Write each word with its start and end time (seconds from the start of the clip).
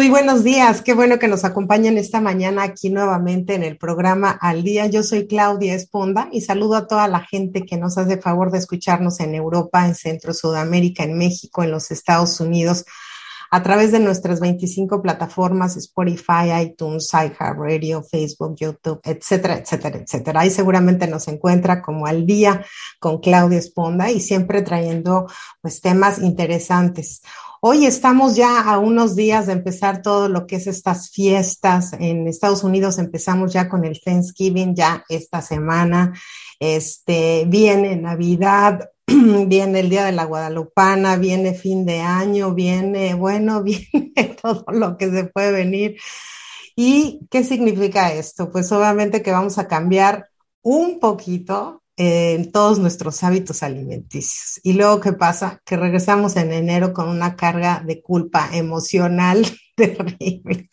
Muy 0.00 0.08
buenos 0.08 0.44
días. 0.44 0.80
Qué 0.80 0.94
bueno 0.94 1.18
que 1.18 1.28
nos 1.28 1.44
acompañen 1.44 1.98
esta 1.98 2.22
mañana 2.22 2.62
aquí 2.62 2.88
nuevamente 2.88 3.54
en 3.54 3.62
el 3.62 3.76
programa 3.76 4.30
Al 4.30 4.62
Día. 4.62 4.86
Yo 4.86 5.02
soy 5.02 5.26
Claudia 5.26 5.74
Esponda 5.74 6.30
y 6.32 6.40
saludo 6.40 6.76
a 6.76 6.86
toda 6.86 7.06
la 7.06 7.20
gente 7.20 7.66
que 7.66 7.76
nos 7.76 7.98
hace 7.98 8.16
favor 8.16 8.50
de 8.50 8.56
escucharnos 8.56 9.20
en 9.20 9.34
Europa, 9.34 9.84
en 9.84 9.94
Centro, 9.94 10.32
Sudamérica, 10.32 11.04
en 11.04 11.18
México, 11.18 11.62
en 11.62 11.70
los 11.70 11.90
Estados 11.90 12.40
Unidos, 12.40 12.86
a 13.50 13.62
través 13.62 13.92
de 13.92 13.98
nuestras 13.98 14.40
25 14.40 15.02
plataformas, 15.02 15.76
Spotify, 15.76 16.62
iTunes, 16.62 17.10
iHeartRadio, 17.12 18.02
Facebook, 18.02 18.54
YouTube, 18.56 19.00
etcétera, 19.04 19.58
etcétera, 19.58 19.98
etcétera. 19.98 20.40
Ahí 20.40 20.50
seguramente 20.50 21.08
nos 21.08 21.28
encuentra 21.28 21.82
como 21.82 22.06
Al 22.06 22.24
Día 22.24 22.64
con 23.00 23.18
Claudia 23.20 23.58
Esponda 23.58 24.10
y 24.10 24.20
siempre 24.20 24.62
trayendo 24.62 25.26
pues 25.60 25.82
temas 25.82 26.20
interesantes. 26.20 27.20
Hoy 27.62 27.84
estamos 27.84 28.36
ya 28.36 28.58
a 28.62 28.78
unos 28.78 29.14
días 29.14 29.46
de 29.46 29.52
empezar 29.52 30.00
todo 30.00 30.30
lo 30.30 30.46
que 30.46 30.56
es 30.56 30.66
estas 30.66 31.10
fiestas. 31.10 31.92
En 31.92 32.26
Estados 32.26 32.64
Unidos 32.64 32.98
empezamos 32.98 33.52
ya 33.52 33.68
con 33.68 33.84
el 33.84 34.00
Thanksgiving 34.00 34.74
ya 34.74 35.04
esta 35.10 35.42
semana. 35.42 36.18
Este 36.58 37.44
viene 37.46 37.96
Navidad, 37.96 38.88
viene 39.06 39.80
el 39.80 39.90
Día 39.90 40.06
de 40.06 40.12
la 40.12 40.24
Guadalupana, 40.24 41.16
viene 41.16 41.52
fin 41.52 41.84
de 41.84 42.00
año, 42.00 42.54
viene, 42.54 43.12
bueno, 43.12 43.62
viene 43.62 44.36
todo 44.40 44.64
lo 44.72 44.96
que 44.96 45.10
se 45.10 45.24
puede 45.24 45.52
venir. 45.52 45.98
¿Y 46.74 47.26
qué 47.30 47.44
significa 47.44 48.10
esto? 48.14 48.50
Pues 48.50 48.72
obviamente 48.72 49.22
que 49.22 49.32
vamos 49.32 49.58
a 49.58 49.68
cambiar 49.68 50.30
un 50.62 50.98
poquito 50.98 51.82
en 52.02 52.50
todos 52.50 52.78
nuestros 52.78 53.22
hábitos 53.22 53.62
alimenticios. 53.62 54.58
Y 54.62 54.72
luego, 54.72 55.00
¿qué 55.00 55.12
pasa? 55.12 55.60
Que 55.66 55.76
regresamos 55.76 56.34
en 56.36 56.50
enero 56.50 56.94
con 56.94 57.10
una 57.10 57.36
carga 57.36 57.82
de 57.86 58.00
culpa 58.00 58.48
emocional 58.54 59.44
terrible. 59.76 60.70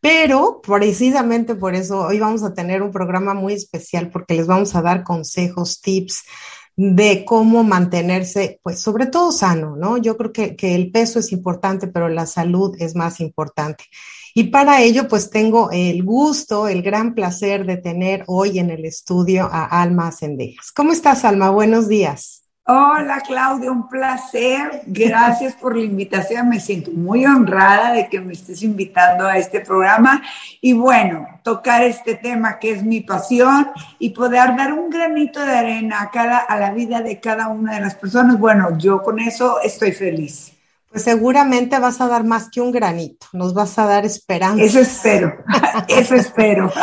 Pero 0.00 0.60
precisamente 0.60 1.54
por 1.54 1.76
eso 1.76 2.00
hoy 2.00 2.18
vamos 2.18 2.42
a 2.42 2.52
tener 2.52 2.82
un 2.82 2.90
programa 2.90 3.32
muy 3.32 3.52
especial 3.52 4.10
porque 4.10 4.34
les 4.34 4.48
vamos 4.48 4.74
a 4.74 4.82
dar 4.82 5.04
consejos, 5.04 5.80
tips 5.80 6.24
de 6.74 7.24
cómo 7.24 7.62
mantenerse, 7.62 8.58
pues 8.64 8.80
sobre 8.80 9.06
todo 9.06 9.30
sano, 9.30 9.76
¿no? 9.76 9.98
Yo 9.98 10.16
creo 10.16 10.32
que, 10.32 10.56
que 10.56 10.74
el 10.74 10.90
peso 10.90 11.20
es 11.20 11.30
importante, 11.30 11.86
pero 11.86 12.08
la 12.08 12.26
salud 12.26 12.74
es 12.80 12.96
más 12.96 13.20
importante. 13.20 13.84
Y 14.38 14.48
para 14.48 14.82
ello, 14.82 15.08
pues 15.08 15.30
tengo 15.30 15.70
el 15.72 16.04
gusto, 16.04 16.68
el 16.68 16.82
gran 16.82 17.14
placer 17.14 17.64
de 17.64 17.78
tener 17.78 18.22
hoy 18.26 18.58
en 18.58 18.68
el 18.68 18.84
estudio 18.84 19.48
a 19.50 19.64
Alma 19.64 20.12
Cendejas. 20.12 20.72
¿Cómo 20.72 20.92
estás, 20.92 21.24
Alma? 21.24 21.48
Buenos 21.48 21.88
días. 21.88 22.42
Hola 22.66 23.22
Claudia, 23.26 23.72
un 23.72 23.88
placer. 23.88 24.82
Gracias 24.88 25.54
por 25.54 25.74
la 25.74 25.84
invitación. 25.84 26.50
Me 26.50 26.60
siento 26.60 26.90
muy 26.90 27.24
honrada 27.24 27.94
de 27.94 28.10
que 28.10 28.20
me 28.20 28.34
estés 28.34 28.62
invitando 28.62 29.26
a 29.26 29.38
este 29.38 29.60
programa 29.60 30.22
y 30.60 30.74
bueno, 30.74 31.26
tocar 31.42 31.82
este 31.84 32.16
tema 32.16 32.58
que 32.58 32.72
es 32.72 32.82
mi 32.82 33.00
pasión 33.00 33.68
y 33.98 34.10
poder 34.10 34.54
dar 34.54 34.74
un 34.74 34.90
granito 34.90 35.40
de 35.40 35.52
arena 35.52 36.02
a, 36.02 36.10
cada, 36.10 36.40
a 36.40 36.60
la 36.60 36.72
vida 36.72 37.00
de 37.00 37.20
cada 37.20 37.48
una 37.48 37.76
de 37.76 37.80
las 37.80 37.94
personas. 37.94 38.38
Bueno, 38.38 38.76
yo 38.76 39.02
con 39.02 39.18
eso 39.18 39.62
estoy 39.62 39.92
feliz. 39.92 40.55
Pues 40.96 41.04
seguramente 41.04 41.78
vas 41.78 42.00
a 42.00 42.08
dar 42.08 42.24
más 42.24 42.48
que 42.48 42.62
un 42.62 42.72
granito, 42.72 43.26
nos 43.34 43.52
vas 43.52 43.78
a 43.78 43.84
dar 43.84 44.06
esperanza. 44.06 44.64
Eso 44.64 44.80
espero, 44.80 45.30
eso 45.88 46.14
espero. 46.14 46.72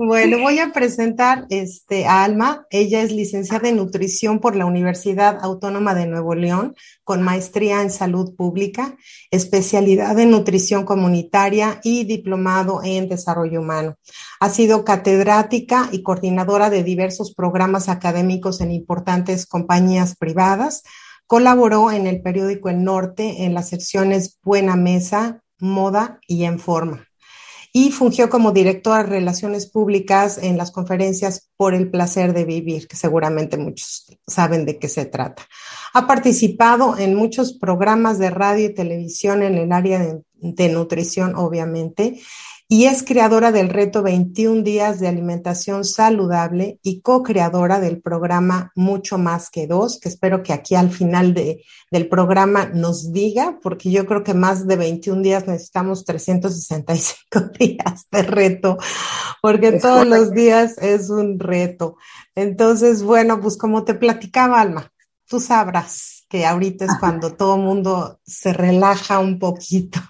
Bueno, 0.00 0.38
voy 0.38 0.60
a 0.60 0.72
presentar 0.72 1.44
este, 1.50 2.06
a 2.06 2.22
Alma. 2.22 2.68
Ella 2.70 3.02
es 3.02 3.10
licenciada 3.10 3.68
en 3.68 3.78
nutrición 3.78 4.38
por 4.38 4.54
la 4.54 4.64
Universidad 4.64 5.38
Autónoma 5.42 5.92
de 5.92 6.06
Nuevo 6.06 6.36
León, 6.36 6.76
con 7.02 7.20
maestría 7.20 7.82
en 7.82 7.90
salud 7.90 8.36
pública, 8.36 8.96
especialidad 9.32 10.16
en 10.20 10.30
nutrición 10.30 10.84
comunitaria 10.84 11.80
y 11.82 12.04
diplomado 12.04 12.80
en 12.84 13.08
desarrollo 13.08 13.60
humano. 13.60 13.96
Ha 14.38 14.50
sido 14.50 14.84
catedrática 14.84 15.88
y 15.90 16.04
coordinadora 16.04 16.70
de 16.70 16.84
diversos 16.84 17.34
programas 17.34 17.88
académicos 17.88 18.60
en 18.60 18.70
importantes 18.70 19.46
compañías 19.46 20.14
privadas. 20.14 20.84
Colaboró 21.28 21.92
en 21.92 22.08
el 22.08 22.20
periódico 22.20 22.68
El 22.68 22.82
Norte 22.82 23.44
en 23.44 23.54
las 23.54 23.68
secciones 23.68 24.40
Buena 24.42 24.74
Mesa, 24.74 25.44
Moda 25.60 26.18
y 26.26 26.42
En 26.42 26.58
Forma 26.58 27.08
y 27.72 27.92
fungió 27.92 28.28
como 28.28 28.52
directora 28.52 29.04
de 29.04 29.10
Relaciones 29.10 29.66
Públicas 29.70 30.38
en 30.42 30.56
las 30.56 30.70
conferencias 30.70 31.48
Por 31.56 31.74
el 31.74 31.90
Placer 31.90 32.32
de 32.32 32.44
Vivir, 32.44 32.88
que 32.88 32.96
seguramente 32.96 33.56
muchos 33.56 34.06
saben 34.26 34.64
de 34.64 34.78
qué 34.78 34.88
se 34.88 35.04
trata. 35.04 35.46
Ha 35.94 36.06
participado 36.06 36.96
en 36.98 37.14
muchos 37.14 37.52
programas 37.52 38.18
de 38.18 38.30
radio 38.30 38.66
y 38.66 38.74
televisión 38.74 39.42
en 39.42 39.56
el 39.56 39.70
área 39.72 40.00
de, 40.00 40.22
de 40.34 40.68
nutrición, 40.70 41.34
obviamente, 41.36 42.20
y 42.70 42.84
es 42.84 43.02
creadora 43.02 43.50
del 43.50 43.70
reto 43.70 44.02
21 44.02 44.62
días 44.62 45.00
de 45.00 45.08
alimentación 45.08 45.86
saludable 45.86 46.78
y 46.82 47.00
co-creadora 47.00 47.80
del 47.80 48.02
programa 48.02 48.72
Mucho 48.74 49.16
Más 49.16 49.48
que 49.48 49.66
Dos, 49.66 49.98
que 49.98 50.10
espero 50.10 50.42
que 50.42 50.52
aquí 50.52 50.74
al 50.74 50.90
final 50.90 51.32
de, 51.32 51.64
del 51.90 52.10
programa 52.10 52.66
nos 52.66 53.10
diga, 53.10 53.58
porque 53.62 53.90
yo 53.90 54.04
creo 54.04 54.22
que 54.22 54.34
más 54.34 54.66
de 54.66 54.76
21 54.76 55.22
días 55.22 55.46
necesitamos 55.46 56.04
365 56.04 57.40
días 57.58 58.06
de 58.12 58.22
reto, 58.22 58.76
porque 59.40 59.68
es 59.68 59.80
todos 59.80 60.06
los 60.06 60.32
días 60.32 60.76
es 60.76 61.08
un 61.08 61.40
reto. 61.40 61.96
Entonces, 62.34 63.02
bueno, 63.02 63.40
pues 63.40 63.56
como 63.56 63.84
te 63.84 63.94
platicaba, 63.94 64.60
Alma, 64.60 64.92
tú 65.26 65.40
sabrás 65.40 66.26
que 66.28 66.44
ahorita 66.44 66.84
es 66.84 66.98
cuando 67.00 67.32
todo 67.32 67.54
el 67.54 67.62
mundo 67.62 68.20
se 68.26 68.52
relaja 68.52 69.20
un 69.20 69.38
poquito. 69.38 70.00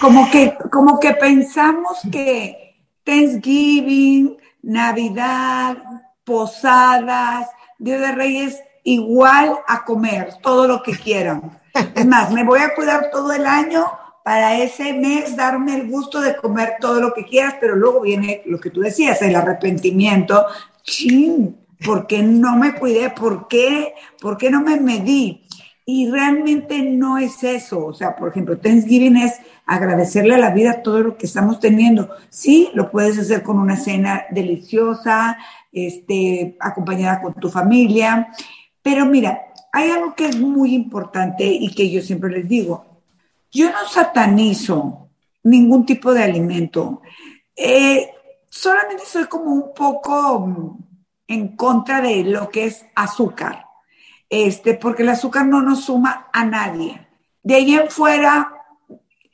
Como 0.00 0.30
que, 0.30 0.56
como 0.70 1.00
que 1.00 1.12
pensamos 1.14 1.98
que 2.10 2.76
Thanksgiving, 3.04 4.36
Navidad, 4.62 5.76
posadas, 6.24 7.48
Día 7.78 7.98
de 7.98 8.12
Reyes, 8.12 8.62
igual 8.84 9.58
a 9.66 9.84
comer 9.84 10.34
todo 10.42 10.66
lo 10.68 10.82
que 10.82 10.92
quieran. 10.92 11.60
Es 11.94 12.06
más, 12.06 12.30
me 12.30 12.44
voy 12.44 12.60
a 12.60 12.74
cuidar 12.74 13.10
todo 13.10 13.32
el 13.32 13.46
año 13.46 13.84
para 14.24 14.56
ese 14.56 14.94
mes 14.94 15.36
darme 15.36 15.74
el 15.74 15.90
gusto 15.90 16.20
de 16.20 16.36
comer 16.36 16.76
todo 16.80 17.00
lo 17.00 17.12
que 17.12 17.24
quieras, 17.24 17.56
pero 17.60 17.76
luego 17.76 18.00
viene 18.00 18.42
lo 18.46 18.58
que 18.58 18.70
tú 18.70 18.80
decías, 18.80 19.20
el 19.20 19.36
arrepentimiento. 19.36 20.46
Chin, 20.82 21.58
¿por 21.84 22.06
qué 22.06 22.22
no 22.22 22.56
me 22.56 22.74
cuidé? 22.74 23.10
¿Por 23.10 23.48
qué? 23.48 23.94
¿Por 24.20 24.38
qué 24.38 24.50
no 24.50 24.62
me 24.62 24.80
medí? 24.80 25.43
Y 25.86 26.10
realmente 26.10 26.82
no 26.82 27.18
es 27.18 27.42
eso. 27.44 27.86
O 27.86 27.92
sea, 27.92 28.16
por 28.16 28.30
ejemplo, 28.30 28.58
Thanksgiving 28.58 29.16
es 29.16 29.40
agradecerle 29.66 30.34
a 30.34 30.38
la 30.38 30.50
vida 30.50 30.82
todo 30.82 31.00
lo 31.00 31.16
que 31.16 31.26
estamos 31.26 31.60
teniendo. 31.60 32.10
Sí, 32.30 32.70
lo 32.74 32.90
puedes 32.90 33.18
hacer 33.18 33.42
con 33.42 33.58
una 33.58 33.76
cena 33.76 34.24
deliciosa, 34.30 35.36
este, 35.72 36.56
acompañada 36.60 37.20
con 37.20 37.34
tu 37.34 37.50
familia. 37.50 38.28
Pero 38.82 39.04
mira, 39.06 39.42
hay 39.72 39.90
algo 39.90 40.14
que 40.14 40.26
es 40.26 40.38
muy 40.38 40.74
importante 40.74 41.44
y 41.44 41.74
que 41.74 41.90
yo 41.90 42.00
siempre 42.00 42.30
les 42.30 42.48
digo. 42.48 43.02
Yo 43.50 43.70
no 43.70 43.86
satanizo 43.88 45.08
ningún 45.42 45.84
tipo 45.84 46.14
de 46.14 46.22
alimento. 46.22 47.02
Eh, 47.54 48.10
solamente 48.48 49.04
soy 49.04 49.24
como 49.24 49.52
un 49.52 49.74
poco 49.74 50.78
en 51.26 51.56
contra 51.56 52.00
de 52.00 52.24
lo 52.24 52.48
que 52.50 52.66
es 52.66 52.86
azúcar, 52.94 53.66
este, 54.28 54.74
porque 54.74 55.02
el 55.02 55.10
azúcar 55.10 55.46
no 55.46 55.62
nos 55.62 55.84
suma 55.84 56.28
a 56.32 56.44
nadie. 56.44 57.06
De 57.42 57.56
ahí 57.56 57.74
en 57.74 57.90
fuera, 57.90 58.52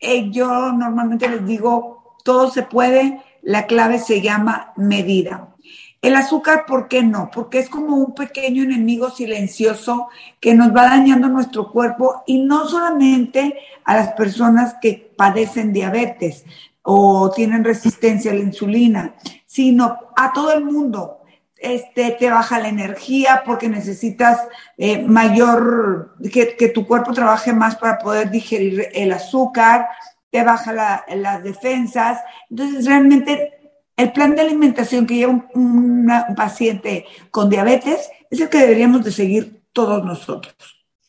eh, 0.00 0.30
yo 0.30 0.72
normalmente 0.72 1.28
les 1.28 1.46
digo, 1.46 2.16
todo 2.24 2.50
se 2.50 2.62
puede, 2.62 3.22
la 3.42 3.66
clave 3.66 3.98
se 3.98 4.20
llama 4.20 4.72
medida. 4.76 5.54
El 6.02 6.16
azúcar, 6.16 6.64
¿por 6.66 6.88
qué 6.88 7.02
no? 7.02 7.30
Porque 7.30 7.58
es 7.58 7.68
como 7.68 7.96
un 7.96 8.14
pequeño 8.14 8.62
enemigo 8.62 9.10
silencioso 9.10 10.08
que 10.40 10.54
nos 10.54 10.74
va 10.74 10.84
dañando 10.84 11.28
nuestro 11.28 11.70
cuerpo 11.70 12.22
y 12.26 12.42
no 12.42 12.66
solamente 12.66 13.58
a 13.84 13.96
las 13.96 14.12
personas 14.14 14.76
que 14.80 15.12
padecen 15.14 15.74
diabetes 15.74 16.46
o 16.82 17.30
tienen 17.30 17.64
resistencia 17.64 18.30
a 18.30 18.34
la 18.34 18.40
insulina, 18.40 19.14
sino 19.44 19.98
a 20.16 20.32
todo 20.32 20.52
el 20.52 20.64
mundo. 20.64 21.19
Este, 21.62 22.12
te 22.12 22.30
baja 22.30 22.58
la 22.58 22.68
energía 22.68 23.42
porque 23.44 23.68
necesitas 23.68 24.40
eh, 24.78 25.02
mayor, 25.02 26.16
que, 26.32 26.56
que, 26.56 26.68
tu 26.68 26.86
cuerpo 26.86 27.12
trabaje 27.12 27.52
más 27.52 27.76
para 27.76 27.98
poder 27.98 28.30
digerir 28.30 28.88
el 28.94 29.12
azúcar, 29.12 29.86
te 30.30 30.42
baja 30.42 31.04
las 31.14 31.42
defensas. 31.42 32.18
Entonces, 32.48 32.86
realmente 32.86 33.60
el 33.94 34.12
plan 34.12 34.34
de 34.34 34.40
alimentación 34.40 35.06
que 35.06 35.16
lleva 35.16 35.44
un, 35.54 36.10
paciente 36.34 37.04
con 37.30 37.50
diabetes 37.50 38.08
es 38.30 38.40
el 38.40 38.48
que 38.48 38.58
deberíamos 38.58 39.04
de 39.04 39.12
seguir 39.12 39.62
todos 39.74 40.02
nosotros. 40.02 40.54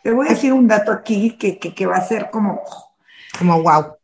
Te 0.04 0.12
voy 0.12 0.28
a 0.28 0.32
decir 0.32 0.52
un 0.52 0.68
dato 0.68 0.92
aquí 0.92 1.38
que, 1.38 1.58
que, 1.58 1.86
va 1.86 1.96
a 1.96 2.06
ser 2.06 2.30
como... 2.30 2.60
Como 3.38 3.64
wow. 3.64 3.96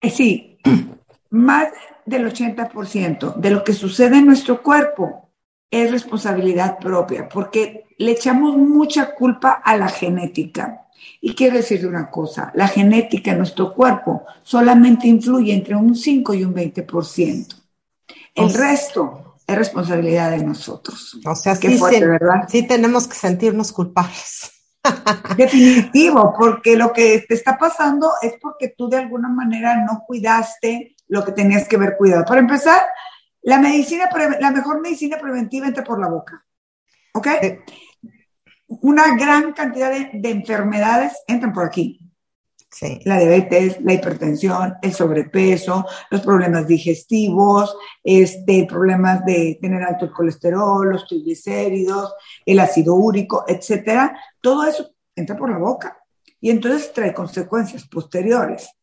Eh, 0.00 0.10
sí, 0.10 0.58
más 1.30 1.68
del 2.04 2.32
80% 2.32 3.34
de 3.34 3.50
lo 3.50 3.64
que 3.64 3.72
sucede 3.72 4.18
en 4.18 4.26
nuestro 4.26 4.62
cuerpo 4.62 5.25
es 5.70 5.90
responsabilidad 5.90 6.78
propia, 6.78 7.28
porque 7.28 7.86
le 7.98 8.12
echamos 8.12 8.56
mucha 8.56 9.14
culpa 9.14 9.62
a 9.64 9.76
la 9.76 9.88
genética. 9.88 10.82
Y 11.20 11.34
quiero 11.34 11.56
decirte 11.56 11.86
una 11.86 12.10
cosa, 12.10 12.52
la 12.54 12.68
genética 12.68 13.32
en 13.32 13.38
nuestro 13.38 13.74
cuerpo 13.74 14.24
solamente 14.42 15.08
influye 15.08 15.52
entre 15.52 15.76
un 15.76 15.94
5 15.94 16.34
y 16.34 16.44
un 16.44 16.54
20%. 16.54 17.62
El 18.34 18.52
resto 18.52 19.38
es 19.46 19.56
responsabilidad 19.56 20.30
de 20.30 20.44
nosotros. 20.44 21.18
O 21.24 21.34
sea, 21.34 21.54
sí, 21.54 21.78
¿verdad? 22.00 22.48
sí 22.48 22.66
tenemos 22.66 23.06
que 23.06 23.14
sentirnos 23.14 23.72
culpables. 23.72 24.52
Definitivo, 25.36 26.34
porque 26.38 26.76
lo 26.76 26.92
que 26.92 27.24
te 27.26 27.34
está 27.34 27.56
pasando 27.58 28.10
es 28.22 28.34
porque 28.40 28.74
tú 28.76 28.88
de 28.88 28.98
alguna 28.98 29.28
manera 29.28 29.84
no 29.84 30.02
cuidaste 30.06 30.96
lo 31.08 31.24
que 31.24 31.32
tenías 31.32 31.68
que 31.68 31.76
haber 31.76 31.96
cuidado. 31.96 32.24
Para 32.24 32.40
empezar, 32.40 32.82
la 33.46 33.60
medicina, 33.60 34.08
la 34.40 34.50
mejor 34.50 34.80
medicina 34.80 35.18
preventiva 35.18 35.68
entra 35.68 35.84
por 35.84 36.00
la 36.00 36.08
boca. 36.08 36.44
¿Ok? 37.14 37.28
Una 38.66 39.16
gran 39.16 39.52
cantidad 39.52 39.92
de 40.12 40.30
enfermedades 40.30 41.22
entran 41.28 41.52
por 41.52 41.64
aquí. 41.64 42.00
La 43.04 43.18
diabetes, 43.18 43.80
la 43.82 43.94
hipertensión, 43.94 44.74
el 44.82 44.92
sobrepeso, 44.92 45.86
los 46.10 46.22
problemas 46.22 46.66
digestivos, 46.66 47.76
este, 48.02 48.66
problemas 48.68 49.24
de 49.24 49.58
tener 49.62 49.82
alto 49.84 50.06
el 50.06 50.12
colesterol, 50.12 50.90
los 50.90 51.06
triglicéridos, 51.06 52.14
el 52.44 52.58
ácido 52.58 52.96
úrico, 52.96 53.44
etcétera. 53.46 54.18
Todo 54.40 54.66
eso 54.66 54.90
entra 55.14 55.36
por 55.36 55.50
la 55.50 55.58
boca 55.58 55.96
y 56.40 56.50
entonces 56.50 56.92
trae 56.92 57.14
consecuencias 57.14 57.86
posteriores 57.86 58.75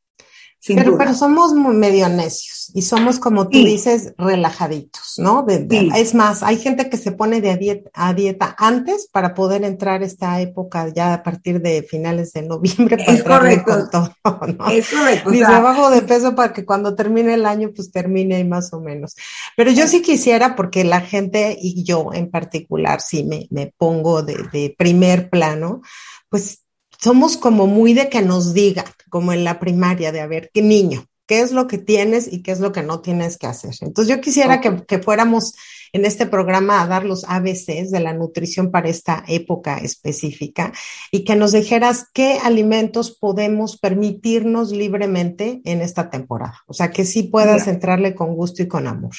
pero, 0.67 0.97
pero 0.97 1.13
somos 1.13 1.53
medio 1.53 2.07
necios 2.07 2.71
y 2.73 2.81
somos, 2.83 3.19
como 3.19 3.49
tú 3.49 3.57
dices, 3.57 4.13
relajaditos, 4.17 5.15
¿no? 5.17 5.45
Es 5.49 6.15
más, 6.15 6.43
hay 6.43 6.57
gente 6.57 6.89
que 6.89 6.97
se 6.97 7.11
pone 7.11 7.41
de 7.41 7.51
a 7.51 7.57
dieta, 7.57 7.89
a 7.93 8.13
dieta, 8.13 8.55
antes 8.57 9.07
para 9.11 9.33
poder 9.33 9.63
entrar 9.63 10.03
esta 10.03 10.39
época 10.39 10.87
ya 10.89 11.13
a 11.13 11.23
partir 11.23 11.61
de 11.61 11.83
finales 11.83 12.31
de 12.33 12.43
noviembre. 12.43 12.97
Para 12.97 13.13
es 13.13 13.23
correcto. 13.23 13.89
todo, 13.91 14.15
¿no? 14.57 14.69
Es 14.69 14.89
correcto. 14.89 15.31
Dice, 15.31 15.45
bajo 15.45 15.89
de 15.89 16.01
peso 16.01 16.33
para 16.35 16.53
que 16.53 16.65
cuando 16.65 16.95
termine 16.95 17.33
el 17.33 17.45
año, 17.45 17.71
pues 17.75 17.91
termine 17.91 18.35
ahí 18.35 18.45
más 18.45 18.73
o 18.73 18.79
menos. 18.79 19.15
Pero 19.57 19.71
yo 19.71 19.87
sí 19.87 20.01
quisiera, 20.01 20.55
porque 20.55 20.83
la 20.83 21.01
gente 21.01 21.57
y 21.59 21.83
yo 21.83 22.11
en 22.13 22.31
particular, 22.31 23.01
sí 23.01 23.23
me, 23.23 23.47
me 23.51 23.73
pongo 23.77 24.23
de, 24.23 24.35
de 24.51 24.73
primer 24.77 25.29
plano, 25.29 25.81
pues 26.29 26.62
somos 27.03 27.35
como 27.35 27.67
muy 27.67 27.93
de 27.93 28.07
que 28.07 28.21
nos 28.21 28.53
diga, 28.53 28.85
como 29.09 29.33
en 29.33 29.43
la 29.43 29.59
primaria, 29.59 30.13
de 30.13 30.21
a 30.21 30.27
ver, 30.27 30.49
qué 30.53 30.61
niño, 30.61 31.05
qué 31.27 31.41
es 31.41 31.51
lo 31.51 31.67
que 31.67 31.77
tienes 31.77 32.31
y 32.31 32.41
qué 32.41 32.51
es 32.51 32.61
lo 32.61 32.71
que 32.71 32.81
no 32.81 33.01
tienes 33.01 33.37
que 33.37 33.45
hacer. 33.45 33.73
Entonces 33.81 34.15
yo 34.15 34.21
quisiera 34.21 34.61
que, 34.61 34.99
fuéramos 34.99 35.53
en 35.91 36.05
este 36.05 36.25
programa 36.25 36.81
a 36.81 36.87
dar 36.87 37.03
los 37.03 37.25
ABCs 37.25 37.91
de 37.91 37.99
la 37.99 38.13
nutrición 38.13 38.71
para 38.71 38.87
esta 38.87 39.21
época 39.27 39.79
específica 39.79 40.71
y 41.11 41.25
que 41.25 41.35
nos 41.35 41.51
dijeras 41.51 42.07
qué 42.13 42.39
alimentos 42.41 43.11
podemos 43.11 43.77
permitirnos 43.77 44.71
libremente 44.71 45.61
en 45.65 45.81
esta 45.81 46.09
temporada. 46.09 46.63
O 46.67 46.73
sea, 46.73 46.89
que 46.91 47.03
sí 47.03 47.23
puedas 47.23 47.67
entrarle 47.67 48.15
con 48.15 48.33
gusto 48.33 48.63
y 48.63 48.69
con 48.69 48.87
amor. 48.87 49.15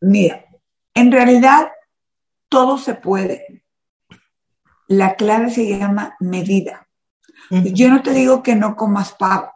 Mira, 0.00 0.44
en 0.92 1.12
realidad 1.12 1.68
todo 2.48 2.78
se 2.78 2.94
puede. 2.94 3.62
La 4.88 5.14
clave 5.14 5.50
se 5.50 5.68
llama 5.68 6.16
medida. 6.18 6.87
Yo 7.50 7.88
no 7.88 8.02
te 8.02 8.12
digo 8.12 8.42
que 8.42 8.54
no 8.54 8.76
comas 8.76 9.12
pavo, 9.12 9.52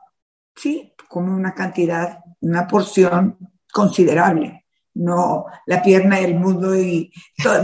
sí, 0.56 0.94
como 1.08 1.34
una 1.34 1.54
cantidad, 1.54 2.20
una 2.40 2.66
porción 2.66 3.36
considerable, 3.72 4.66
no 4.94 5.46
la 5.66 5.82
pierna 5.82 6.16
del 6.16 6.34
mundo 6.34 6.74
y 6.74 7.12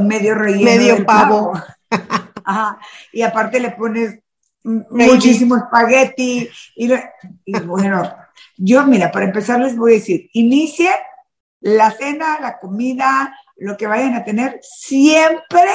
medio 0.02 0.34
relleno. 0.34 0.64
Medio 0.64 1.04
pavo. 1.04 1.52
Y 3.12 3.20
aparte 3.20 3.60
le 3.60 3.72
pones 3.72 4.20
muchísimo 4.64 5.54
espagueti 5.54 6.48
y, 6.76 6.90
y, 7.44 7.60
bueno, 7.60 8.10
yo 8.56 8.86
mira, 8.86 9.12
para 9.12 9.26
empezar 9.26 9.60
les 9.60 9.76
voy 9.76 9.92
a 9.92 9.94
decir, 9.96 10.30
inicie 10.32 10.90
la 11.60 11.90
cena, 11.90 12.40
la 12.40 12.58
comida, 12.58 13.36
lo 13.56 13.76
que 13.76 13.86
vayan 13.86 14.14
a 14.14 14.24
tener, 14.24 14.60
siempre 14.62 15.68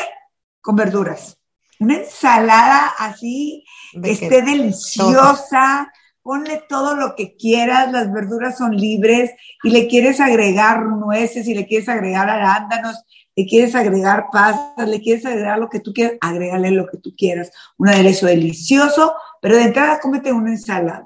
con 0.62 0.76
verduras 0.76 1.38
una 1.84 1.98
ensalada 1.98 2.94
así, 2.98 3.66
esté 4.02 4.42
deliciosa, 4.42 5.92
ponle 6.22 6.64
todo 6.70 6.96
lo 6.96 7.16
que 7.16 7.36
quieras, 7.36 7.92
las 7.92 8.12
verduras 8.12 8.58
son 8.58 8.76
libres 8.76 9.32
y 9.62 9.70
le 9.70 9.88
quieres 9.88 10.22
agregar 10.22 10.84
nueces 10.86 11.48
y 11.48 11.54
le 11.54 11.68
quieres 11.68 11.90
agregar 11.90 12.30
arándanos, 12.30 13.04
le 13.36 13.46
quieres 13.46 13.76
agregar 13.76 14.28
pastas, 14.32 14.88
le 14.88 15.02
quieres 15.02 15.26
agregar 15.26 15.60
lo 15.60 15.70
que 15.70 15.82
tú 15.82 15.94
quieras, 15.94 16.18
agrégale 16.22 16.72
lo 16.72 16.88
que 16.88 16.98
tú 16.98 17.14
quieras, 17.16 17.52
un 17.78 17.90
aderezo 17.90 18.28
delicioso, 18.28 19.14
pero 19.42 19.58
de 19.58 19.64
entrada 19.64 20.00
cómete 20.00 20.32
una 20.32 20.52
ensalada. 20.52 21.04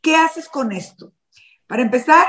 ¿Qué 0.00 0.16
haces 0.16 0.48
con 0.48 0.72
esto? 0.72 1.12
Para 1.68 1.82
empezar, 1.82 2.26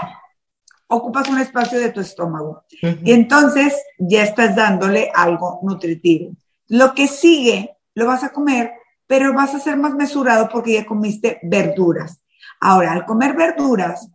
ocupas 0.88 1.30
un 1.30 1.40
espacio 1.40 1.80
de 1.80 1.90
tu 1.90 2.02
estómago 2.02 2.64
y 2.82 3.12
entonces 3.12 3.74
ya 3.98 4.24
estás 4.24 4.56
dándole 4.56 5.12
algo 5.16 5.60
nutritivo. 5.64 6.34
Lo 6.68 6.94
que 6.94 7.08
sigue 7.08 7.76
lo 7.96 8.06
vas 8.06 8.24
a 8.24 8.30
comer, 8.30 8.74
pero 9.08 9.34
vas 9.34 9.56
a 9.56 9.60
ser 9.60 9.78
más 9.78 9.96
mesurado 9.96 10.50
porque 10.50 10.74
ya 10.74 10.86
comiste 10.86 11.40
verduras. 11.44 12.22
Ahora, 12.62 12.92
al 12.92 13.06
comer 13.06 13.36
verduras, 13.36 14.10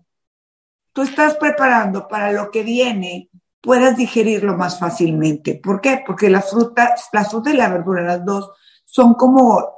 tú 0.92 1.02
estás 1.02 1.36
preparando 1.36 2.06
para 2.08 2.32
lo 2.32 2.50
que 2.50 2.62
viene, 2.62 3.30
puedas 3.60 3.96
digerirlo 3.96 4.56
más 4.56 4.78
fácilmente. 4.78 5.54
¿Por 5.62 5.80
qué? 5.80 6.02
Porque 6.06 6.30
las 6.30 6.50
frutas, 6.50 7.08
la 7.12 7.24
fruta 7.24 7.50
y 7.50 7.56
la 7.56 7.70
verdura, 7.70 8.02
las 8.02 8.24
dos, 8.24 8.50
son 8.84 9.14
como, 9.14 9.74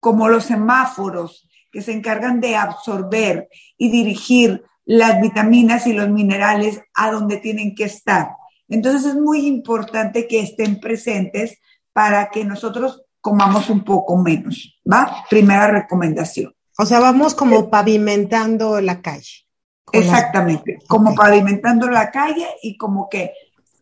como 0.00 0.28
los 0.28 0.44
semáforos 0.44 1.48
que 1.70 1.80
se 1.80 1.92
encargan 1.92 2.40
de 2.40 2.56
absorber 2.56 3.48
y 3.76 3.90
dirigir 3.90 4.64
las 4.84 5.20
vitaminas 5.20 5.86
y 5.86 5.92
los 5.92 6.08
minerales 6.08 6.80
a 6.94 7.10
donde 7.10 7.36
tienen 7.36 7.74
que 7.74 7.84
estar. 7.84 8.30
Entonces 8.68 9.10
es 9.10 9.14
muy 9.14 9.46
importante 9.46 10.26
que 10.26 10.40
estén 10.40 10.80
presentes 10.80 11.58
para 11.92 12.30
que 12.30 12.44
nosotros 12.44 13.02
comamos 13.20 13.70
un 13.70 13.84
poco 13.84 14.16
menos, 14.16 14.80
¿va? 14.90 15.24
Primera 15.28 15.68
recomendación. 15.68 16.54
O 16.78 16.86
sea, 16.86 17.00
vamos 17.00 17.34
como 17.34 17.58
eh, 17.58 17.68
pavimentando 17.70 18.80
la 18.80 19.02
calle. 19.02 19.46
Exactamente, 19.92 20.78
como 20.86 21.14
pavimentando 21.14 21.88
la 21.88 22.10
calle 22.10 22.46
y 22.62 22.76
como 22.76 23.08
que 23.08 23.32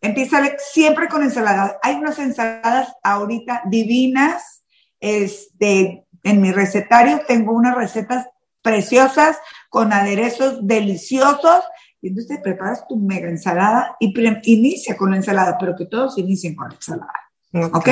empieza 0.01 0.41
siempre 0.57 1.07
con 1.07 1.21
ensaladas. 1.21 1.75
Hay 1.83 1.95
unas 1.95 2.17
ensaladas 2.19 2.93
ahorita 3.03 3.63
divinas. 3.65 4.63
Este, 4.99 6.05
en 6.23 6.41
mi 6.41 6.51
recetario 6.51 7.21
tengo 7.27 7.51
unas 7.51 7.75
recetas 7.75 8.27
preciosas 8.61 9.37
con 9.69 9.93
aderezos 9.93 10.65
deliciosos. 10.65 11.63
Y 12.01 12.09
entonces 12.09 12.39
preparas 12.41 12.87
tu 12.87 12.95
mega 12.95 13.27
ensalada 13.27 13.95
y 13.99 14.13
inicia 14.51 14.95
con 14.95 15.11
la 15.11 15.17
ensalada, 15.17 15.57
pero 15.59 15.75
que 15.75 15.85
todos 15.85 16.17
inicien 16.17 16.55
con 16.55 16.69
la 16.69 16.75
ensalada. 16.75 17.26
¿Ok? 17.53 17.89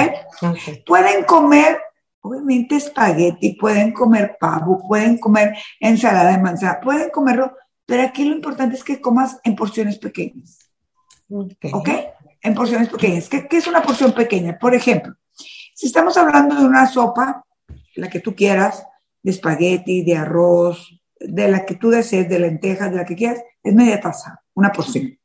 Pueden 0.86 1.24
comer, 1.24 1.80
obviamente, 2.22 2.76
espagueti, 2.76 3.54
pueden 3.54 3.94
comer 3.94 4.38
pavo, 4.40 4.86
pueden 4.88 5.18
comer 5.18 5.58
ensalada 5.80 6.32
de 6.32 6.38
manzana, 6.40 6.80
pueden 6.82 7.10
comerlo, 7.10 7.56
pero 7.86 8.04
aquí 8.04 8.26
lo 8.26 8.36
importante 8.36 8.76
es 8.76 8.84
que 8.84 9.02
comas 9.02 9.40
en 9.44 9.56
porciones 9.56 9.98
pequeñas. 9.98 10.60
¿Ok? 11.30 11.90
en 12.46 12.54
porciones 12.54 12.90
pequeñas. 12.90 13.28
¿Qué, 13.28 13.48
¿Qué, 13.48 13.58
es 13.58 13.66
una 13.66 13.82
porción 13.82 14.14
pequeña? 14.14 14.60
Por 14.60 14.76
ejemplo, 14.76 15.16
si 15.32 15.88
estamos 15.88 16.16
hablando 16.16 16.56
de 16.56 16.66
una 16.66 16.86
sopa, 16.86 17.44
la 17.96 18.08
que 18.08 18.20
tú 18.20 18.36
quieras, 18.36 18.86
de 19.24 19.32
espagueti, 19.32 20.04
de 20.04 20.16
arroz, 20.16 21.02
de 21.20 21.48
la 21.48 21.66
que 21.66 21.76
tú 21.76 21.90
desees, 21.90 22.30
de 22.30 22.38
lentejas, 22.38 22.92
de 22.92 22.98
la 22.98 23.06
que 23.06 23.16
quieras, 23.16 23.42
es 23.64 23.74
media 23.74 24.00
taza, 24.00 24.44
una 24.54 24.72
porción. 24.72 25.18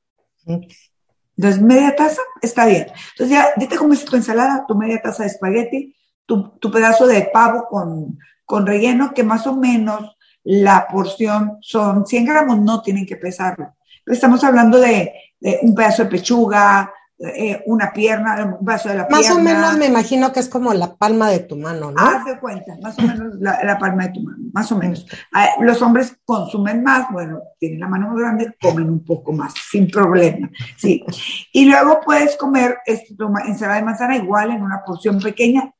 Entonces, 1.40 1.62
media 1.62 1.96
taza 1.96 2.20
está 2.42 2.66
bien. 2.66 2.88
Entonces, 3.12 3.30
ya, 3.30 3.48
ya 3.56 3.66
te 3.66 3.76
comes 3.76 4.04
tu 4.04 4.14
ensalada, 4.14 4.66
tu 4.68 4.74
media 4.74 5.00
taza 5.00 5.22
de 5.22 5.30
espagueti, 5.30 5.96
tu, 6.26 6.50
tu 6.58 6.70
pedazo 6.70 7.06
de 7.06 7.30
pavo 7.32 7.66
con, 7.66 8.18
con 8.44 8.66
relleno, 8.66 9.14
que 9.14 9.24
más 9.24 9.46
o 9.46 9.56
menos 9.56 10.18
la 10.44 10.86
porción 10.86 11.56
son 11.62 12.06
100 12.06 12.26
gramos, 12.26 12.60
no 12.60 12.82
tienen 12.82 13.06
que 13.06 13.16
pesarlo. 13.16 13.74
Pero 14.04 14.14
estamos 14.14 14.44
hablando 14.44 14.78
de, 14.78 15.14
de 15.40 15.60
un 15.62 15.74
pedazo 15.74 16.04
de 16.04 16.10
pechuga, 16.10 16.92
eh, 17.22 17.62
una 17.66 17.92
pierna, 17.92 18.56
un 18.58 18.64
vaso 18.64 18.88
de 18.88 18.94
la 18.94 19.02
más 19.02 19.20
pierna. 19.20 19.28
Más 19.28 19.36
o 19.36 19.42
menos 19.42 19.76
me 19.76 19.86
imagino 19.86 20.32
que 20.32 20.40
es 20.40 20.48
como 20.48 20.72
la 20.72 20.96
palma 20.96 21.28
de 21.28 21.40
tu 21.40 21.54
mano, 21.54 21.90
¿no? 21.90 22.00
Haz 22.00 22.24
de 22.24 22.38
cuenta, 22.40 22.78
más 22.80 22.98
o 22.98 23.02
menos 23.02 23.34
la, 23.38 23.62
la, 23.62 23.78
palma 23.78 24.06
de 24.06 24.12
tu 24.14 24.22
mano, 24.22 24.38
más 24.54 24.72
o 24.72 24.78
menos. 24.78 25.06
Ah, 25.30 25.50
los 25.60 25.82
hombres 25.82 26.16
consumen 26.24 26.82
más, 26.82 27.12
bueno, 27.12 27.40
tienen 27.58 27.80
la 27.80 27.88
mano 27.88 28.08
más 28.08 28.16
grande, 28.16 28.56
comen 28.58 28.88
un 28.88 29.04
poco 29.04 29.32
más, 29.32 29.52
sin 29.70 29.90
problema, 29.90 30.50
sí. 30.78 31.04
Y 31.52 31.66
luego 31.66 32.00
puedes 32.02 32.36
comer 32.36 32.78
este, 32.86 33.14
ensalada 33.46 33.76
de 33.76 33.84
manzana 33.84 34.16
igual 34.16 34.52
en 34.52 34.62
una 34.62 34.82
porción 34.82 35.20
pequeña 35.20 35.74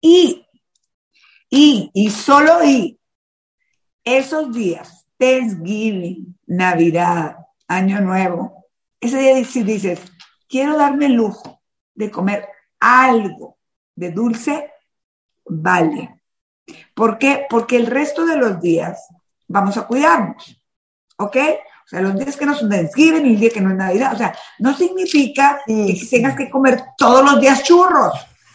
y, 0.00 0.46
y, 1.50 1.90
y 1.94 2.10
solo 2.10 2.64
y 2.64 3.00
esos 4.04 4.54
días, 4.54 5.04
Thanksgiving, 5.18 6.38
Navidad, 6.46 7.38
Año 7.66 8.00
Nuevo, 8.00 8.66
ese 9.00 9.18
día 9.18 9.44
si 9.44 9.64
dices, 9.64 10.00
quiero 10.48 10.76
darme 10.76 11.06
el 11.06 11.14
lujo 11.14 11.60
de 11.94 12.10
comer 12.10 12.48
algo 12.80 13.58
de 13.94 14.10
dulce, 14.10 14.70
vale. 15.46 16.22
¿Por 16.94 17.18
qué? 17.18 17.46
Porque 17.48 17.76
el 17.76 17.86
resto 17.86 18.26
de 18.26 18.36
los 18.36 18.60
días 18.60 19.06
vamos 19.48 19.76
a 19.76 19.86
cuidarnos, 19.86 20.60
¿ok? 21.16 21.36
O 21.84 21.88
sea, 21.88 22.00
los 22.00 22.16
días 22.16 22.36
que 22.36 22.46
no 22.46 22.54
son 22.54 22.68
Thanksgiving 22.68 23.26
y 23.26 23.34
el 23.34 23.40
día 23.40 23.50
que 23.50 23.60
no 23.60 23.70
es 23.70 23.76
Navidad, 23.76 24.12
o 24.14 24.18
sea, 24.18 24.36
no 24.58 24.76
significa 24.76 25.60
sí, 25.66 25.98
que 26.00 26.06
tengas 26.16 26.36
que 26.36 26.50
comer 26.50 26.82
todos 26.98 27.24
los 27.24 27.40
días 27.40 27.62
churros 27.62 28.12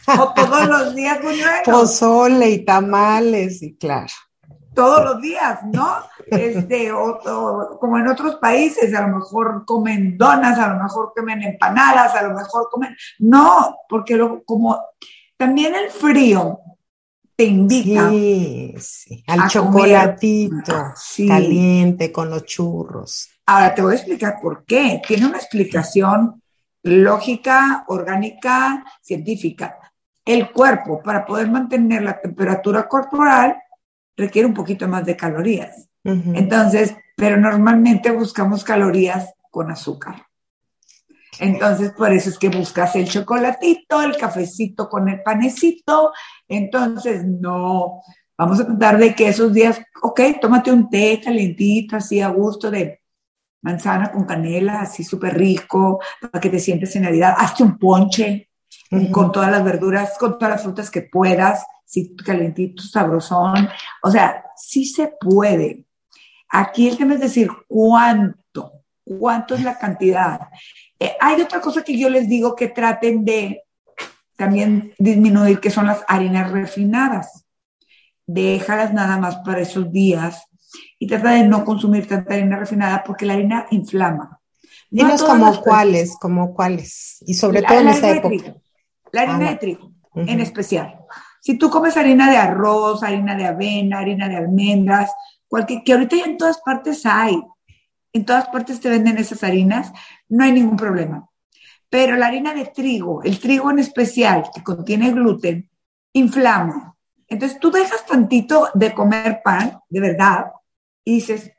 o 0.08 0.34
todos 0.36 0.68
los 0.68 0.94
días 0.94 1.22
buñuelos. 1.22 1.62
Pozole 1.64 2.50
y 2.50 2.66
tamales, 2.66 3.62
y 3.64 3.76
claro 3.78 4.14
todos 4.74 5.04
los 5.04 5.22
días, 5.22 5.60
¿no? 5.66 5.98
Este, 6.28 6.92
o, 6.92 7.20
o, 7.20 7.80
como 7.80 7.98
en 7.98 8.08
otros 8.08 8.36
países, 8.36 8.94
a 8.94 9.08
lo 9.08 9.18
mejor 9.18 9.66
comen 9.66 10.18
donas, 10.18 10.58
a 10.58 10.74
lo 10.74 10.84
mejor 10.84 11.14
comen 11.16 11.42
empanadas, 11.44 12.16
a 12.16 12.24
lo 12.24 12.34
mejor 12.34 12.70
comen. 12.70 12.96
No, 13.20 13.78
porque 13.88 14.16
lo, 14.16 14.44
como 14.44 14.80
también 15.38 15.74
el 15.76 15.90
frío 15.90 16.60
te 17.36 17.46
invita 17.46 18.10
sí, 18.10 18.76
sí. 18.78 19.24
al 19.26 19.50
chocolatito 19.50 20.94
sí. 20.96 21.28
caliente 21.28 22.12
con 22.12 22.30
los 22.30 22.46
churros. 22.46 23.30
Ahora 23.46 23.74
te 23.74 23.82
voy 23.82 23.94
a 23.94 23.96
explicar 23.96 24.36
por 24.42 24.64
qué. 24.66 25.02
Tiene 25.06 25.26
una 25.26 25.38
explicación 25.38 26.42
lógica, 26.84 27.84
orgánica, 27.88 28.86
científica. 29.02 29.78
El 30.24 30.52
cuerpo, 30.52 31.02
para 31.02 31.26
poder 31.26 31.50
mantener 31.50 32.04
la 32.04 32.22
temperatura 32.22 32.88
corporal, 32.88 33.58
requiere 34.16 34.48
un 34.48 34.54
poquito 34.54 34.88
más 34.88 35.06
de 35.06 35.18
calorías. 35.18 35.90
Uh 36.04 36.12
-huh. 36.12 36.38
Entonces, 36.38 36.96
pero 37.16 37.38
normalmente 37.38 38.12
buscamos 38.12 38.64
calorías 38.64 39.34
con 39.50 39.72
azúcar. 39.72 40.28
Entonces, 41.40 41.92
por 41.92 42.12
eso 42.12 42.30
es 42.30 42.38
que 42.38 42.50
buscas 42.50 42.96
el 42.96 43.08
chocolatito, 43.08 44.02
el 44.02 44.18
cafecito 44.18 44.90
con 44.90 45.10
el 45.10 45.22
panecito. 45.24 46.12
Entonces, 46.48 47.26
no, 47.26 48.02
vamos 48.38 48.60
a 48.60 48.66
tratar 48.66 48.98
de 48.98 49.16
que 49.16 49.30
esos 49.30 49.54
días, 49.54 49.82
ok, 50.02 50.22
tómate 50.42 50.72
un 50.72 50.90
té 50.90 51.22
calientito, 51.24 51.96
así 51.96 52.22
a 52.22 52.30
gusto 52.30 52.70
de 52.70 53.02
manzana 53.62 54.12
con 54.12 54.26
canela, 54.26 54.82
así 54.82 55.04
súper 55.04 55.38
rico, 55.38 56.00
para 56.20 56.40
que 56.40 56.50
te 56.50 56.60
sientes 56.60 56.96
en 56.96 57.04
Navidad. 57.04 57.36
Hazte 57.38 57.64
un 57.64 57.78
ponche 57.78 58.50
uh 58.92 58.98
-huh. 58.98 59.12
con 59.12 59.32
todas 59.32 59.52
las 59.52 59.64
verduras, 59.64 60.18
con 60.20 60.38
todas 60.38 60.56
las 60.56 60.64
frutas 60.64 60.90
que 60.90 61.04
puedas 61.04 61.66
sí, 61.92 62.16
calentito, 62.16 62.84
sabrosón. 62.84 63.68
O 64.02 64.10
sea, 64.10 64.46
sí 64.56 64.86
se 64.86 65.14
puede. 65.20 65.86
Aquí 66.52 66.90
el 66.90 66.98
tema 66.98 67.14
es 67.14 67.22
decir 67.22 67.50
cuánto, 67.68 68.84
cuánto 69.04 69.56
es 69.56 69.64
la 69.64 69.78
cantidad. 69.78 70.42
Eh, 71.00 71.16
hay 71.20 71.42
otra 71.42 71.62
cosa 71.62 71.84
que 71.84 71.98
yo 71.98 72.10
les 72.10 72.28
digo 72.28 72.56
que 72.56 72.68
traten 72.68 73.24
de 73.24 73.64
también 74.36 74.94
disminuir, 74.98 75.60
que 75.60 75.70
son 75.70 75.88
las 75.88 76.04
harinas 76.08 76.52
refinadas. 76.52 77.46
Déjalas 78.28 78.94
nada 78.94 79.18
más 79.18 79.38
para 79.38 79.62
esos 79.62 79.92
días 79.92 80.46
y 81.00 81.08
trata 81.08 81.32
de 81.32 81.48
no 81.48 81.64
consumir 81.64 82.08
tanta 82.08 82.34
harina 82.34 82.58
refinada 82.58 83.04
porque 83.04 83.26
la 83.26 83.34
harina 83.34 83.68
inflama. 83.72 84.40
Dinos 84.90 85.22
no 85.22 85.28
como 85.28 85.62
cuáles, 85.62 86.18
como 86.18 86.54
cuáles, 86.54 87.24
y 87.26 87.34
sobre 87.34 87.62
la, 87.62 87.68
todo 87.70 87.80
en 87.80 87.88
esa 87.88 88.12
época. 88.12 88.28
Trigo, 88.28 88.62
la 89.12 89.22
harina 89.22 89.48
ah, 89.48 89.52
de 89.52 89.56
trigo, 89.56 89.86
uh 89.86 90.20
-huh. 90.20 90.30
en 90.30 90.40
especial. 90.42 91.00
Si 91.40 91.58
tú 91.58 91.70
comes 91.70 91.96
harina 91.96 92.30
de 92.30 92.38
arroz, 92.38 93.02
harina 93.04 93.36
de 93.36 93.46
avena, 93.46 94.00
harina 94.00 94.28
de 94.28 94.36
almendras, 94.36 95.12
cualquier, 95.52 95.84
que 95.84 95.92
ahorita 95.92 96.16
ya 96.16 96.24
en 96.24 96.38
todas 96.38 96.62
partes 96.62 97.06
hay, 97.06 97.38
en 98.14 98.26
todas 98.26 98.48
partes 98.48 98.80
te 98.80 98.90
venden 98.90 99.18
esas 99.18 99.44
harinas, 99.44 99.92
no 100.30 100.46
hay 100.46 100.54
ningún 100.54 100.78
problema. 100.78 101.28
Pero 101.90 102.16
la 102.16 102.28
harina 102.28 102.54
de 102.54 102.68
trigo, 102.68 103.22
el 103.22 103.38
trigo 103.38 103.70
en 103.70 103.80
especial, 103.80 104.50
que 104.56 104.64
contiene 104.64 105.12
gluten, 105.12 105.70
inflama. 106.14 106.96
Entonces 107.28 107.60
tú 107.60 107.70
dejas 107.70 108.06
tantito 108.06 108.70
de 108.74 108.94
comer 108.94 109.42
pan, 109.44 109.78
de 109.90 110.00
verdad, 110.00 110.54
y 111.04 111.16
dices, 111.16 111.52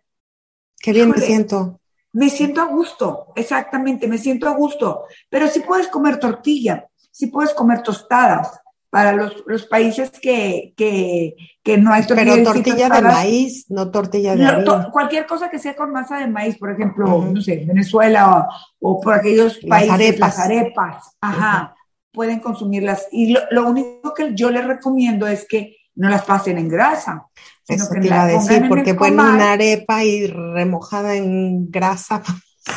qué 0.81 0.93
bien 0.93 1.11
me 1.11 1.19
siento. 1.19 1.79
Me 2.15 2.31
siento 2.31 2.63
a 2.63 2.67
gusto, 2.67 3.35
exactamente, 3.37 4.09
me 4.09 4.17
siento 4.17 4.49
a 4.49 4.53
gusto. 4.53 5.05
Pero 5.29 5.49
si 5.49 5.61
sí 5.61 5.67
puedes 5.67 5.89
comer 5.89 6.19
tortilla, 6.19 6.89
si 6.97 7.27
sí 7.27 7.27
puedes 7.27 7.53
comer 7.53 7.83
tostadas, 7.83 8.59
para 8.93 9.13
los, 9.15 9.43
los 9.47 9.65
países 9.65 10.11
que, 10.11 10.75
que, 10.77 11.35
que, 11.65 11.79
no 11.79 11.95
hay 11.95 12.07
tortilla. 12.07 12.35
Pero 12.35 12.53
tortilla 12.53 12.89
de 12.91 13.01
maíz, 13.01 13.65
no 13.71 13.91
tortilla 13.91 14.37
de 14.37 14.45
no, 14.45 14.65
to, 14.65 14.91
Cualquier 14.93 15.25
cosa 15.25 15.49
que 15.49 15.59
sea 15.59 15.75
con 15.75 15.93
masa 15.93 16.19
de 16.19 16.27
maíz, 16.27 16.59
por 16.59 16.73
ejemplo, 16.73 17.07
uh 17.07 17.23
-huh. 17.23 17.33
no 17.33 17.41
sé, 17.41 17.65
Venezuela 17.67 18.47
o, 18.81 18.91
o, 18.91 19.01
por 19.01 19.15
aquellos 19.15 19.59
países, 19.67 19.89
las 19.89 19.95
arepas, 19.95 20.37
las 20.37 20.39
arepas 20.39 21.17
ajá, 21.23 21.63
uh 21.63 21.75
-huh. 21.75 21.75
pueden 22.13 22.41
consumirlas. 22.41 23.09
Y 23.11 23.33
lo, 23.33 23.41
lo, 23.51 23.67
único 23.67 24.13
que 24.13 24.35
yo 24.35 24.51
les 24.51 24.67
recomiendo 24.67 25.27
es 25.27 25.49
que 25.49 25.75
no 25.95 26.11
las 26.11 26.25
pasen 26.27 26.59
en 26.59 26.69
grasa. 26.69 27.29
Sino 27.63 27.85
Eso 27.85 27.95
que 27.95 28.01
te 28.01 28.07
iba 28.09 28.25
a 28.25 28.27
decir, 28.27 28.69
porque 28.69 28.95
ponen 28.95 29.21
una 29.21 29.53
arepa 29.53 30.05
y 30.05 30.27
remojada 30.27 31.17
en 31.17 31.71
grasa. 31.71 32.23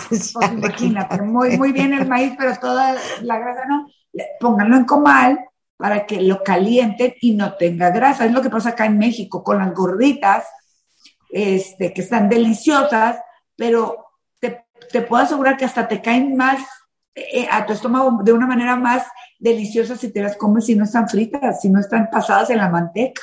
Pues 0.09 0.33
imagínate, 0.33 1.21
muy, 1.21 1.59
muy 1.59 1.71
bien 1.71 1.93
el 1.93 2.07
maíz, 2.07 2.33
pero 2.39 2.55
toda 2.57 2.95
la 3.21 3.37
grasa 3.37 3.65
no. 3.67 3.85
Pónganlo 4.39 4.77
en 4.77 4.85
comal 4.85 5.37
para 5.77 6.05
que 6.05 6.21
lo 6.21 6.43
calienten 6.43 7.13
y 7.21 7.35
no 7.35 7.53
tenga 7.55 7.89
grasa. 7.89 8.25
Es 8.25 8.31
lo 8.31 8.41
que 8.41 8.49
pasa 8.49 8.69
acá 8.69 8.85
en 8.85 8.97
México 8.97 9.43
con 9.43 9.57
las 9.57 9.73
gorditas, 9.73 10.45
este, 11.29 11.93
que 11.93 12.01
están 12.01 12.29
deliciosas, 12.29 13.17
pero 13.55 14.05
te, 14.39 14.65
te 14.91 15.01
puedo 15.01 15.23
asegurar 15.23 15.57
que 15.57 15.65
hasta 15.65 15.87
te 15.87 16.01
caen 16.01 16.35
más 16.35 16.61
eh, 17.15 17.47
a 17.49 17.65
tu 17.65 17.73
estómago 17.73 18.19
de 18.23 18.33
una 18.33 18.47
manera 18.47 18.75
más 18.75 19.03
deliciosa 19.39 19.95
si 19.95 20.11
te 20.11 20.21
las 20.21 20.35
comes 20.37 20.65
si 20.65 20.75
no 20.75 20.83
están 20.83 21.07
fritas, 21.07 21.61
si 21.61 21.69
no 21.69 21.79
están 21.79 22.09
pasadas 22.09 22.49
en 22.49 22.57
la 22.57 22.69
manteca. 22.69 23.21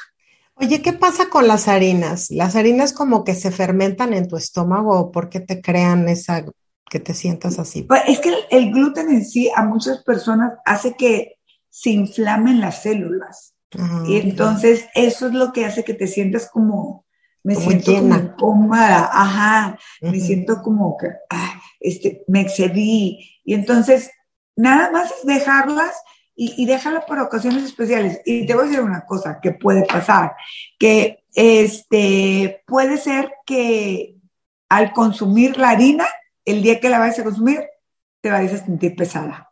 Oye, 0.54 0.82
¿qué 0.82 0.92
pasa 0.92 1.28
con 1.28 1.48
las 1.48 1.68
harinas? 1.68 2.30
¿Las 2.30 2.56
harinas 2.56 2.92
como 2.92 3.24
que 3.24 3.34
se 3.34 3.50
fermentan 3.50 4.12
en 4.12 4.28
tu 4.28 4.36
estómago 4.36 4.98
o 4.98 5.10
por 5.10 5.28
qué 5.28 5.40
te 5.40 5.60
crean 5.60 6.08
esa 6.08 6.44
que 6.88 7.00
te 7.00 7.14
sientas 7.14 7.58
así? 7.58 7.82
Pues 7.82 8.02
es 8.06 8.20
que 8.20 8.28
el, 8.28 8.36
el 8.50 8.72
gluten 8.72 9.10
en 9.10 9.24
sí 9.24 9.50
a 9.54 9.64
muchas 9.64 10.02
personas 10.04 10.54
hace 10.64 10.94
que 10.94 11.38
se 11.72 11.88
inflamen 11.88 12.60
las 12.60 12.82
células. 12.82 13.54
Y 14.06 14.18
entonces 14.18 14.86
eso 14.94 15.28
es 15.28 15.32
lo 15.32 15.54
que 15.54 15.64
hace 15.64 15.82
que 15.82 15.94
te 15.94 16.06
sientas 16.06 16.50
como, 16.50 17.06
me 17.42 17.54
como 17.54 17.70
siento 17.70 17.92
llena. 17.92 18.36
como 18.36 18.36
cómoda, 18.36 19.08
ajá, 19.10 19.78
me 20.02 20.20
siento 20.20 20.60
como 20.60 20.98
que, 20.98 21.08
ah, 21.30 21.58
este, 21.80 22.24
me 22.28 22.42
excedí. 22.42 23.40
Y 23.42 23.54
entonces, 23.54 24.10
nada 24.54 24.90
más 24.90 25.10
es 25.12 25.26
dejarlas 25.26 25.94
y, 26.36 26.62
y 26.62 26.66
déjala 26.66 27.06
para 27.06 27.22
ocasiones 27.22 27.64
especiales. 27.64 28.20
Y 28.26 28.44
te 28.44 28.54
voy 28.54 28.64
a 28.64 28.66
decir 28.66 28.82
una 28.82 29.06
cosa 29.06 29.40
que 29.40 29.52
puede 29.52 29.86
pasar, 29.86 30.34
que 30.78 31.24
este, 31.34 32.62
puede 32.66 32.98
ser 32.98 33.32
que 33.46 34.16
al 34.68 34.92
consumir 34.92 35.56
la 35.56 35.70
harina, 35.70 36.06
el 36.44 36.62
día 36.62 36.78
que 36.78 36.90
la 36.90 36.98
vayas 36.98 37.20
a 37.20 37.24
consumir, 37.24 37.60
te 38.20 38.30
vayas 38.30 38.60
a 38.60 38.66
sentir 38.66 38.94
pesada 38.94 39.51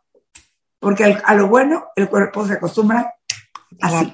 porque 0.81 1.15
a 1.23 1.35
lo 1.35 1.47
bueno 1.47 1.85
el 1.95 2.09
cuerpo 2.09 2.45
se 2.45 2.53
acostumbra 2.53 3.13
así. 3.79 4.11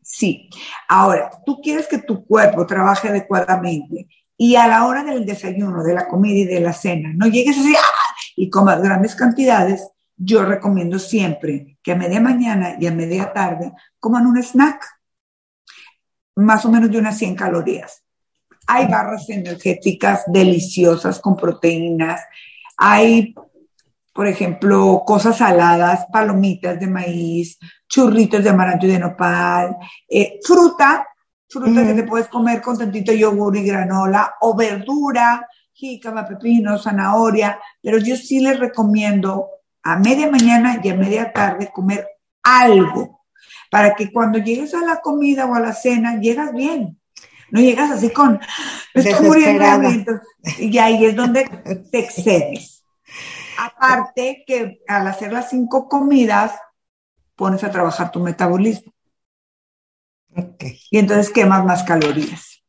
Sí. 0.00 0.48
Ahora, 0.88 1.30
tú 1.44 1.60
quieres 1.60 1.88
que 1.88 1.98
tu 1.98 2.24
cuerpo 2.24 2.66
trabaje 2.66 3.08
adecuadamente 3.08 4.06
y 4.36 4.54
a 4.56 4.68
la 4.68 4.86
hora 4.86 5.02
del 5.02 5.26
desayuno, 5.26 5.82
de 5.82 5.94
la 5.94 6.06
comida 6.06 6.38
y 6.38 6.44
de 6.44 6.60
la 6.60 6.72
cena, 6.72 7.12
no 7.14 7.26
llegues 7.26 7.58
así 7.58 7.74
¡ah! 7.76 8.14
y 8.36 8.48
comas 8.48 8.80
grandes 8.80 9.16
cantidades, 9.16 9.88
yo 10.16 10.44
recomiendo 10.44 10.98
siempre 10.98 11.78
que 11.82 11.92
a 11.92 11.96
media 11.96 12.20
mañana 12.20 12.76
y 12.78 12.86
a 12.86 12.92
media 12.92 13.32
tarde 13.32 13.72
coman 13.98 14.26
un 14.26 14.38
snack, 14.40 14.84
más 16.36 16.64
o 16.64 16.70
menos 16.70 16.90
de 16.90 16.98
unas 16.98 17.18
100 17.18 17.34
calorías. 17.34 18.04
Hay 18.68 18.86
barras 18.86 19.28
energéticas 19.28 20.22
deliciosas 20.28 21.18
con 21.18 21.36
proteínas, 21.36 22.20
hay, 22.76 23.34
por 24.12 24.26
ejemplo, 24.26 25.02
cosas 25.06 25.38
saladas, 25.38 26.06
palomitas 26.12 26.78
de 26.78 26.86
maíz, 26.86 27.58
churritos 27.88 28.44
de 28.44 28.50
amaranto 28.50 28.86
y 28.86 28.90
de 28.90 28.98
nopal, 28.98 29.76
eh, 30.08 30.38
fruta, 30.44 31.06
fruta 31.48 31.86
que 31.86 31.94
te 31.94 32.04
puedes 32.04 32.28
comer 32.28 32.60
con 32.60 32.76
tantito 32.76 33.12
yogur 33.12 33.56
y 33.56 33.64
granola, 33.64 34.34
o 34.40 34.54
verdura, 34.54 35.46
jícama, 35.72 36.26
pepino, 36.26 36.78
zanahoria, 36.78 37.58
pero 37.80 37.98
yo 37.98 38.16
sí 38.16 38.40
les 38.40 38.58
recomiendo 38.58 39.48
a 39.82 39.98
media 39.98 40.30
mañana 40.30 40.80
y 40.82 40.88
a 40.88 40.94
media 40.94 41.32
tarde 41.32 41.70
comer 41.72 42.06
algo 42.42 43.22
para 43.70 43.94
que 43.94 44.12
cuando 44.12 44.38
llegues 44.38 44.74
a 44.74 44.84
la 44.84 45.00
comida 45.00 45.46
o 45.46 45.54
a 45.54 45.60
la 45.60 45.72
cena 45.72 46.20
llegas 46.20 46.52
bien. 46.52 46.98
No 47.50 47.60
llegas 47.60 47.90
así 47.90 48.10
con, 48.10 48.40
estoy 48.94 49.26
muriendo 49.26 50.20
y 50.58 50.78
ahí 50.78 51.04
es 51.04 51.16
donde 51.16 51.44
te 51.90 51.98
excedes. 51.98 52.81
Aparte 53.64 54.44
que 54.46 54.82
al 54.88 55.06
hacer 55.06 55.32
las 55.32 55.50
cinco 55.50 55.88
comidas, 55.88 56.52
pones 57.36 57.62
a 57.64 57.70
trabajar 57.70 58.10
tu 58.10 58.20
metabolismo. 58.20 58.92
Y 60.90 60.98
entonces 60.98 61.30
quemas 61.30 61.64
más 61.64 61.82
calorías. 61.82 62.62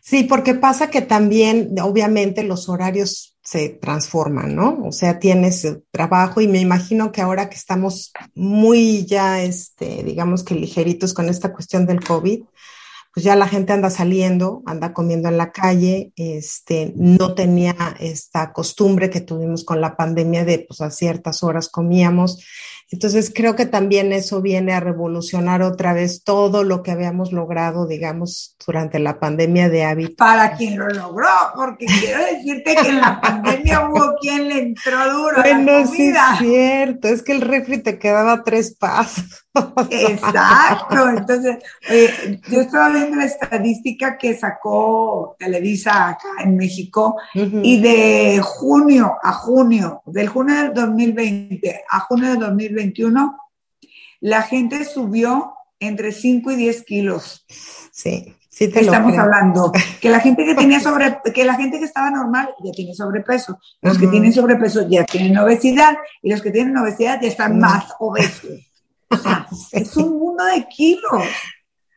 Sí, 0.00 0.24
porque 0.24 0.54
pasa 0.54 0.90
que 0.90 1.02
también, 1.02 1.74
obviamente, 1.80 2.42
los 2.42 2.68
horarios 2.68 3.38
se 3.42 3.68
transforman, 3.68 4.54
¿no? 4.54 4.78
O 4.84 4.92
sea, 4.92 5.18
tienes 5.18 5.66
trabajo 5.90 6.40
y 6.40 6.48
me 6.48 6.60
imagino 6.60 7.12
que 7.12 7.20
ahora 7.20 7.48
que 7.48 7.56
estamos 7.56 8.12
muy 8.34 9.04
ya, 9.06 9.42
este, 9.42 10.02
digamos 10.02 10.44
que 10.44 10.54
ligeritos 10.54 11.14
con 11.14 11.28
esta 11.28 11.52
cuestión 11.52 11.86
del 11.86 12.02
COVID, 12.02 12.44
pues 13.16 13.24
ya 13.24 13.34
la 13.34 13.48
gente 13.48 13.72
anda 13.72 13.88
saliendo, 13.88 14.62
anda 14.66 14.92
comiendo 14.92 15.30
en 15.30 15.38
la 15.38 15.50
calle, 15.50 16.12
este, 16.16 16.92
no 16.96 17.34
tenía 17.34 17.96
esta 17.98 18.52
costumbre 18.52 19.08
que 19.08 19.22
tuvimos 19.22 19.64
con 19.64 19.80
la 19.80 19.96
pandemia 19.96 20.44
de, 20.44 20.58
pues 20.58 20.82
a 20.82 20.90
ciertas 20.90 21.42
horas 21.42 21.70
comíamos. 21.70 22.44
Entonces 22.90 23.32
creo 23.34 23.56
que 23.56 23.66
también 23.66 24.12
eso 24.12 24.40
viene 24.40 24.72
a 24.72 24.80
revolucionar 24.80 25.62
otra 25.62 25.92
vez 25.92 26.22
todo 26.22 26.62
lo 26.62 26.84
que 26.84 26.92
habíamos 26.92 27.32
logrado, 27.32 27.86
digamos, 27.86 28.56
durante 28.64 29.00
la 29.00 29.18
pandemia 29.18 29.68
de 29.68 29.84
hábitos. 29.84 30.14
Para 30.16 30.56
quien 30.56 30.78
lo 30.78 30.88
logró, 30.88 31.28
porque 31.56 31.86
quiero 31.86 32.24
decirte 32.24 32.76
que 32.76 32.88
en 32.88 33.00
la 33.00 33.20
pandemia 33.20 33.88
hubo 33.88 34.14
quien 34.20 34.48
le 34.48 34.58
entró 34.60 35.12
duro. 35.12 35.42
Bueno, 35.42 35.72
a 35.72 35.80
la 35.80 35.86
sí 35.86 36.08
es 36.08 36.38
cierto, 36.38 37.08
es 37.08 37.22
que 37.22 37.32
el 37.32 37.40
refri 37.40 37.82
te 37.82 37.98
quedaba 37.98 38.44
tres 38.44 38.76
pasos. 38.76 39.46
Exacto, 39.90 41.08
entonces 41.16 41.56
yo 42.48 42.60
estaba 42.60 42.90
viendo 42.90 43.16
la 43.16 43.24
estadística 43.24 44.18
que 44.18 44.36
sacó 44.36 45.34
Televisa 45.38 46.10
acá 46.10 46.28
en 46.44 46.56
México 46.56 47.16
y 47.34 47.80
de 47.80 48.40
junio 48.42 49.16
a 49.22 49.32
junio, 49.32 50.02
del 50.06 50.28
junio 50.28 50.54
del 50.56 50.74
2020 50.74 51.84
a 51.88 52.00
junio 52.00 52.30
del 52.30 52.40
2021, 52.76 53.36
la 54.20 54.42
gente 54.42 54.84
subió 54.84 55.54
entre 55.78 56.12
5 56.12 56.50
y 56.52 56.56
10 56.56 56.84
kilos. 56.84 57.44
Sí. 57.92 58.34
Sí 58.48 58.68
te 58.68 58.80
estamos 58.80 59.16
hablando 59.18 59.70
que 60.00 60.08
la 60.08 60.18
gente 60.18 60.46
que 60.46 60.54
tenía 60.54 60.80
sobre 60.80 61.18
que 61.34 61.44
la 61.44 61.56
gente 61.56 61.78
que 61.78 61.84
estaba 61.84 62.10
normal 62.10 62.48
ya 62.64 62.72
tiene 62.72 62.94
sobrepeso 62.94 63.58
los 63.82 63.98
que 63.98 64.06
tienen 64.06 64.32
sobrepeso 64.32 64.88
ya 64.88 65.04
tienen 65.04 65.36
obesidad 65.36 65.94
y 66.22 66.30
los 66.30 66.40
que 66.40 66.50
tienen 66.50 66.74
obesidad 66.74 67.20
ya 67.20 67.28
están 67.28 67.58
más 67.58 67.92
obesos 67.98 68.66
es 69.72 69.96
un 69.96 70.18
mundo 70.18 70.44
de 70.44 70.66
kilos. 70.68 71.22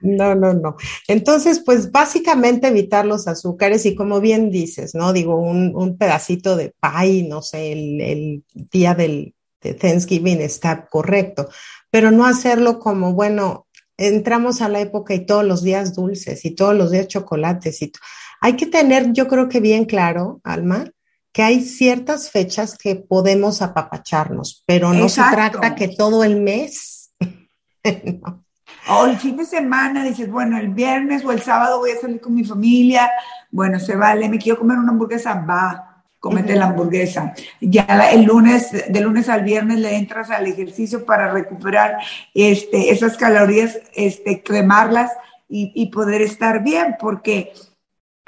No, 0.02 0.34
no, 0.34 0.54
no. 0.54 0.78
Entonces, 1.08 1.60
pues 1.60 1.92
básicamente 1.92 2.68
evitar 2.68 3.06
los 3.06 3.28
azúcares 3.28 3.86
y 3.86 3.96
como 3.96 4.22
bien 4.22 4.50
dices, 4.50 4.96
¿no? 4.96 5.12
Digo, 5.12 5.36
un, 5.36 5.98
pedacito 5.98 6.56
de 6.56 6.74
pie, 6.80 7.28
no 7.28 7.42
sé, 7.42 7.74
el, 7.74 8.44
día 8.72 8.96
del, 8.96 9.36
de 9.62 9.74
Thanksgiving 9.74 10.42
está 10.42 10.88
correcto, 10.88 11.50
pero 11.90 12.12
no 12.12 12.26
hacerlo 12.26 12.80
como, 12.80 13.14
bueno, 13.14 13.68
entramos 13.98 14.62
a 14.62 14.70
la 14.70 14.80
época 14.80 15.14
y 15.14 15.26
todos 15.26 15.44
los 15.44 15.64
días 15.64 15.94
dulces 15.94 16.46
y 16.46 16.52
todos 16.52 16.76
los 16.76 16.92
días 16.92 17.08
chocolates 17.08 17.82
y 17.82 17.92
hay 18.42 18.56
que 18.56 18.66
tener, 18.66 19.12
yo 19.12 19.28
creo 19.28 19.50
que 19.50 19.60
bien 19.60 19.86
claro, 19.86 20.40
Alma, 20.44 20.90
que 21.34 21.44
hay 21.44 21.62
ciertas 21.62 22.32
fechas 22.32 22.78
que 22.78 22.96
podemos 22.96 23.62
apapacharnos, 23.62 24.64
pero 24.66 24.94
no 24.94 25.10
se 25.10 25.22
trata 25.22 25.76
que 25.76 25.90
todo 25.90 26.24
el 26.24 26.42
mes. 26.42 27.12
O 28.88 29.06
el 29.06 29.18
fin 29.18 29.38
de 29.38 29.46
semana 29.46 30.04
dices, 30.04 30.32
bueno, 30.32 30.58
el 30.58 30.70
viernes 30.70 31.24
o 31.24 31.32
el 31.32 31.42
sábado 31.42 31.80
voy 31.80 31.92
a 31.92 32.00
salir 32.00 32.20
con 32.20 32.34
mi 32.34 32.44
familia, 32.44 33.12
bueno, 33.52 33.80
se 33.80 33.96
vale, 33.96 34.28
me 34.30 34.40
quiero 34.40 34.58
comer 34.58 34.80
una 34.80 34.92
hamburguesa, 34.92 35.34
va, 35.48 35.89
cómete 36.20 36.56
la 36.56 36.68
hamburguesa. 36.68 37.34
Ya 37.62 37.86
el 38.12 38.24
lunes, 38.24 38.72
de 38.72 39.02
lunes 39.02 39.30
al 39.30 39.44
viernes 39.44 39.80
le 39.80 39.96
entras 39.96 40.30
al 40.30 40.48
ejercicio 40.48 41.06
para 41.06 41.32
recuperar 41.32 41.98
este, 42.34 42.92
esas 42.92 43.18
calorías, 43.18 43.80
este, 43.94 44.44
cremarlas 44.44 45.12
y, 45.48 45.72
y 45.76 45.88
poder 45.88 46.22
estar 46.22 46.64
bien, 46.64 46.98
porque 47.00 47.54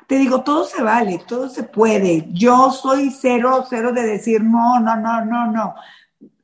te 0.07 0.17
digo, 0.17 0.41
todo 0.41 0.65
se 0.65 0.81
vale, 0.81 1.21
todo 1.25 1.47
se 1.47 1.63
puede. 1.63 2.27
Yo 2.33 2.71
soy 2.71 3.11
cero, 3.11 3.65
cero 3.69 3.93
de 3.93 4.03
decir, 4.03 4.43
no, 4.43 4.77
no, 4.79 4.97
no, 4.97 5.23
no, 5.23 5.49
no. 5.49 5.75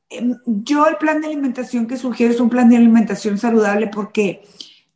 Em, 0.08 0.36
yo 0.46 0.86
el 0.86 0.96
plan 0.96 1.20
de 1.20 1.26
alimentación 1.26 1.86
que 1.86 1.98
sugiero 1.98 2.32
es 2.32 2.40
un 2.40 2.48
plan 2.48 2.68
de 2.70 2.76
alimentación 2.76 3.36
saludable 3.36 3.88
porque 3.88 4.42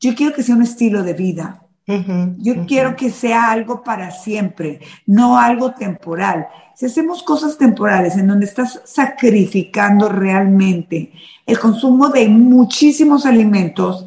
yo 0.00 0.14
quiero 0.14 0.34
que 0.34 0.42
sea 0.42 0.54
un 0.54 0.62
estilo 0.62 1.02
de 1.02 1.12
vida. 1.12 1.61
Yo 1.86 2.66
quiero 2.66 2.94
que 2.94 3.10
sea 3.10 3.50
algo 3.50 3.82
para 3.82 4.10
siempre, 4.10 4.80
no 5.06 5.38
algo 5.38 5.72
temporal. 5.72 6.46
Si 6.74 6.86
hacemos 6.86 7.22
cosas 7.22 7.58
temporales 7.58 8.16
en 8.16 8.28
donde 8.28 8.46
estás 8.46 8.80
sacrificando 8.84 10.08
realmente 10.08 11.12
el 11.44 11.58
consumo 11.58 12.08
de 12.08 12.28
muchísimos 12.28 13.26
alimentos, 13.26 14.06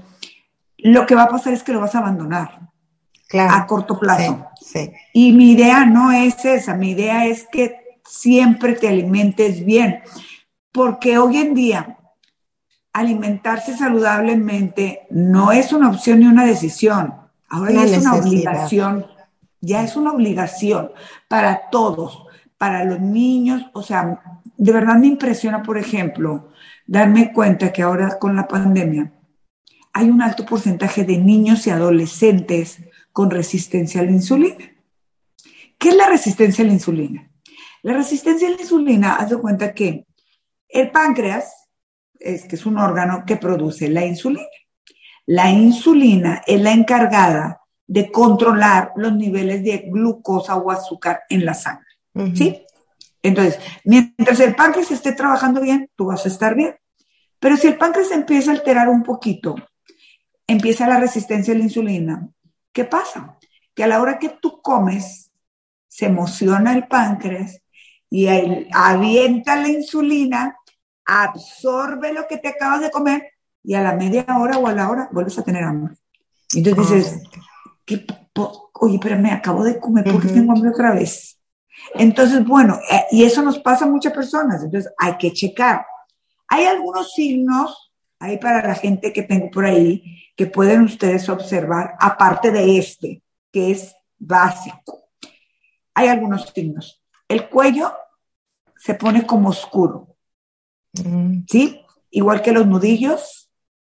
lo 0.78 1.06
que 1.06 1.16
va 1.16 1.24
a 1.24 1.30
pasar 1.30 1.54
es 1.54 1.64
que 1.64 1.74
lo 1.74 1.82
vas 1.82 1.96
a 1.96 2.00
abandonar 2.00 2.62
a 3.34 3.68
corto 3.68 4.00
plazo. 4.00 4.48
Y 5.14 5.34
mi 5.34 5.52
idea 5.52 5.86
no 5.86 6.12
es 6.12 6.46
esa, 6.46 6.76
mi 6.76 6.92
idea 6.92 7.26
es 7.26 7.46
que 7.52 8.00
siempre 8.06 8.74
te 8.74 8.88
alimentes 8.88 9.66
bien 9.66 10.02
porque 10.72 11.18
hoy 11.18 11.38
en 11.38 11.54
día 11.54 11.98
alimentarse 12.94 13.76
saludablemente 13.76 15.08
no 15.10 15.52
es 15.52 15.74
una 15.74 15.90
opción 15.90 16.20
ni 16.20 16.28
una 16.28 16.46
decisión, 16.46 17.14
ahora 17.56 17.72
ya 17.72 17.84
es 17.84 17.98
una 17.98 18.16
obligación, 18.16 19.06
ya 19.62 19.84
es 19.84 19.96
una 19.96 20.12
obligación 20.12 20.92
para 21.28 21.70
todos, 21.70 22.26
para 22.58 22.84
los 22.84 23.00
niños, 23.00 23.64
o 23.74 23.82
sea, 23.82 24.22
de 24.58 24.72
verdad 24.72 24.96
me 24.96 25.08
impresiona, 25.08 25.64
por 25.64 25.78
ejemplo, 25.78 26.50
darme 26.86 27.32
cuenta 27.32 27.72
que 27.72 27.82
ahora 27.82 28.20
con 28.20 28.36
la 28.36 28.48
pandemia 28.48 29.12
hay 29.94 30.10
un 30.10 30.22
alto 30.22 30.46
porcentaje 30.46 31.06
de 31.06 31.18
niños 31.18 31.66
y 31.66 31.70
adolescentes 31.70 32.80
con 33.14 33.32
resistencia 33.32 34.02
a 34.02 34.04
la 34.04 34.12
insulina. 34.12 34.74
¿Qué 35.78 35.90
es 35.90 35.96
la 35.96 36.10
resistencia 36.10 36.64
a 36.64 36.68
la 36.68 36.74
insulina? 36.74 37.32
La 37.82 37.94
resistencia 37.94 38.48
a 38.48 38.52
la 38.52 38.62
insulina, 38.62 39.16
haz 39.16 39.30
de 39.30 39.38
cuenta 39.38 39.74
que 39.74 40.06
el 40.68 40.92
páncreas 40.92 41.70
es 42.20 42.44
que 42.44 42.56
es 42.56 42.66
un 42.66 42.78
órgano 42.78 43.24
que 43.26 43.38
produce 43.38 43.88
la 43.88 44.06
insulina. 44.06 44.44
La 45.26 45.50
insulina 45.50 46.42
es 46.46 46.62
la 46.62 46.72
encargada 46.72 47.62
de 47.88 48.12
controlar 48.12 48.92
los 48.96 49.14
niveles 49.14 49.64
de 49.64 49.90
glucosa 49.92 50.56
o 50.58 50.72
azúcar 50.72 51.24
en 51.30 51.46
la 51.46 51.54
sangre. 51.54 51.86
¿Sí? 52.34 52.62
Entonces, 53.22 53.60
mientras 53.84 54.40
el 54.40 54.56
páncreas 54.56 54.92
esté 54.92 55.12
trabajando 55.12 55.62
bien, 55.62 55.90
tú 55.96 56.06
vas 56.06 56.26
a 56.26 56.30
estar 56.30 56.56
bien. 56.56 56.76
Pero 57.40 57.58
si 57.58 57.68
el 57.68 57.78
páncreas 57.78 58.12
empieza 58.12 58.52
a 58.52 58.54
alterar 58.54 58.88
un 58.88 59.04
poquito, 59.04 59.56
empieza 60.48 60.88
la 60.88 61.00
resistencia 61.00 61.54
a 61.54 61.58
la 61.58 61.64
insulina, 61.64 62.30
¿qué 62.72 62.86
pasa? 62.86 63.38
Que 63.74 63.84
a 63.84 63.88
la 63.88 64.02
hora 64.02 64.20
que 64.20 64.30
tú 64.30 64.62
comes, 64.62 65.32
se 65.88 66.06
emociona 66.06 66.74
el 66.74 66.88
páncreas 66.88 67.62
y 68.10 68.28
avienta 68.72 69.56
la 69.56 69.70
insulina 69.70 70.56
absorbe 71.06 72.14
lo 72.14 72.28
que 72.28 72.38
te 72.38 72.50
acabas 72.50 72.82
de 72.82 72.92
comer 72.92 73.35
y 73.66 73.74
a 73.74 73.82
la 73.82 73.94
media 73.94 74.26
hora 74.40 74.58
o 74.58 74.68
a 74.68 74.74
la 74.74 74.90
hora 74.90 75.10
vuelves 75.12 75.38
a 75.38 75.44
tener 75.44 75.64
hambre. 75.64 75.96
Entonces 76.54 77.22
dices, 77.86 78.10
oye, 78.74 79.00
pero 79.02 79.20
me 79.20 79.32
acabo 79.32 79.64
de 79.64 79.80
comer, 79.80 80.06
¿por 80.06 80.22
qué 80.22 80.30
tengo 80.30 80.54
hambre 80.54 80.70
otra 80.70 80.94
vez? 80.94 81.40
Entonces, 81.94 82.46
bueno, 82.46 82.80
eh, 82.90 83.06
y 83.12 83.24
eso 83.24 83.42
nos 83.42 83.60
pasa 83.60 83.86
a 83.86 83.90
muchas 83.90 84.14
personas, 84.14 84.64
entonces 84.64 84.92
hay 84.98 85.18
que 85.18 85.32
checar. 85.34 85.86
Hay 86.48 86.66
algunos 86.66 87.12
signos, 87.14 87.92
ahí 88.20 88.38
para 88.38 88.66
la 88.66 88.76
gente 88.76 89.12
que 89.12 89.24
tengo 89.24 89.50
por 89.52 89.66
ahí, 89.66 90.22
que 90.36 90.46
pueden 90.46 90.82
ustedes 90.82 91.28
observar, 91.30 91.96
aparte 92.00 92.52
de 92.52 92.78
este, 92.78 93.24
que 93.52 93.72
es 93.72 93.96
básico. 94.18 95.10
Hay 95.94 96.08
algunos 96.08 96.52
signos. 96.54 97.02
El 97.28 97.50
cuello 97.50 97.94
se 98.78 98.94
pone 98.94 99.26
como 99.26 99.50
oscuro 99.50 100.16
Mm. 101.04 101.44
¿Sí? 101.50 101.82
Igual 102.12 102.42
que 102.42 102.52
los 102.52 102.66
nudillos, 102.68 103.45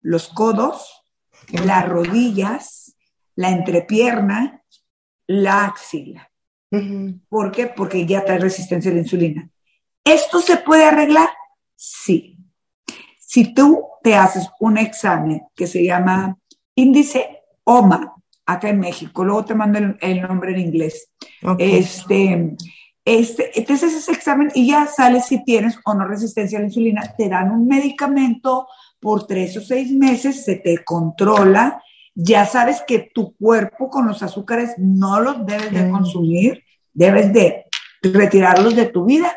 los 0.07 0.29
codos, 0.29 1.03
las 1.49 1.87
rodillas, 1.87 2.95
la 3.35 3.49
entrepierna, 3.49 4.63
la 5.27 5.65
axila. 5.65 6.31
¿Por 7.27 7.51
qué? 7.51 7.67
Porque 7.67 8.05
ya 8.05 8.23
trae 8.23 8.39
resistencia 8.39 8.89
a 8.89 8.93
la 8.93 9.01
insulina. 9.01 9.49
¿Esto 10.05 10.39
se 10.39 10.57
puede 10.57 10.85
arreglar? 10.85 11.27
Sí. 11.75 12.37
Si 13.19 13.53
tú 13.53 13.83
te 14.01 14.15
haces 14.15 14.47
un 14.61 14.77
examen 14.77 15.41
que 15.53 15.67
se 15.67 15.83
llama 15.83 16.37
índice 16.73 17.41
OMA, 17.65 18.15
acá 18.45 18.69
en 18.69 18.79
México, 18.79 19.25
luego 19.25 19.43
te 19.43 19.55
mando 19.55 19.79
el, 19.99 20.21
nombre 20.21 20.53
en 20.53 20.59
inglés. 20.59 21.09
Este, 21.59 22.55
este, 23.03 23.59
entonces 23.59 23.93
ese 23.93 24.13
examen 24.13 24.53
y 24.55 24.67
ya 24.67 24.87
sale 24.87 25.19
si 25.19 25.43
tienes 25.43 25.77
o 25.83 25.93
no 25.93 26.07
resistencia 26.07 26.59
a 26.59 26.61
la 26.61 26.67
insulina, 26.67 27.13
te 27.17 27.27
dan 27.27 27.51
un 27.51 27.67
medicamento 27.67 28.67
por 28.99 29.27
tres 29.27 29.55
o 29.57 29.61
seis 29.61 29.91
meses, 29.91 30.43
se 30.43 30.55
te 30.55 30.83
controla, 30.83 31.81
ya 32.15 32.45
sabes 32.45 32.81
que 32.85 33.11
tu 33.13 33.35
cuerpo 33.35 33.89
con 33.89 34.07
los 34.07 34.23
azúcares 34.23 34.73
no 34.77 35.19
los 35.21 35.45
debes 35.45 35.71
de 35.71 35.89
consumir, 35.89 36.63
debes 36.93 37.31
de 37.31 37.65
retirarlos 38.01 38.75
de 38.75 38.87
tu 38.87 39.05
vida 39.05 39.35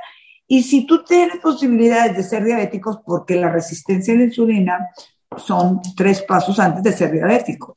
y 0.52 0.64
si 0.64 0.84
tú 0.84 1.04
tienes 1.04 1.36
posibilidades 1.36 2.16
de 2.16 2.22
ser 2.24 2.44
diabéticos, 2.44 2.98
porque 3.06 3.36
la 3.36 3.52
resistencia 3.52 4.12
a 4.12 4.16
la 4.16 4.24
insulina 4.24 4.90
son 5.36 5.80
tres 5.96 6.22
pasos 6.22 6.58
antes 6.58 6.82
de 6.82 6.92
ser 6.92 7.12
diabético. 7.12 7.76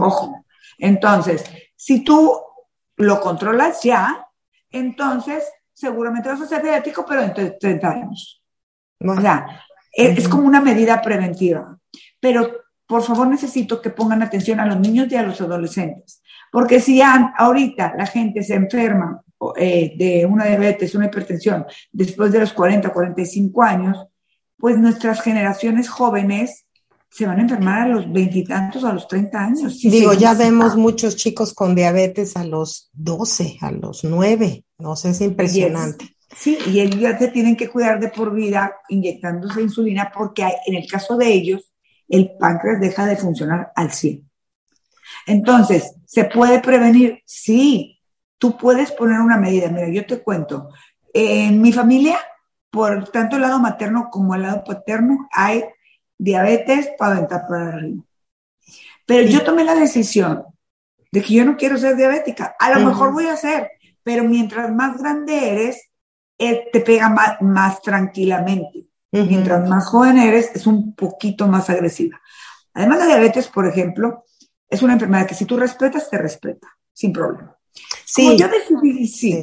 Ojo. 0.00 0.42
Entonces, 0.78 1.44
si 1.76 2.02
tú 2.02 2.34
lo 2.96 3.20
controlas 3.20 3.82
ya, 3.82 4.26
entonces 4.70 5.44
seguramente 5.74 6.30
vas 6.30 6.40
a 6.40 6.46
ser 6.46 6.62
diabético, 6.62 7.04
pero 7.06 7.22
en 7.22 7.58
30 7.58 7.86
años. 7.86 8.42
O 9.00 9.20
sea, 9.20 9.62
es, 9.92 10.28
como 10.28 10.46
una 10.46 10.60
medida 10.60 11.00
preventiva. 11.02 11.78
Pero 12.18 12.50
por 12.86 13.02
favor 13.02 13.26
necesito 13.28 13.80
que 13.80 13.90
pongan 13.90 14.22
atención 14.22 14.60
a 14.60 14.66
los 14.66 14.78
niños 14.78 15.08
y 15.10 15.16
a 15.16 15.22
los 15.22 15.40
adolescentes. 15.40 16.22
Porque 16.50 16.80
si 16.80 17.00
ahorita 17.00 17.94
la 17.96 18.06
gente 18.06 18.42
se 18.42 18.54
enferma 18.54 19.22
eh, 19.56 19.94
de 19.96 20.26
una 20.26 20.44
diabetes, 20.44 20.94
una 20.94 21.06
hipertensión, 21.06 21.64
después 21.90 22.30
de 22.30 22.40
los 22.40 22.52
40, 22.52 22.92
45 22.92 23.62
años, 23.62 24.06
pues 24.58 24.78
nuestras 24.78 25.22
generaciones 25.22 25.88
jóvenes 25.88 26.66
se 27.12 27.26
van 27.26 27.38
a 27.38 27.42
enfermar 27.42 27.82
a 27.82 27.88
los 27.88 28.10
veintitantos, 28.10 28.84
a 28.84 28.92
los 28.92 29.06
30 29.06 29.38
años. 29.38 29.78
Digo, 29.80 30.14
ya 30.14 30.32
vemos 30.32 30.76
muchos 30.76 31.16
chicos 31.16 31.52
con 31.52 31.74
diabetes 31.74 32.36
a 32.36 32.44
los 32.44 32.88
12, 32.94 33.58
a 33.60 33.70
los 33.70 34.02
9, 34.02 34.64
no 34.78 34.96
sé, 34.96 35.10
es 35.10 35.20
impresionante. 35.20 36.11
Sí, 36.34 36.58
y 36.66 36.80
ellos 36.80 37.00
ya 37.00 37.18
se 37.18 37.28
tienen 37.28 37.56
que 37.56 37.68
cuidar 37.68 38.00
de 38.00 38.08
por 38.08 38.34
vida 38.34 38.76
inyectándose 38.88 39.62
insulina 39.62 40.10
porque 40.14 40.46
en 40.66 40.74
el 40.74 40.86
caso 40.86 41.16
de 41.16 41.32
ellos, 41.32 41.72
el 42.08 42.32
páncreas 42.38 42.80
deja 42.80 43.06
de 43.06 43.16
funcionar 43.16 43.72
al 43.74 43.92
100. 43.92 44.28
Entonces, 45.26 45.94
¿se 46.06 46.24
puede 46.24 46.60
prevenir? 46.60 47.22
Sí, 47.24 48.00
tú 48.38 48.56
puedes 48.56 48.90
poner 48.92 49.20
una 49.20 49.36
medida. 49.36 49.68
Mira, 49.68 49.88
yo 49.88 50.04
te 50.04 50.22
cuento, 50.22 50.68
en 51.14 51.60
mi 51.60 51.72
familia, 51.72 52.18
por 52.70 53.08
tanto 53.10 53.36
el 53.36 53.42
lado 53.42 53.58
materno 53.58 54.08
como 54.10 54.34
el 54.34 54.42
lado 54.42 54.64
paterno, 54.64 55.28
hay 55.32 55.64
diabetes 56.18 56.90
para 56.98 57.16
aventar 57.16 57.46
para 57.48 57.68
arriba. 57.68 58.02
Pero 59.06 59.28
yo 59.28 59.42
tomé 59.42 59.64
la 59.64 59.74
decisión 59.74 60.44
de 61.10 61.22
que 61.22 61.34
yo 61.34 61.44
no 61.44 61.56
quiero 61.56 61.76
ser 61.76 61.96
diabética. 61.96 62.56
A 62.58 62.78
lo 62.78 62.86
mejor 62.86 63.12
voy 63.12 63.26
a 63.26 63.36
ser, 63.36 63.70
pero 64.02 64.24
mientras 64.24 64.72
más 64.72 64.98
grande 64.98 65.50
eres, 65.50 65.90
te 66.72 66.80
pega 66.80 67.08
más, 67.40 67.82
tranquilamente. 67.82 68.86
Mientras 69.10 69.68
más 69.68 69.86
joven 69.86 70.18
eres, 70.18 70.50
es 70.54 70.66
un 70.66 70.94
poquito 70.94 71.46
más 71.46 71.68
agresiva. 71.68 72.20
Además, 72.74 72.98
la 73.00 73.06
diabetes, 73.06 73.48
por 73.48 73.66
ejemplo, 73.66 74.24
es 74.68 74.82
una 74.82 74.94
enfermedad 74.94 75.26
que 75.26 75.34
si 75.34 75.44
tú 75.44 75.58
respetas, 75.58 76.08
te 76.08 76.16
respeta, 76.16 76.68
sin 76.92 77.12
problema. 77.12 77.56
Sí, 78.04 78.36
yo 78.36 78.48
decidí, 78.48 79.06
sí, 79.06 79.42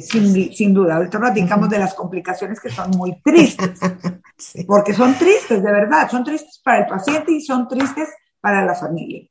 sin, 0.52 0.74
duda. 0.74 0.96
Ahorita 0.96 1.18
platicamos 1.18 1.68
de 1.68 1.78
las 1.78 1.94
complicaciones 1.94 2.60
que 2.60 2.70
son 2.70 2.90
muy 2.90 3.20
tristes, 3.22 3.80
porque 4.66 4.94
son 4.94 5.14
tristes, 5.14 5.62
de 5.62 5.72
verdad, 5.72 6.08
son 6.10 6.24
tristes 6.24 6.60
para 6.62 6.80
el 6.80 6.86
paciente 6.86 7.32
y 7.32 7.40
son 7.40 7.66
tristes 7.66 8.08
para 8.40 8.64
la 8.64 8.74
familia. 8.74 9.28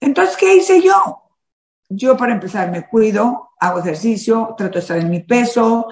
Entonces, 0.00 0.36
¿qué 0.36 0.56
hice 0.56 0.80
yo? 0.80 1.22
Yo, 1.88 2.16
para 2.16 2.32
empezar, 2.32 2.70
me 2.70 2.86
cuido, 2.86 3.50
hago 3.58 3.80
ejercicio, 3.80 4.54
trato 4.56 4.74
de 4.74 4.80
estar 4.80 4.98
en 4.98 5.10
mi 5.10 5.20
peso, 5.20 5.88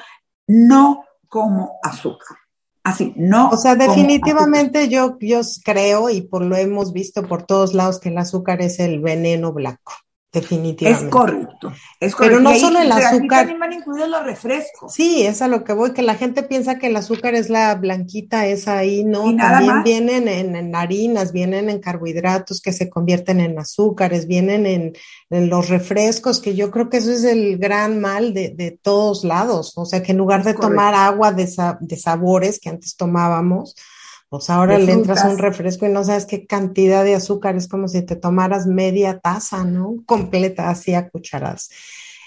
no 0.48 1.04
como 1.28 1.78
azúcar. 1.82 2.36
Así, 2.82 3.12
no. 3.16 3.50
O 3.50 3.56
sea, 3.56 3.76
definitivamente 3.76 4.88
yo, 4.88 5.18
yo 5.20 5.42
creo, 5.62 6.08
y 6.08 6.22
por 6.22 6.42
lo 6.42 6.56
hemos 6.56 6.92
visto 6.92 7.22
por 7.22 7.44
todos 7.44 7.74
lados, 7.74 8.00
que 8.00 8.08
el 8.08 8.18
azúcar 8.18 8.62
es 8.62 8.80
el 8.80 9.00
veneno 9.00 9.52
blanco. 9.52 9.92
Definitivamente. 10.30 11.06
Es 11.06 11.10
correcto. 11.10 11.72
Es 12.00 12.14
Pero 12.14 12.38
no 12.38 12.54
solo 12.54 12.80
el 12.80 12.92
azúcar. 12.92 13.46
También 13.46 13.60
van 13.60 13.72
incluidos 13.72 14.10
los 14.10 14.26
refrescos. 14.26 14.92
Sí, 14.92 15.22
es 15.22 15.40
a 15.40 15.48
lo 15.48 15.64
que 15.64 15.72
voy, 15.72 15.94
que 15.94 16.02
la 16.02 16.16
gente 16.16 16.42
piensa 16.42 16.78
que 16.78 16.88
el 16.88 16.96
azúcar 16.96 17.34
es 17.34 17.48
la 17.48 17.74
blanquita 17.76 18.46
esa 18.46 18.76
ahí, 18.76 19.04
no, 19.04 19.34
también 19.36 19.82
vienen 19.84 20.28
en, 20.28 20.76
harinas, 20.76 21.32
vienen 21.32 21.70
en 21.70 21.80
carbohidratos 21.80 22.60
que 22.60 22.74
se 22.74 22.90
convierten 22.90 23.40
en 23.40 23.58
azúcares, 23.58 24.26
vienen 24.26 24.66
en, 24.66 24.92
los 25.48 25.70
refrescos, 25.70 26.40
que 26.40 26.54
yo 26.54 26.70
creo 26.70 26.90
que 26.90 26.98
eso 26.98 27.10
es 27.10 27.24
el 27.24 27.56
gran 27.56 27.98
mal 27.98 28.34
de, 28.34 28.78
todos 28.82 29.24
lados. 29.24 29.72
O 29.76 29.86
sea, 29.86 30.02
que 30.02 30.12
en 30.12 30.18
lugar 30.18 30.44
de 30.44 30.52
tomar 30.52 30.94
agua 30.94 31.32
de, 31.32 31.48
de 31.80 31.96
sabores 31.96 32.60
que 32.60 32.68
antes 32.68 32.96
tomábamos, 32.96 33.74
pues 34.28 34.50
ahora 34.50 34.78
le 34.78 34.92
entras 34.92 35.24
un 35.24 35.38
refresco 35.38 35.86
y 35.86 35.90
no 35.90 36.04
sabes 36.04 36.26
qué 36.26 36.46
cantidad 36.46 37.04
de 37.04 37.14
azúcar, 37.14 37.56
es 37.56 37.68
como 37.68 37.88
si 37.88 38.02
te 38.02 38.16
tomaras 38.16 38.66
media 38.66 39.20
taza, 39.20 39.64
¿no? 39.64 39.96
Completa, 40.04 40.68
así 40.68 40.94
a 40.94 41.08
cucharadas. 41.08 41.70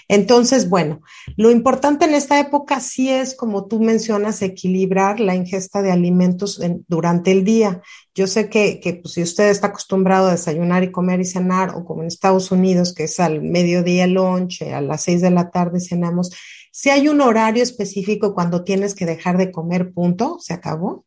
Entonces, 0.08 0.68
bueno, 0.68 1.00
lo 1.36 1.50
importante 1.50 2.04
en 2.04 2.14
esta 2.14 2.38
época 2.38 2.80
sí 2.80 3.08
es, 3.08 3.34
como 3.34 3.66
tú 3.66 3.80
mencionas, 3.80 4.42
equilibrar 4.42 5.20
la 5.20 5.34
ingesta 5.34 5.80
de 5.80 5.92
alimentos 5.92 6.60
durante 6.88 7.32
el 7.32 7.44
día. 7.44 7.80
Yo 8.14 8.26
sé 8.26 8.48
que, 8.50 8.80
que 8.80 8.94
pues, 8.94 9.14
si 9.14 9.22
usted 9.22 9.48
está 9.48 9.68
acostumbrado 9.68 10.26
a 10.26 10.32
desayunar 10.32 10.82
y 10.82 10.92
comer 10.92 11.20
y 11.20 11.24
cenar, 11.24 11.74
o 11.74 11.84
como 11.84 12.02
en 12.02 12.08
Estados 12.08 12.50
Unidos, 12.50 12.92
que 12.92 13.04
es 13.04 13.18
al 13.20 13.40
mediodía 13.42 14.06
lunch, 14.06 14.62
a 14.62 14.80
las 14.80 15.02
seis 15.02 15.22
de 15.22 15.30
la 15.30 15.50
tarde 15.50 15.80
cenamos, 15.80 16.30
si 16.70 16.90
hay 16.90 17.08
un 17.08 17.20
horario 17.20 17.62
específico 17.62 18.34
cuando 18.34 18.64
tienes 18.64 18.94
que 18.94 19.06
dejar 19.06 19.38
de 19.38 19.52
comer, 19.52 19.92
punto, 19.92 20.38
se 20.40 20.52
acabó. 20.52 21.04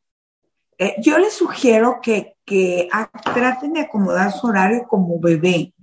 Eh, 0.78 0.96
yo 1.00 1.18
les 1.18 1.34
sugiero 1.34 2.00
que, 2.02 2.34
traten 2.46 3.74
de 3.74 3.82
acomodar 3.82 4.32
su 4.32 4.48
horario 4.48 4.88
como 4.88 5.20
bebé, 5.20 5.74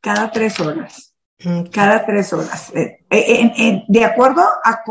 cada 0.00 0.30
tres 0.30 0.60
horas. 0.60 1.14
Cada 1.72 2.04
tres 2.04 2.32
horas. 2.32 2.70
Eh, 2.74 3.04
eh, 3.10 3.84
de 3.88 4.04
acuerdo 4.04 4.42
a, 4.42 4.84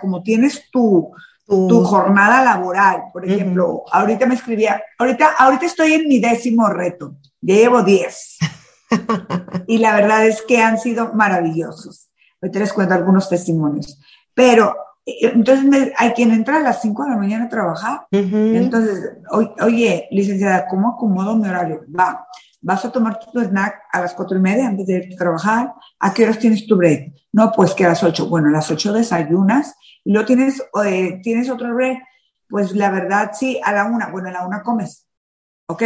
cómo 0.00 0.22
tienes 0.22 0.70
tu, 0.70 1.12
tu, 1.46 1.84
jornada 1.84 2.42
laboral. 2.42 3.04
Por 3.12 3.28
ejemplo, 3.28 3.84
ahorita 3.92 4.26
me 4.26 4.34
escribía, 4.34 4.82
ahorita, 4.98 5.34
ahorita 5.38 5.66
estoy 5.66 5.92
en 5.92 6.08
mi 6.08 6.18
décimo 6.18 6.68
reto, 6.68 7.16
ya 7.40 7.54
llevo 7.54 7.82
diez. 7.82 8.38
y 9.66 9.78
la 9.78 9.94
verdad 9.94 10.26
es 10.26 10.42
que 10.42 10.62
han 10.62 10.78
sido 10.78 11.12
maravillosos. 11.12 12.10
Ahorita 12.40 12.58
les 12.60 12.72
cuento 12.72 12.94
algunos 12.94 13.28
testimonios. 13.28 14.00
Pero 14.34 14.76
entonces 15.06 15.92
hay 15.96 16.12
quien 16.12 16.30
entra 16.32 16.56
a 16.56 16.60
las 16.60 16.80
5 16.82 17.04
de 17.04 17.10
la 17.10 17.16
mañana 17.16 17.44
a 17.44 17.48
trabajar. 17.48 18.06
Entonces, 18.10 19.12
oye, 19.60 20.08
licenciada, 20.10 20.66
¿cómo 20.66 20.90
acomodo 20.90 21.36
mi 21.36 21.48
horario? 21.48 21.84
Va, 21.98 22.26
vas 22.62 22.84
a 22.84 22.92
tomar 22.92 23.18
tu 23.18 23.40
snack 23.40 23.82
a 23.92 24.00
las 24.00 24.14
4 24.14 24.38
y 24.38 24.40
media 24.40 24.66
antes 24.66 24.86
de 24.86 24.94
irte 24.94 25.14
a 25.14 25.18
trabajar. 25.18 25.74
¿A 26.00 26.14
qué 26.14 26.24
horas 26.24 26.38
tienes 26.38 26.66
tu 26.66 26.76
break? 26.76 27.12
No, 27.32 27.52
pues 27.52 27.74
que 27.74 27.84
a 27.84 27.88
las 27.88 28.02
8. 28.02 28.28
Bueno, 28.28 28.48
a 28.48 28.52
las 28.52 28.70
8 28.70 28.92
desayunas 28.92 29.74
y 30.04 30.12
luego 30.12 30.26
tienes, 30.26 30.62
eh, 30.84 31.20
tienes 31.22 31.50
otro 31.50 31.74
break. 31.74 31.98
Pues 32.48 32.74
la 32.74 32.90
verdad, 32.90 33.32
sí, 33.34 33.60
a 33.62 33.72
la 33.72 33.84
1. 33.84 34.08
Bueno, 34.12 34.28
a 34.28 34.32
la 34.32 34.46
1 34.46 34.62
comes. 34.62 35.04
¿ok? 35.66 35.82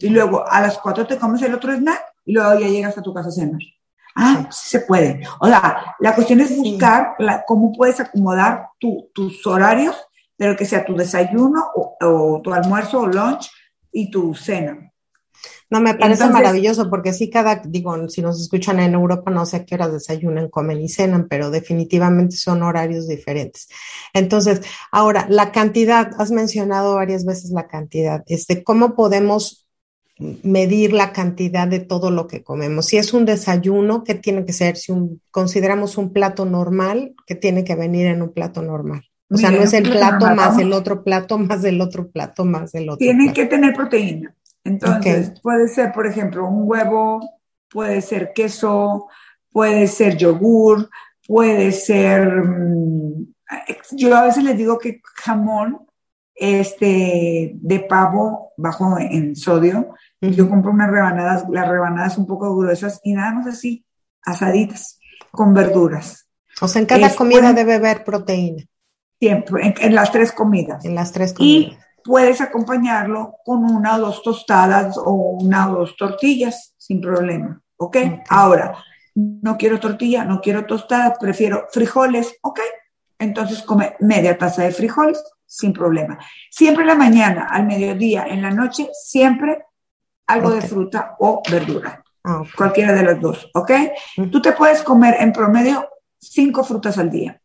Y 0.00 0.08
luego 0.08 0.48
a 0.48 0.60
las 0.60 0.78
4 0.78 1.06
te 1.06 1.18
comes 1.18 1.42
el 1.42 1.54
otro 1.54 1.74
snack 1.74 2.02
y 2.24 2.32
luego 2.32 2.58
ya 2.58 2.68
llegas 2.68 2.96
a 2.98 3.02
tu 3.02 3.12
casa 3.12 3.28
a 3.28 3.32
cenar. 3.32 3.60
Ah, 4.14 4.48
sí 4.50 4.70
se 4.70 4.80
puede. 4.80 5.26
O 5.40 5.46
sea, 5.46 5.96
la 5.98 6.14
cuestión 6.14 6.40
es 6.40 6.56
buscar 6.56 7.14
cómo 7.46 7.72
puedes 7.72 7.98
acomodar 8.00 8.68
tus 8.78 9.46
horarios, 9.46 9.96
pero 10.36 10.56
que 10.56 10.64
sea 10.64 10.84
tu 10.84 10.96
desayuno 10.96 11.64
o, 11.74 12.40
tu 12.42 12.52
almuerzo 12.52 13.00
o 13.00 13.06
lunch 13.06 13.50
y 13.92 14.10
tu 14.10 14.34
cena. 14.34 14.90
No, 15.70 15.80
me 15.80 15.94
parece 15.94 16.28
maravilloso 16.28 16.88
porque 16.88 17.12
sí, 17.12 17.30
cada, 17.30 17.56
digo, 17.56 18.08
si 18.08 18.22
nos 18.22 18.40
escuchan 18.40 18.78
en 18.78 18.94
Europa, 18.94 19.30
no 19.30 19.44
sé 19.44 19.56
a 19.56 19.64
qué 19.64 19.74
horas 19.74 19.92
desayunan, 19.92 20.48
comen 20.48 20.80
y 20.80 20.88
cenan, 20.88 21.26
pero 21.28 21.50
definitivamente 21.50 22.36
son 22.36 22.62
horarios 22.62 23.08
diferentes. 23.08 23.68
Entonces, 24.12 24.60
ahora, 24.92 25.26
la 25.28 25.50
cantidad, 25.50 26.12
has 26.18 26.30
mencionado 26.30 26.94
varias 26.94 27.24
veces 27.24 27.50
la 27.50 27.66
cantidad, 27.66 28.22
este, 28.26 28.62
¿cómo 28.62 28.94
podemos 28.94 29.63
medir 30.18 30.92
la 30.92 31.12
cantidad 31.12 31.66
de 31.66 31.80
todo 31.80 32.10
lo 32.10 32.26
que 32.26 32.44
comemos. 32.44 32.86
Si 32.86 32.96
es 32.96 33.12
un 33.12 33.24
desayuno, 33.24 34.04
¿qué 34.04 34.14
tiene 34.14 34.44
que 34.44 34.52
ser? 34.52 34.76
Si 34.76 34.92
consideramos 35.30 35.98
un 35.98 36.12
plato 36.12 36.44
normal, 36.44 37.14
¿qué 37.26 37.34
tiene 37.34 37.64
que 37.64 37.74
venir 37.74 38.06
en 38.06 38.22
un 38.22 38.32
plato 38.32 38.62
normal? 38.62 39.02
O 39.30 39.36
sea, 39.36 39.50
no 39.50 39.62
es 39.62 39.72
el 39.72 39.90
plato 39.90 40.26
más 40.34 40.58
el 40.58 40.72
otro 40.72 41.02
plato 41.02 41.38
más 41.38 41.64
el 41.64 41.80
otro 41.80 42.08
plato 42.10 42.44
más 42.44 42.74
el 42.74 42.88
otro 42.88 42.98
Tiene 42.98 43.24
plato. 43.24 43.34
que 43.34 43.46
tener 43.46 43.74
proteína. 43.74 44.34
Entonces, 44.62 45.32
puede 45.42 45.68
ser, 45.68 45.92
por 45.92 46.06
ejemplo, 46.06 46.46
un 46.46 46.68
huevo, 46.68 47.20
puede 47.68 48.00
ser 48.00 48.32
queso, 48.34 49.08
puede 49.50 49.88
ser 49.88 50.16
yogur, 50.16 50.88
puede 51.26 51.72
ser. 51.72 52.44
mm, 52.44 53.26
yo 53.92 54.16
a 54.16 54.24
veces 54.24 54.44
les 54.44 54.56
digo 54.56 54.78
que 54.78 55.00
jamón 55.16 55.80
este, 56.34 57.52
de 57.54 57.80
pavo 57.80 58.52
bajo 58.56 58.98
en 58.98 59.34
sodio. 59.36 59.94
Yo 60.32 60.48
compro 60.48 60.70
unas 60.72 60.90
rebanadas, 60.90 61.44
las 61.50 61.68
rebanadas 61.68 62.18
un 62.18 62.26
poco 62.26 62.56
gruesas 62.56 63.00
y 63.02 63.12
nada 63.14 63.32
más 63.32 63.46
así, 63.46 63.84
asaditas, 64.22 64.98
con 65.30 65.52
verduras. 65.54 66.28
O 66.60 66.68
sea, 66.68 66.80
en 66.80 66.86
cada 66.86 67.06
Es 67.08 67.14
comida 67.14 67.52
debe 67.52 67.74
haber 67.74 68.04
proteína, 68.04 68.62
Siempre, 69.20 69.66
en, 69.66 69.74
en 69.80 69.94
las 69.94 70.12
tres 70.12 70.32
comidas. 70.32 70.84
en 70.84 70.94
las 70.94 71.12
tres 71.12 71.34
Y 71.38 71.64
comidas. 71.66 71.86
puedes 72.04 72.40
acompañarlo 72.40 73.36
con 73.44 73.64
una 73.64 73.96
o 73.96 74.00
dos 74.00 74.22
tostadas 74.22 74.96
o 74.98 75.12
una 75.12 75.70
o 75.70 75.80
dos 75.80 75.96
tortillas, 75.96 76.74
sin 76.78 77.00
problema. 77.00 77.60
¿Ok? 77.76 77.96
Ok. 77.96 78.20
Ahora, 78.28 78.74
no 79.16 79.56
quiero 79.56 79.80
tortilla, 79.80 80.24
no 80.24 80.40
quiero 80.40 80.64
tostadas, 80.64 81.18
prefiero 81.18 81.66
frijoles. 81.72 82.36
¿Ok? 82.42 82.60
Entonces 83.18 83.62
come 83.62 83.96
media 84.00 84.36
taza 84.38 84.62
de 84.62 84.70
frijoles, 84.72 85.22
sin 85.46 85.72
problema. 85.72 86.18
Siempre 86.50 86.82
en 86.82 86.88
la 86.88 86.94
mañana, 86.94 87.48
al 87.50 87.66
mediodía, 87.66 88.26
en 88.28 88.42
la 88.42 88.50
noche, 88.50 88.88
siempre 88.92 89.64
algo 90.26 90.50
de 90.50 90.62
fruta 90.62 91.16
o 91.18 91.42
verdura. 91.50 92.02
Ah, 92.24 92.40
ok. 92.40 92.48
Cualquiera 92.56 92.92
de 92.92 93.02
las 93.02 93.20
dos. 93.20 93.50
¿Ok? 93.54 93.70
Tú 94.30 94.40
te 94.40 94.52
puedes 94.52 94.82
comer 94.82 95.16
en 95.20 95.32
promedio 95.32 95.88
cinco 96.18 96.64
frutas 96.64 96.96
al 96.98 97.10
día. 97.10 97.40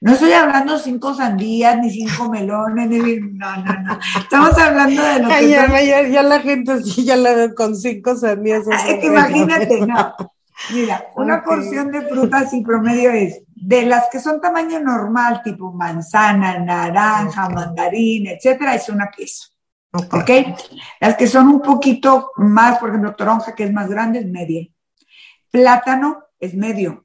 No 0.00 0.12
estoy 0.12 0.32
hablando 0.32 0.78
cinco 0.78 1.14
sandías, 1.14 1.78
ni 1.78 1.90
cinco 1.90 2.28
melones, 2.30 2.88
ni... 2.88 3.16
No, 3.20 3.56
no, 3.56 3.82
no. 3.82 3.98
Estamos 4.18 4.56
hablando 4.58 5.02
de 5.02 5.18
lo 5.20 5.28
que 5.28 5.48
ya, 5.50 5.66
son- 5.66 5.86
ya, 5.86 6.02
ya 6.08 6.22
la 6.22 6.40
gente 6.40 6.82
sí, 6.82 7.04
ya 7.04 7.16
la 7.16 7.34
veo 7.34 7.54
con 7.54 7.76
cinco 7.76 8.16
sandías. 8.16 8.64
Ay, 8.70 9.00
que 9.00 9.06
imagínate, 9.06 9.86
no. 9.86 10.14
Mira, 10.72 11.04
una 11.16 11.42
porción 11.42 11.90
de 11.90 12.02
frutas 12.02 12.54
y 12.54 12.62
promedio 12.62 13.10
es 13.10 13.42
de 13.54 13.84
las 13.86 14.04
que 14.10 14.20
son 14.20 14.40
tamaño 14.40 14.78
normal, 14.80 15.42
tipo 15.42 15.72
manzana, 15.72 16.58
naranja, 16.58 17.46
Ok. 17.46 17.52
mandarina, 17.54 18.30
etcétera, 18.32 18.74
es 18.76 18.88
una 18.88 19.10
pieza. 19.14 19.48
Ok. 19.94 20.14
¿Ok? 20.14 20.30
Las 21.00 21.16
que 21.16 21.28
son 21.28 21.48
un 21.48 21.62
poquito 21.62 22.32
más, 22.36 22.78
por 22.78 22.88
ejemplo, 22.88 23.14
toronja, 23.14 23.54
que 23.54 23.64
es 23.64 23.72
más 23.72 23.88
grande, 23.88 24.18
es 24.18 24.26
media. 24.26 24.66
Plátano 25.50 26.24
es 26.40 26.54
medio. 26.54 27.04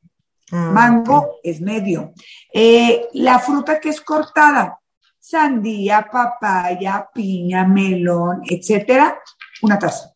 Ah, 0.52 0.72
Mango 0.74 1.36
es 1.44 1.62
medio. 1.62 2.14
Eh, 2.52 3.08
la 3.14 3.38
fruta 3.38 3.80
que 3.80 3.90
es 3.90 4.02
cortada, 4.02 4.80
sandía, 5.20 6.08
papaya, 6.12 7.08
piña, 7.14 7.64
melón, 7.68 8.42
etcétera, 8.50 9.20
una 9.62 9.78
taza. 9.78 10.12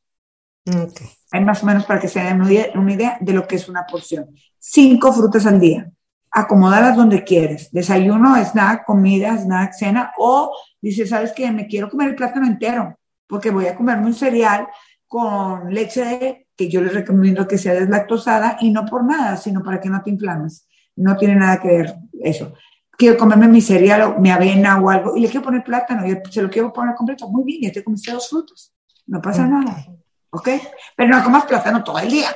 Ok. 0.68 1.02
Hay 1.32 1.46
más 1.46 1.62
o 1.62 1.68
menos 1.68 1.86
para 1.86 2.00
que 2.00 2.08
se 2.08 2.22
den 2.22 2.42
una 2.42 2.94
idea 2.94 3.18
de 3.20 3.34
lo 3.34 3.48
que 3.48 3.58
es 3.58 3.70
una 3.70 3.86
porción. 3.86 4.36
Cinco 4.58 5.14
frutas 5.14 5.46
al 5.46 5.60
día. 5.60 5.92
Acomódalas 6.34 6.96
donde 6.96 7.24
quieres. 7.24 7.72
Desayuno, 7.72 8.36
snack, 8.44 8.86
comida, 8.86 9.38
snack, 9.38 9.74
cena. 9.74 10.12
O 10.18 10.56
dices, 10.82 11.10
¿sabes 11.10 11.32
qué? 11.34 11.52
Me 11.52 11.68
quiero 11.68 11.90
comer 11.90 12.10
el 12.10 12.16
plátano 12.16 12.48
entero 12.48 12.98
porque 13.28 13.52
voy 13.52 13.68
a 13.68 13.76
comerme 13.76 14.08
un 14.08 14.14
cereal 14.14 14.68
con 15.08 15.74
leche 15.74 16.04
de, 16.04 16.48
que 16.56 16.70
yo 16.70 16.82
les 16.82 16.94
recomiendo 16.94 17.48
que 17.48 17.58
sea 17.58 17.74
deslactosada 17.74 18.58
y 18.60 18.70
no 18.72 18.86
por 18.86 19.04
nada, 19.04 19.38
sino 19.38 19.64
para 19.64 19.80
que 19.80 19.90
no 19.90 20.02
te 20.02 20.10
inflames. 20.10 20.68
No 20.96 21.18
tiene 21.18 21.36
nada 21.36 21.60
que 21.60 21.68
ver 21.68 21.96
eso. 22.22 22.54
Quiero 22.92 23.18
comerme 23.18 23.48
mi 23.48 23.62
cereal 23.62 24.02
o 24.04 24.20
mi 24.20 24.30
avena 24.30 24.80
o 24.80 24.90
algo 24.90 25.18
y 25.18 25.22
le 25.22 25.30
quiero 25.30 25.44
poner 25.44 25.64
plátano 25.64 26.06
y 26.06 26.20
se 26.30 26.42
lo 26.42 26.50
quiero 26.50 26.72
poner 26.72 26.94
completo. 26.96 27.28
Muy 27.28 27.44
bien, 27.44 27.62
ya 27.64 27.72
te 27.72 27.84
comiste 27.84 28.12
dos 28.12 28.30
frutos. 28.30 28.74
No 29.08 29.22
pasa 29.22 29.48
nada. 29.48 29.86
¿ok? 30.34 30.50
Pero 30.96 31.10
no 31.10 31.24
comas 31.24 31.46
plátano 31.46 31.84
todo 31.84 32.00
el 32.00 32.10
día. 32.10 32.30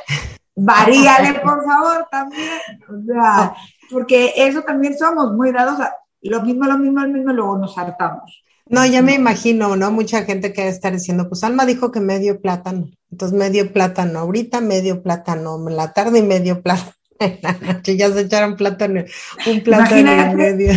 Varíale, 0.55 1.39
por 1.39 1.63
favor, 1.65 2.07
también. 2.09 2.59
O 2.89 3.05
sea, 3.05 3.55
porque 3.89 4.33
eso 4.35 4.61
también 4.61 4.97
somos 4.97 5.33
muy 5.33 5.51
dados 5.51 5.79
a 5.79 5.93
lo 6.21 6.41
mismo, 6.41 6.65
lo 6.65 6.77
mismo, 6.77 6.99
lo 7.01 7.07
mismo, 7.07 7.33
luego 7.33 7.57
nos 7.57 7.77
hartamos. 7.77 8.43
No, 8.69 8.85
ya 8.85 9.01
me 9.01 9.13
imagino, 9.13 9.75
¿no? 9.75 9.91
Mucha 9.91 10.23
gente 10.23 10.51
que 10.51 10.61
debe 10.61 10.73
estar 10.73 10.91
diciendo, 10.91 11.29
pues 11.29 11.43
Alma 11.43 11.65
dijo 11.65 11.91
que 11.91 12.01
medio 12.01 12.41
plátano. 12.41 12.89
Entonces, 13.11 13.37
medio 13.37 13.71
plátano 13.71 14.19
ahorita, 14.19 14.59
medio 14.59 15.01
plátano 15.01 15.69
en 15.69 15.75
la 15.75 15.93
tarde 15.93 16.19
y 16.19 16.23
medio 16.23 16.61
plátano 16.61 16.91
en 17.19 17.39
la 17.41 17.53
noche. 17.53 17.95
Ya 17.95 18.11
se 18.11 18.21
echaron 18.21 18.55
plátano, 18.55 19.03
un 19.45 19.61
plátano 19.61 20.11
en 20.11 20.35
medio. 20.35 20.73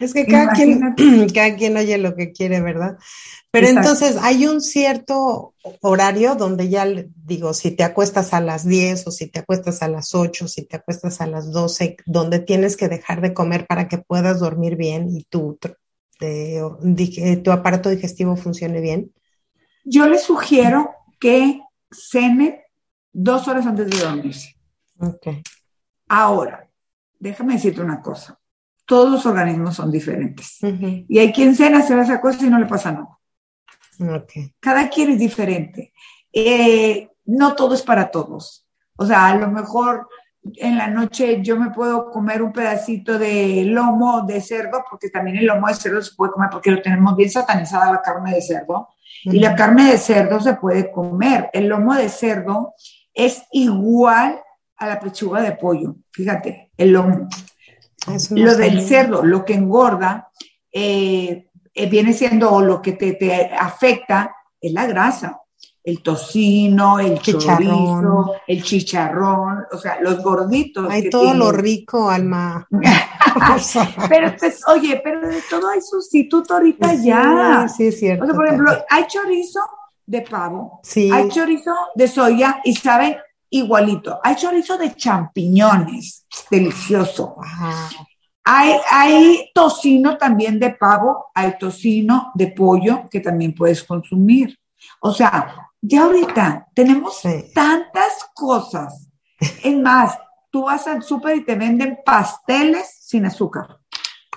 Es 0.00 0.14
que 0.14 0.26
cada 0.26 0.52
quien, 0.52 0.80
cada 1.34 1.56
quien 1.56 1.76
oye 1.76 1.98
lo 1.98 2.14
que 2.14 2.32
quiere, 2.32 2.60
¿verdad? 2.60 2.98
Pero 3.50 3.66
Exacto. 3.66 3.90
entonces 3.90 4.16
hay 4.22 4.46
un 4.46 4.60
cierto 4.60 5.54
horario 5.80 6.34
donde 6.34 6.68
ya 6.68 6.84
le- 6.84 7.08
digo, 7.24 7.54
si 7.54 7.70
te 7.70 7.82
acuestas 7.82 8.34
a 8.34 8.40
las 8.40 8.66
10 8.66 9.06
o 9.06 9.10
si 9.10 9.26
te 9.28 9.38
acuestas 9.40 9.82
a 9.82 9.88
las 9.88 10.14
8, 10.14 10.48
si 10.48 10.66
te 10.66 10.76
acuestas 10.76 11.20
a 11.20 11.26
las 11.26 11.50
12, 11.50 11.96
donde 12.06 12.40
tienes 12.40 12.76
que 12.76 12.88
dejar 12.88 13.20
de 13.20 13.32
comer 13.34 13.66
para 13.66 13.88
que 13.88 13.98
puedas 13.98 14.40
dormir 14.40 14.76
bien 14.76 15.08
y 15.10 15.24
tu, 15.24 15.58
tu 15.58 17.50
aparato 17.50 17.88
digestivo 17.90 18.36
funcione 18.36 18.80
bien. 18.80 19.12
Yo 19.84 20.06
les 20.06 20.22
sugiero 20.22 20.90
que 21.18 21.62
cene 21.90 22.64
dos 23.12 23.48
horas 23.48 23.66
antes 23.66 23.88
de 23.90 23.96
dormirse. 23.98 24.56
Ok. 25.00 25.28
Ahora, 26.08 26.68
déjame 27.18 27.54
decirte 27.54 27.80
una 27.80 28.00
cosa. 28.02 28.38
Todos 28.88 29.10
los 29.10 29.26
organismos 29.26 29.76
son 29.76 29.92
diferentes. 29.92 30.58
Y 31.08 31.18
hay 31.18 31.30
quien 31.30 31.54
cena, 31.54 31.82
se 31.82 31.94
va 31.94 32.04
esa 32.04 32.22
cosa 32.22 32.46
y 32.46 32.48
no 32.48 32.58
le 32.58 32.64
pasa 32.64 32.90
nada. 32.90 33.18
Cada 34.58 34.88
quien 34.88 35.10
es 35.10 35.18
diferente. 35.18 35.92
Eh, 36.32 37.10
no 37.26 37.54
todo 37.54 37.74
es 37.74 37.82
para 37.82 38.10
todos. 38.10 38.66
O 38.96 39.04
sea, 39.04 39.26
a 39.26 39.36
lo 39.36 39.48
mejor 39.48 40.08
en 40.56 40.78
la 40.78 40.88
noche 40.88 41.42
yo 41.42 41.58
me 41.58 41.70
puedo 41.70 42.10
comer 42.10 42.42
un 42.42 42.50
pedacito 42.50 43.18
de 43.18 43.64
lomo 43.66 44.22
de 44.22 44.40
cerdo, 44.40 44.82
porque 44.88 45.10
también 45.10 45.36
el 45.36 45.44
lomo 45.44 45.68
de 45.68 45.74
cerdo 45.74 46.00
se 46.00 46.14
puede 46.14 46.32
comer 46.32 46.48
porque 46.50 46.70
lo 46.70 46.80
tenemos 46.80 47.14
bien 47.14 47.30
satanizada 47.30 47.92
la 47.92 48.00
carne 48.00 48.34
de 48.34 48.40
cerdo. 48.40 48.88
Y 49.24 49.38
la 49.38 49.54
carne 49.54 49.90
de 49.90 49.98
cerdo 49.98 50.40
se 50.40 50.54
puede 50.54 50.90
comer. 50.90 51.50
El 51.52 51.68
lomo 51.68 51.94
de 51.94 52.08
cerdo 52.08 52.72
es 53.12 53.42
igual 53.52 54.40
a 54.78 54.86
la 54.86 54.98
pechuga 54.98 55.42
de 55.42 55.52
pollo. 55.52 55.96
Fíjate, 56.10 56.70
el 56.78 56.92
lomo. 56.92 57.28
Eso 58.14 58.34
Lo 58.36 58.56
del 58.56 58.82
cerdo, 58.82 59.24
lo 59.24 59.44
que 59.44 59.54
engorda, 59.54 60.28
eh, 60.72 61.48
eh, 61.74 61.86
viene 61.88 62.12
siendo 62.12 62.50
o 62.50 62.60
lo 62.60 62.80
que 62.82 62.92
te, 62.92 63.12
te 63.14 63.46
afecta 63.54 64.34
es 64.60 64.72
la 64.72 64.86
grasa. 64.86 65.40
El 65.84 66.02
tocino, 66.02 66.98
el 66.98 67.18
Chicharrón. 67.20 67.66
chorizo, 67.66 68.34
el 68.46 68.62
chicharrón, 68.62 69.64
o 69.72 69.78
sea, 69.78 69.98
los 70.02 70.22
gorditos. 70.22 70.86
Hay 70.90 71.08
todo 71.08 71.32
lo 71.32 71.50
rico, 71.50 72.10
Alma. 72.10 72.66
Pero, 74.08 74.34
pues, 74.38 74.60
oye, 74.68 75.00
pero 75.02 75.26
de 75.28 75.40
todo 75.48 75.68
hay 75.70 75.80
sustituto 75.80 76.54
ahorita 76.54 76.90
sí, 76.96 77.04
ya. 77.06 77.68
Sí, 77.68 77.86
es 77.88 77.98
cierto. 77.98 78.24
O 78.24 78.26
sea, 78.26 78.34
por 78.34 78.46
ejemplo, 78.46 78.72
hay 78.90 79.06
chorizo 79.06 79.60
de 80.04 80.22
pavo, 80.22 80.80
Sí. 80.82 81.10
hay 81.12 81.28
chorizo 81.28 81.74
de 81.94 82.08
soya 82.08 82.60
y 82.64 82.74
saben 82.74 83.16
igualito. 83.50 84.18
Hay 84.22 84.36
chorizo 84.36 84.76
de 84.78 84.94
champiñones, 84.94 86.17
delicioso. 86.50 87.36
Hay, 88.44 88.72
hay 88.90 89.50
tocino 89.54 90.16
también 90.16 90.58
de 90.58 90.70
pavo, 90.70 91.26
hay 91.34 91.58
tocino 91.58 92.30
de 92.34 92.48
pollo 92.48 93.08
que 93.10 93.20
también 93.20 93.54
puedes 93.54 93.82
consumir. 93.84 94.58
O 95.00 95.12
sea, 95.12 95.70
ya 95.82 96.04
ahorita 96.04 96.66
tenemos 96.74 97.18
Sí. 97.18 97.50
tantas 97.54 98.26
cosas. 98.34 99.08
Es 99.62 99.76
más, 99.76 100.18
tú 100.50 100.64
vas 100.64 100.86
al 100.86 101.02
súper 101.02 101.36
y 101.36 101.44
te 101.44 101.54
venden 101.56 101.98
pasteles 102.04 102.98
sin 103.02 103.26
azúcar. 103.26 103.78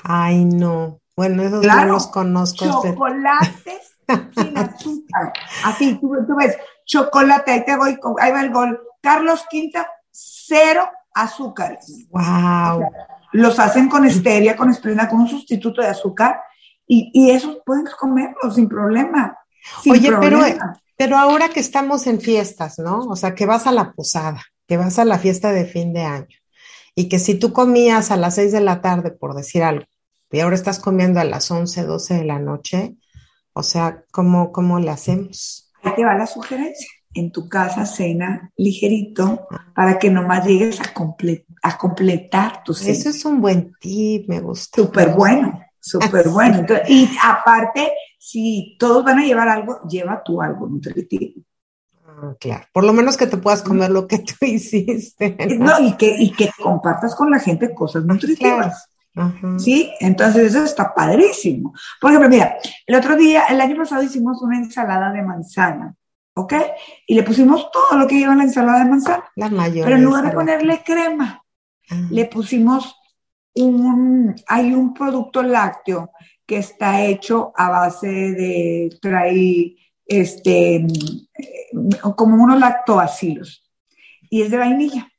Ay, 0.03 0.43
no. 0.45 0.99
Bueno, 1.15 1.43
esos 1.43 1.61
Claro. 1.61 1.87
no 1.87 1.93
los 1.93 2.07
conozco. 2.07 2.65
pero- 2.81 2.81
Chocolates 2.93 3.97
sin 4.35 4.57
azúcar. 4.57 5.31
Así, 5.63 5.95
tú, 6.01 6.11
tú 6.27 6.35
ves, 6.37 6.57
chocolate, 6.85 7.51
ahí 7.51 7.65
te 7.65 7.77
voy, 7.77 7.97
ahí 8.19 8.31
va 8.31 8.41
el 8.41 8.51
gol. 8.51 8.79
Carlos 9.01 9.45
Quinta, 9.49 9.89
cero 10.11 10.89
azúcares. 11.13 12.07
Wow. 12.09 12.85
los 13.33 13.59
hacen 13.59 13.87
con 13.89 14.09
stevia, 14.09 14.55
con 14.55 14.69
espirina, 14.69 15.07
con 15.07 15.21
un 15.21 15.27
sustituto 15.27 15.81
de 15.81 15.87
azúcar, 15.87 16.41
y, 16.87 17.09
y 17.13 17.31
esos 17.31 17.59
pueden 17.65 17.85
comerlos 17.97 18.55
sin 18.55 18.67
problema. 18.67 19.37
sin 19.81 19.93
Oye, 19.93 20.09
pero, 20.09 20.19
problema. 20.39 20.81
pero 20.97 21.17
ahora 21.17 21.49
que 21.49 21.59
estamos 21.59 22.07
en 22.07 22.19
fiestas, 22.19 22.79
¿no? 22.79 22.99
O 22.99 23.15
sea, 23.15 23.33
que 23.35 23.45
vas 23.45 23.67
a 23.67 23.71
la 23.71 23.93
posada, 23.93 24.41
que 24.67 24.77
vas 24.77 24.99
a 24.99 25.05
la 25.05 25.17
fiesta 25.17 25.51
de 25.51 25.65
fin 25.65 25.93
de 25.93 26.03
año, 26.03 26.37
y 26.95 27.07
que 27.07 27.19
si 27.19 27.35
tú 27.35 27.53
comías 27.53 28.11
a 28.11 28.17
las 28.17 28.35
6 28.35 28.51
de 28.51 28.61
la 28.61 28.81
tarde, 28.81 29.11
por 29.11 29.33
decir 29.35 29.63
algo, 29.63 29.85
y 30.31 30.39
ahora 30.39 30.55
estás 30.55 30.79
comiendo 30.79 31.19
a 31.19 31.25
las 31.25 31.49
11, 31.51 31.83
12 31.83 32.13
de 32.15 32.25
la 32.25 32.39
noche, 32.39 32.95
o 33.53 33.63
sea, 33.63 34.03
¿cómo, 34.11 34.51
cómo 34.51 34.79
le 34.79 34.91
hacemos? 34.91 35.71
Ahí 35.83 35.93
te 35.95 36.05
va 36.05 36.15
la 36.15 36.27
sugerencia. 36.27 36.87
En 37.13 37.31
tu 37.31 37.49
casa 37.49 37.85
cena 37.85 38.51
ligerito 38.55 39.47
para 39.75 39.99
que 39.99 40.09
nomás 40.09 40.45
llegues 40.45 40.79
a, 40.79 40.93
comple- 40.93 41.45
a 41.61 41.77
completar 41.77 42.63
tu 42.63 42.73
cena. 42.73 42.91
Eso 42.91 43.09
es 43.09 43.25
un 43.25 43.41
buen 43.41 43.73
tip, 43.79 44.29
me 44.29 44.39
gusta. 44.39 44.81
súper 44.81 45.09
bueno. 45.13 45.61
súper 45.79 46.29
bueno. 46.29 46.65
y 46.87 47.09
aparte, 47.23 47.91
si 48.17 48.75
todos 48.79 49.03
van 49.03 49.19
a 49.19 49.25
llevar 49.25 49.49
algo, 49.49 49.81
lleva 49.89 50.21
tú 50.23 50.41
algo 50.41 50.67
nutritivo. 50.67 51.41
Ah, 52.05 52.35
claro, 52.39 52.65
por 52.71 52.83
lo 52.83 52.93
menos 52.93 53.17
que 53.17 53.27
te 53.27 53.37
puedas 53.37 53.61
comer 53.61 53.89
lo 53.89 54.07
que 54.07 54.19
tú 54.19 54.33
hiciste. 54.45 55.35
No, 55.57 55.79
y, 55.79 55.93
que, 55.97 56.15
y 56.17 56.31
que 56.31 56.49
compartas 56.61 57.15
con 57.15 57.29
la 57.31 57.39
gente 57.39 57.73
cosas 57.73 58.05
nutritivas. 58.05 58.87
¿Sí? 59.57 59.91
Entonces 59.99 60.55
eso 60.55 60.63
está 60.63 60.93
padrísimo. 60.93 61.73
Por 61.99 62.11
ejemplo, 62.11 62.29
mira, 62.29 62.55
el 62.87 62.95
otro 62.95 63.17
día, 63.17 63.43
el 63.49 63.59
año 63.59 63.75
pasado 63.75 64.01
hicimos 64.03 64.41
una 64.41 64.57
ensalada 64.57 65.11
de 65.11 65.21
manzana, 65.21 65.95
¿ok? 66.35 66.53
Y 67.07 67.15
le 67.15 67.23
pusimos 67.23 67.69
todo 67.71 67.97
lo 67.97 68.07
que 68.07 68.17
lleva 68.17 68.33
en 68.33 68.39
la 68.39 68.43
ensalada 68.45 68.79
de 68.79 68.89
manzana. 68.89 69.23
La 69.35 69.49
mayonesa. 69.49 69.85
Pero 69.85 69.97
en 69.97 70.03
lugar 70.03 70.25
de 70.25 70.31
ponerle 70.31 70.83
crema, 70.83 71.43
ah. 71.89 72.07
le 72.09 72.25
pusimos 72.25 72.95
un, 73.55 74.35
hay 74.47 74.73
un 74.73 74.93
producto 74.93 75.43
lácteo 75.43 76.11
que 76.45 76.57
está 76.57 77.03
hecho 77.03 77.53
a 77.55 77.69
base 77.69 78.07
de, 78.07 78.97
trae, 79.01 79.75
este, 80.05 80.85
como 82.15 82.43
unos 82.43 82.59
lactobacilos. 82.59 83.69
Y 84.29 84.41
es 84.41 84.51
de 84.51 84.57
vainilla. 84.57 85.11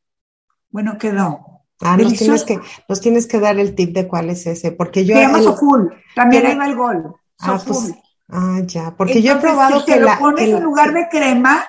Bueno, 0.70 0.96
quedó 0.98 1.52
Ah, 1.82 1.96
nos 1.96 2.14
tienes, 2.14 2.44
que, 2.44 2.60
nos 2.88 3.00
tienes 3.00 3.26
que 3.26 3.40
dar 3.40 3.58
el 3.58 3.74
tip 3.74 3.92
de 3.92 4.06
cuál 4.06 4.30
es 4.30 4.46
ese, 4.46 4.70
porque 4.70 5.04
yo... 5.04 5.16
Se 5.16 5.22
llama 5.22 5.42
Soful, 5.42 5.92
también 6.14 6.58
va 6.58 6.66
el 6.66 6.76
gol. 6.76 7.16
Ah, 7.40 7.60
pues, 7.66 7.92
ah, 8.32 8.60
ya, 8.64 8.94
porque 8.96 9.22
yo 9.22 9.34
he 9.34 9.36
probado 9.36 9.80
si 9.80 9.86
que 9.86 10.00
lo 10.00 10.08
pones 10.18 10.48
en 10.48 10.62
lugar 10.62 10.92
de 10.92 11.08
crema, 11.08 11.64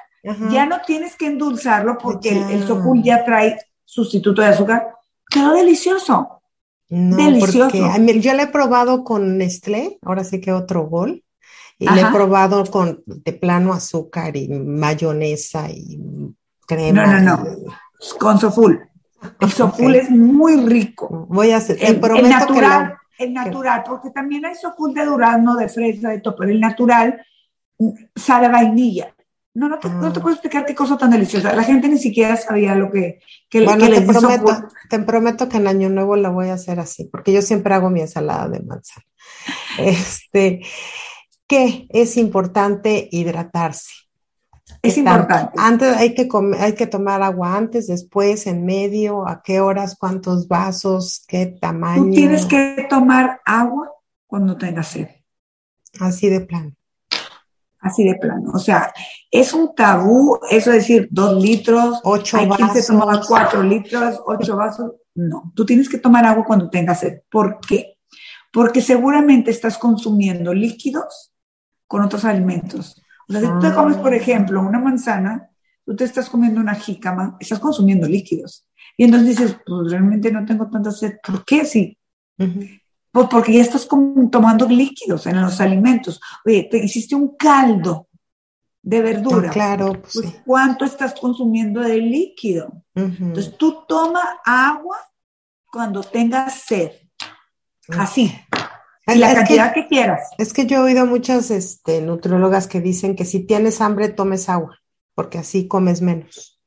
ya 0.50 0.66
no 0.66 0.82
tienes 0.86 1.16
que 1.16 1.28
endulzarlo 1.28 1.98
porque 1.98 2.30
el, 2.30 2.66
Soful 2.66 3.04
ya 3.04 3.26
trae 3.26 3.60
sustituto 3.84 4.42
de 4.42 4.48
azúcar. 4.48 4.88
Quedó 5.30 5.54
delicioso. 5.54 6.42
delicioso. 6.90 7.70
Porque 7.70 8.20
yo 8.20 8.34
lo 8.34 8.42
he 8.42 8.48
probado 8.48 9.04
con 9.04 9.38
Nestlé, 9.38 10.00
ahora 10.02 10.24
sí 10.24 10.40
que 10.40 10.54
otro 10.54 10.84
gol, 10.84 11.24
y 11.78 11.86
lo 11.86 11.96
he 11.96 12.12
probado 12.12 12.66
con 12.66 13.04
de 13.06 13.34
plano 13.34 13.74
azúcar 13.74 14.38
y 14.38 14.48
mayonesa 14.48 15.70
y 15.70 16.00
crema. 16.66 17.06
No, 17.06 17.20
no, 17.20 17.38
no, 17.38 17.56
con 18.20 18.40
Soful. 18.40 18.90
El 19.40 19.52
soful 19.52 19.96
es 19.96 20.10
muy 20.10 20.58
rico. 20.66 21.26
Voy 21.30 21.52
a 21.52 21.58
hacer, 21.58 21.78
el, 21.82 22.00
natural, 22.00 22.98
el 23.18 23.34
natural, 23.34 23.84
porque 23.86 24.10
también 24.10 24.46
hay 24.46 24.56
soful 24.56 24.94
de 24.94 25.06
durazno, 25.06 25.56
de 25.56 25.70
fresa, 25.70 26.10
de 26.10 26.20
todo, 26.20 26.36
pero 26.36 26.52
el 26.52 26.60
natural 26.60 27.26
mm, 27.80 27.90
sabe 28.16 28.48
vainilla. 28.50 29.14
No, 29.56 29.70
no 29.70 29.78
te, 29.78 29.88
no 29.88 30.12
te, 30.12 30.20
ah. 30.20 30.22
puedo 30.22 30.34
explicar 30.34 30.66
qué 30.66 30.74
cosa 30.74 30.98
tan 30.98 31.12
deliciosa. 31.12 31.54
La 31.54 31.64
gente 31.64 31.88
ni 31.88 32.00
siquiera 32.00 32.36
sabía 32.36 32.74
lo 32.74 32.92
que, 32.92 33.20
que, 33.48 33.64
bueno, 33.64 33.88
te, 33.88 34.02
prometo, 34.02 34.68
te 34.90 35.00
prometo 35.00 35.48
que 35.48 35.58
en 35.58 35.68
Año 35.68 35.90
Nuevo 35.90 36.16
la 36.16 36.30
voy 36.30 36.48
a 36.48 36.54
hacer 36.54 36.80
así, 36.80 37.06
porque 37.06 37.32
yo 37.32 37.44
siempre 37.44 37.76
hago 37.76 37.92
mi 37.92 38.02
ensalada 38.02 38.50
de 38.50 38.62
manzana. 38.62 39.06
Este, 39.78 40.62
¿qué 41.48 41.88
es 41.90 42.18
importante 42.18 43.10
hidratarse? 43.12 44.03
Es 44.84 44.98
importante. 44.98 45.54
Antes 45.58 45.96
hay 45.96 46.14
que 46.14 46.28
hay 46.60 46.74
que 46.76 46.88
tomar 46.88 47.24
agua 47.24 47.56
antes, 47.56 47.88
después, 47.88 48.46
en 48.48 48.66
medio, 48.66 49.26
a 49.26 49.42
qué 49.42 49.62
horas, 49.62 49.96
cuántos 49.98 50.50
vasos, 50.50 51.24
qué 51.26 51.46
tamaño. 51.46 52.04
Tú 52.04 52.12
tienes 52.12 52.46
que 52.46 52.86
tomar 52.90 53.40
agua 53.46 53.90
cuando 54.28 54.58
tengas 54.58 54.90
sed. 54.90 55.08
Así 56.02 56.28
de 56.30 56.42
plano. 56.42 56.74
Así 57.80 58.04
de 58.04 58.16
plano. 58.16 58.52
O 58.54 58.60
sea, 58.60 58.94
es 59.32 59.54
un 59.54 59.74
tabú, 59.74 60.38
eso 60.50 60.72
es 60.72 60.78
decir, 60.80 61.08
dos 61.10 61.42
litros, 61.42 62.02
ocho 62.04 62.38
hay 62.38 62.48
vasos. 62.48 62.72
Quien 62.72 62.84
se 62.84 62.92
tomaba 62.92 63.22
cuatro 63.26 63.64
litros, 63.64 64.22
ocho 64.26 64.58
vasos. 64.58 64.92
No, 65.16 65.54
tú 65.56 65.66
tienes 65.66 65.88
que 65.88 65.98
tomar 65.98 66.26
agua 66.26 66.44
cuando 66.44 66.70
tengas 66.70 67.00
sed. 67.00 67.22
¿Por 67.32 67.62
qué? 67.62 68.00
Porque 68.52 68.82
seguramente 68.82 69.50
estás 69.50 69.78
consumiendo 69.78 70.54
líquidos 70.54 71.34
con 71.88 72.02
otros 72.02 72.26
alimentos. 72.26 73.03
O 73.28 73.32
sea, 73.32 73.42
si 73.42 73.48
tú 73.48 73.60
te 73.60 73.74
comes, 73.74 73.98
por 73.98 74.14
ah. 74.14 74.18
ejemplo, 74.18 74.62
una 74.62 74.80
manzana, 74.80 75.50
tú 75.86 75.96
te 75.96 76.04
estás 76.04 76.30
comiendo 76.30 76.60
una 76.62 76.76
jícama, 76.76 77.38
estás 77.40 77.60
consumiendo 77.60 78.08
líquidos. 78.08 78.68
Y 78.98 79.06
entonces 79.06 79.30
dices, 79.30 79.58
pues 79.66 79.92
realmente 79.92 80.32
no 80.32 80.46
tengo 80.46 80.70
tanta 80.70 80.92
sed. 80.92 81.16
¿Por 81.26 81.44
qué 81.46 81.66
sí? 81.66 81.98
Pues 83.12 83.28
porque 83.30 83.54
ya 83.54 83.62
estás 83.62 83.88
tomando 84.32 84.68
líquidos 84.68 85.28
en 85.28 85.42
los 85.42 85.60
alimentos. 85.62 86.20
Oye, 86.46 86.68
te 86.70 86.84
hiciste 86.84 87.16
un 87.16 87.36
caldo 87.36 88.08
de 88.82 89.02
verdura. 89.02 89.50
claro. 89.50 89.94
Pues, 90.02 90.14
pues 90.14 90.42
¿cuánto 90.46 90.86
estás 90.86 91.14
consumiendo 91.20 91.82
de 91.82 91.98
líquido? 91.98 92.84
Entonces 92.94 93.58
tú 93.58 93.84
toma 93.88 94.40
agua 94.46 94.98
cuando 95.72 96.04
tengas 96.04 96.62
sed. 96.62 96.92
Así. 97.90 98.32
Y 99.08 99.16
la 99.16 99.34
cantidad 99.34 99.74
que, 99.74 99.88
quieras. 99.88 100.30
Es 100.38 100.54
que 100.54 100.66
yo 100.66 100.78
he 100.78 100.92
oído 100.92 101.06
muchas 101.06 101.52
este, 101.52 102.02
nutriólogas 102.02 102.68
que 102.68 102.80
dicen 102.80 103.16
que 103.16 103.26
si 103.26 103.46
tienes 103.46 103.82
hambre, 103.82 104.10
tomes 104.10 104.48
agua, 104.48 104.80
porque 105.14 105.38
así 105.38 105.68
comes 105.68 106.02
menos. 106.02 106.62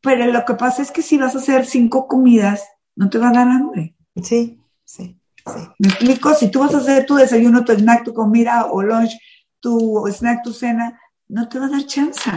Pero 0.00 0.26
lo 0.26 0.44
que 0.44 0.54
pasa 0.54 0.82
es 0.82 0.90
que 0.90 1.02
si 1.02 1.18
vas 1.18 1.34
a 1.34 1.38
hacer 1.38 1.66
cinco 1.66 2.08
comidas, 2.08 2.64
no 2.94 3.10
te 3.10 3.18
va 3.18 3.28
a 3.28 3.32
dar 3.32 3.48
hambre. 3.48 3.94
Sí, 4.22 4.58
sí, 4.84 5.20
sí. 5.44 5.68
¿Me 5.78 5.88
explico? 5.88 6.34
Si 6.34 6.50
tú 6.50 6.60
vas 6.60 6.74
a 6.74 6.78
hacer 6.78 7.04
tu 7.04 7.16
desayuno, 7.16 7.64
tu 7.64 7.72
snack, 7.72 8.04
tu 8.04 8.14
comida 8.14 8.66
o 8.66 8.82
lunch, 8.82 9.12
tu 9.60 10.06
snack, 10.08 10.42
tu 10.42 10.52
cena, 10.52 10.98
no 11.28 11.48
te 11.48 11.58
va 11.58 11.66
a 11.66 11.70
dar 11.70 11.84
chance 11.84 12.30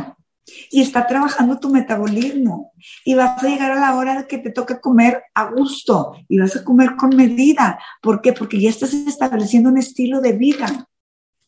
y 0.72 0.82
está 0.82 1.08
trabajando 1.08 1.60
tu 1.60 1.70
metabolismo 1.70 2.74
y 3.06 3.16
vas 3.16 3.44
a 3.44 3.48
llegar 3.48 3.72
a 3.72 3.80
la 3.80 3.96
hora 3.96 4.28
que 4.28 4.38
te 4.38 4.52
toca 4.52 4.80
comer 4.80 5.24
a 5.34 5.46
gusto 5.46 6.14
y 6.28 6.40
vas 6.40 6.56
a 6.56 6.64
comer 6.64 6.96
con 6.96 7.16
medida. 7.16 7.80
¿Por 8.02 8.22
qué? 8.22 8.34
Porque 8.34 8.60
ya 8.60 8.70
estás 8.70 8.94
estableciendo 8.94 9.70
un 9.70 9.78
estilo 9.78 10.22
de 10.22 10.34
vida. 10.34 10.88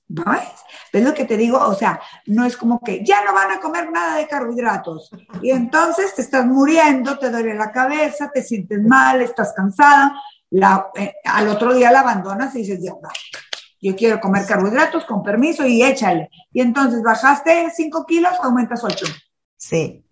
¿Ves? 0.08 0.26
¿Ves 0.92 1.04
lo 1.06 1.14
que 1.14 1.24
te 1.24 1.38
digo? 1.38 1.58
O 1.58 1.74
sea, 1.74 2.02
no 2.26 2.46
es 2.46 2.58
como 2.58 2.82
que 2.82 3.04
ya 3.04 3.24
no 3.24 3.34
van 3.34 3.52
a 3.52 3.60
comer 3.62 3.90
nada 3.92 4.18
de 4.18 4.28
carbohidratos 4.28 5.10
y 5.42 5.52
entonces 5.52 6.14
te 6.14 6.22
estás 6.22 6.46
muriendo, 6.46 7.18
te 7.18 7.30
duele 7.30 7.54
la 7.54 7.72
cabeza, 7.72 8.30
te 8.30 8.44
sientes 8.44 8.82
mal, 8.84 9.22
estás 9.22 9.54
cansada, 9.56 10.14
eh, 10.52 11.14
al 11.24 11.48
otro 11.48 11.74
día 11.74 11.92
la 11.92 12.02
abandonas 12.02 12.54
y 12.56 12.60
dices, 12.60 12.80
ya, 12.84 12.92
yo 13.82 13.96
quiero 13.96 14.20
comer 14.20 14.46
carbohidratos 14.46 15.06
con 15.06 15.24
permiso 15.24 15.66
y 15.66 15.84
échale. 15.84 16.30
Y 16.54 16.62
entonces 16.62 17.02
bajaste 17.02 17.72
5 17.76 18.06
kilos, 18.06 18.34
aumentas 18.42 18.84
8. 18.84 19.06
Sí. 19.58 20.06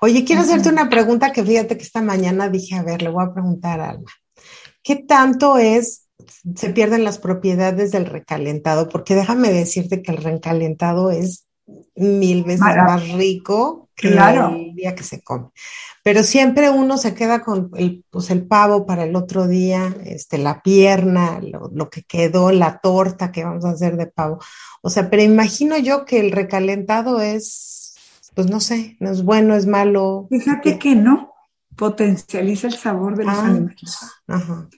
Oye, 0.00 0.24
quiero 0.24 0.42
hacerte 0.42 0.68
una 0.68 0.88
pregunta 0.88 1.32
que 1.32 1.44
fíjate 1.44 1.76
que 1.76 1.82
esta 1.82 2.00
mañana 2.00 2.48
dije, 2.48 2.76
a 2.76 2.82
ver, 2.82 3.02
le 3.02 3.10
voy 3.10 3.24
a 3.24 3.32
preguntar 3.32 3.80
a 3.80 3.90
Alma. 3.90 4.10
¿Qué 4.82 4.96
tanto 4.96 5.58
es, 5.58 6.08
se 6.54 6.70
pierden 6.70 7.04
las 7.04 7.18
propiedades 7.18 7.90
del 7.90 8.06
recalentado? 8.06 8.88
Porque 8.88 9.14
déjame 9.14 9.50
decirte 9.50 10.00
que 10.00 10.12
el 10.12 10.18
recalentado 10.18 11.10
es 11.10 11.46
mil 11.94 12.44
veces 12.44 12.60
más 12.60 13.10
rico 13.10 13.87
que 13.98 14.08
el 14.08 14.74
día 14.74 14.94
que 14.94 15.02
se 15.02 15.20
come. 15.20 15.48
Pero 16.04 16.22
siempre 16.22 16.70
uno 16.70 16.96
se 16.96 17.14
queda 17.14 17.42
con 17.42 17.70
el, 17.74 18.04
pues 18.10 18.30
el 18.30 18.46
pavo 18.46 18.86
para 18.86 19.04
el 19.04 19.16
otro 19.16 19.48
día, 19.48 19.94
este, 20.04 20.38
la 20.38 20.62
pierna, 20.62 21.40
lo, 21.42 21.90
que 21.90 22.04
quedó, 22.04 22.52
la 22.52 22.78
torta 22.78 23.32
que 23.32 23.44
vamos 23.44 23.64
a 23.64 23.70
hacer 23.70 23.96
de 23.96 24.06
pavo. 24.06 24.38
O 24.80 24.88
sea, 24.88 25.10
pero 25.10 25.22
imagino 25.22 25.76
yo 25.76 26.04
que 26.04 26.20
el 26.20 26.30
recalentado 26.30 27.20
es, 27.20 27.94
pues 28.34 28.48
no 28.48 28.60
sé, 28.60 28.96
no 29.00 29.10
es 29.10 29.24
bueno, 29.24 29.54
es 29.54 29.66
malo. 29.66 30.28
Fíjate 30.30 30.78
que 30.78 30.94
no, 30.94 31.34
potencializa 31.76 32.68
el 32.68 32.74
sabor 32.74 33.16
de 33.16 33.24
los 33.24 33.34
ah, 33.34 33.46
alimentos 33.46 33.98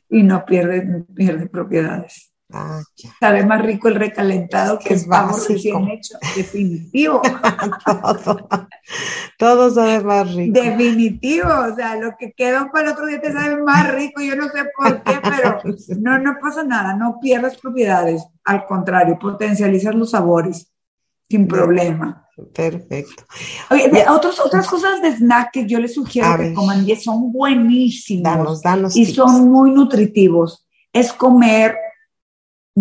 y 0.09 0.22
no 0.22 0.44
pierde, 0.46 1.04
pierde 1.14 1.46
propiedades. 1.46 2.30
Ah, 2.52 2.82
Sabe 3.20 3.46
más 3.46 3.62
rico 3.62 3.88
el 3.88 3.94
recalentado 3.94 4.78
que 4.78 4.94
el 4.94 5.06
pavo 5.06 5.36
recién 5.48 5.88
hecho, 5.88 6.18
definitivo. 6.34 7.22
todo, 7.86 8.48
todo 9.38 9.70
sabe 9.70 10.00
más 10.00 10.34
rico. 10.34 10.60
Definitivo, 10.60 11.48
o 11.48 11.74
sea, 11.76 11.94
lo 11.96 12.16
que 12.18 12.32
quedó 12.32 12.68
para 12.72 12.88
el 12.88 12.92
otro 12.94 13.06
día 13.06 13.20
te 13.20 13.32
sabe 13.32 13.62
más 13.62 13.94
rico, 13.94 14.20
yo 14.20 14.34
no 14.34 14.48
sé 14.48 14.64
por 14.76 15.02
qué, 15.02 15.20
pero 15.22 15.60
no, 16.00 16.18
no 16.18 16.38
pasa 16.40 16.64
nada, 16.64 16.96
no 16.96 17.18
pierdas 17.20 17.57
propiedades, 17.57 18.24
al 18.44 18.66
contrario, 18.66 19.18
potencializas 19.18 19.94
los 19.94 20.11
sabores 20.11 20.72
sin 21.28 21.46
problema. 21.46 22.26
Perfecto. 22.53 23.24
Oye, 23.70 23.90
otras 24.09 24.66
cosas 24.66 25.01
de 25.03 25.12
snack 25.12 25.51
que 25.53 25.66
yo 25.66 25.78
les 25.78 25.94
sugiero 25.94 26.36
que 26.36 26.53
coman 26.53 26.88
y 26.88 26.96
son 26.96 27.30
buenísimos. 27.30 28.22
Danos, 28.24 28.62
danos 28.62 28.96
y 28.96 29.07
son 29.07 29.48
muy 29.48 29.70
nutritivos. 29.70 30.66
Es 30.92 31.12
comer 31.12 31.76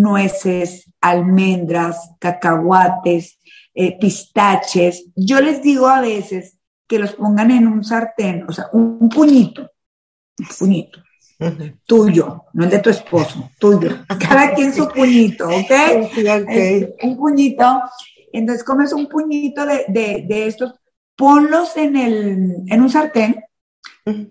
nueces, 0.02 0.92
almendras, 1.02 2.12
cacahuates, 2.20 3.40
eh, 3.74 3.98
pistaches. 4.00 5.06
Yo 5.16 5.42
les 5.42 5.62
digo 5.62 5.88
a 5.88 6.02
veces 6.02 6.58
que 6.88 7.00
los 7.00 7.14
pongan 7.14 7.52
en 7.52 7.68
un 7.68 7.84
sartén, 7.84 8.46
o 8.48 8.52
sea, 8.52 8.66
un, 8.74 9.10
puñito, 9.10 9.70
un 10.38 10.48
puñito. 10.58 11.00
Tuyo, 11.86 12.46
no 12.52 12.66
el 12.66 12.70
de 12.70 12.80
tu 12.80 12.90
esposo, 12.90 13.50
tuyo. 13.60 14.04
Cada 14.20 14.54
quien 14.54 14.74
su 14.74 14.90
puñito, 14.90 15.48
¿ok? 15.48 15.72
Este, 16.18 16.96
un 17.04 17.16
puñito. 17.16 17.82
Entonces 18.34 18.64
comes 18.64 18.92
un 18.92 19.08
puñito 19.08 19.66
de, 19.66 20.26
estos, 20.30 20.74
ponlos 21.16 21.78
en, 21.78 21.96
el, 21.96 22.56
en 22.68 22.82
un 22.82 22.90
sartén, 22.90 23.42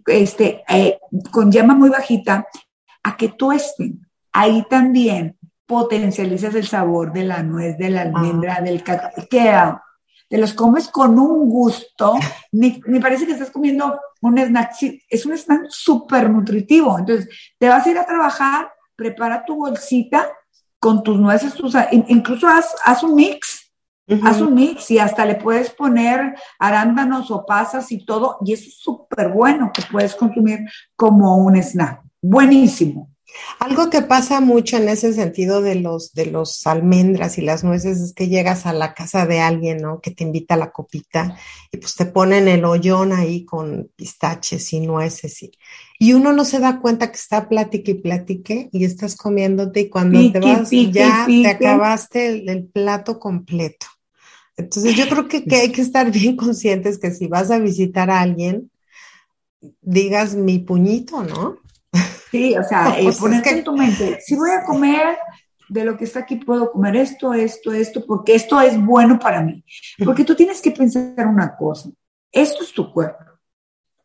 este, 0.06 0.62
eh, 0.68 0.98
con 1.30 1.50
llama 1.50 1.74
muy 1.74 1.88
bajita, 1.88 2.46
a 3.02 3.16
que 3.16 3.28
tuesten 3.28 4.06
ahí 4.32 4.64
también 4.68 5.37
potencializas 5.68 6.54
el 6.54 6.66
sabor 6.66 7.12
de 7.12 7.24
la 7.24 7.42
nuez, 7.42 7.76
de 7.76 7.90
la 7.90 8.00
almendra, 8.02 8.60
del 8.62 8.82
cacao. 8.82 9.10
Queda, 9.28 9.84
te 10.28 10.38
los 10.38 10.54
comes 10.54 10.88
con 10.88 11.18
un 11.18 11.48
gusto, 11.48 12.14
me 12.52 13.00
parece 13.00 13.26
que 13.26 13.32
estás 13.32 13.50
comiendo 13.50 14.00
un 14.22 14.38
snack, 14.38 14.72
es 15.08 15.26
un 15.26 15.36
snack 15.36 15.66
súper 15.68 16.30
nutritivo. 16.30 16.98
Entonces, 16.98 17.28
te 17.58 17.68
vas 17.68 17.86
a 17.86 17.90
ir 17.90 17.98
a 17.98 18.06
trabajar, 18.06 18.72
prepara 18.96 19.44
tu 19.44 19.56
bolsita 19.56 20.26
con 20.80 21.02
tus 21.02 21.18
nueces, 21.20 21.52
tus, 21.54 21.74
incluso 21.92 22.48
haz, 22.48 22.74
haz 22.84 23.02
un 23.02 23.14
mix. 23.14 23.66
Haz 24.22 24.40
un 24.40 24.54
mix 24.54 24.90
y 24.90 24.98
hasta 24.98 25.26
le 25.26 25.34
puedes 25.34 25.68
poner 25.68 26.34
arándanos 26.58 27.30
o 27.30 27.44
pasas 27.44 27.92
y 27.92 28.06
todo, 28.06 28.38
y 28.42 28.54
eso 28.54 28.64
es 28.68 28.78
súper 28.78 29.28
bueno 29.28 29.70
que 29.70 29.82
puedes 29.82 30.14
consumir 30.14 30.60
como 30.96 31.36
un 31.36 31.56
snack. 31.56 32.00
Buenísimo. 32.22 33.10
Algo 33.58 33.90
que 33.90 34.02
pasa 34.02 34.40
mucho 34.40 34.76
en 34.76 34.88
ese 34.88 35.12
sentido 35.12 35.60
de 35.62 35.74
los, 35.74 36.12
de 36.12 36.26
los 36.26 36.66
almendras 36.66 37.38
y 37.38 37.42
las 37.42 37.64
nueces 37.64 38.00
es 38.00 38.12
que 38.12 38.28
llegas 38.28 38.66
a 38.66 38.72
la 38.72 38.94
casa 38.94 39.26
de 39.26 39.40
alguien, 39.40 39.78
¿no? 39.78 40.00
Que 40.00 40.10
te 40.10 40.24
invita 40.24 40.54
a 40.54 40.58
la 40.58 40.70
copita 40.70 41.36
y 41.72 41.78
pues 41.78 41.94
te 41.96 42.06
ponen 42.06 42.48
el 42.48 42.64
hoyón 42.64 43.12
ahí 43.12 43.44
con 43.44 43.90
pistaches 43.96 44.72
y 44.72 44.80
nueces 44.80 45.42
y, 45.42 45.52
y 45.98 46.12
uno 46.12 46.32
no 46.32 46.44
se 46.44 46.60
da 46.60 46.80
cuenta 46.80 47.10
que 47.10 47.18
está 47.18 47.48
platique 47.48 47.92
y 47.92 47.94
platique 47.94 48.68
y 48.72 48.84
estás 48.84 49.16
comiéndote 49.16 49.80
y 49.80 49.88
cuando 49.88 50.20
te 50.30 50.38
vas 50.38 50.70
ya 50.70 51.26
te 51.26 51.48
acabaste 51.48 52.28
el, 52.28 52.66
plato 52.66 53.18
completo. 53.18 53.86
Entonces 54.56 54.96
yo 54.96 55.08
creo 55.08 55.28
que, 55.28 55.44
que 55.44 55.56
hay 55.56 55.72
que 55.72 55.82
estar 55.82 56.10
bien 56.10 56.36
conscientes 56.36 56.98
que 56.98 57.12
si 57.12 57.26
vas 57.26 57.50
a 57.50 57.58
visitar 57.58 58.10
a 58.10 58.20
alguien, 58.20 58.70
digas 59.80 60.34
mi 60.34 60.58
puñito, 60.58 61.22
¿no? 61.22 61.58
Sí, 62.30 62.56
o 62.56 62.62
sea, 62.62 62.94
eh, 62.98 63.10
ponerte 63.18 63.50
en 63.50 63.64
tu 63.64 63.76
mente, 63.76 64.20
si 64.20 64.36
voy 64.36 64.50
a 64.50 64.64
comer 64.64 65.18
de 65.68 65.84
lo 65.84 65.96
que 65.96 66.04
está 66.04 66.20
aquí, 66.20 66.36
puedo 66.36 66.72
comer 66.72 66.96
esto, 66.96 67.34
esto, 67.34 67.72
esto, 67.72 68.04
porque 68.06 68.34
esto 68.34 68.60
es 68.60 68.82
bueno 68.82 69.18
para 69.18 69.42
mí. 69.42 69.62
Porque 70.04 70.24
tú 70.24 70.34
tienes 70.34 70.60
que 70.62 70.70
pensar 70.70 71.26
una 71.26 71.56
cosa, 71.56 71.90
esto 72.32 72.64
es 72.64 72.72
tu 72.72 72.92
cuerpo. 72.92 73.24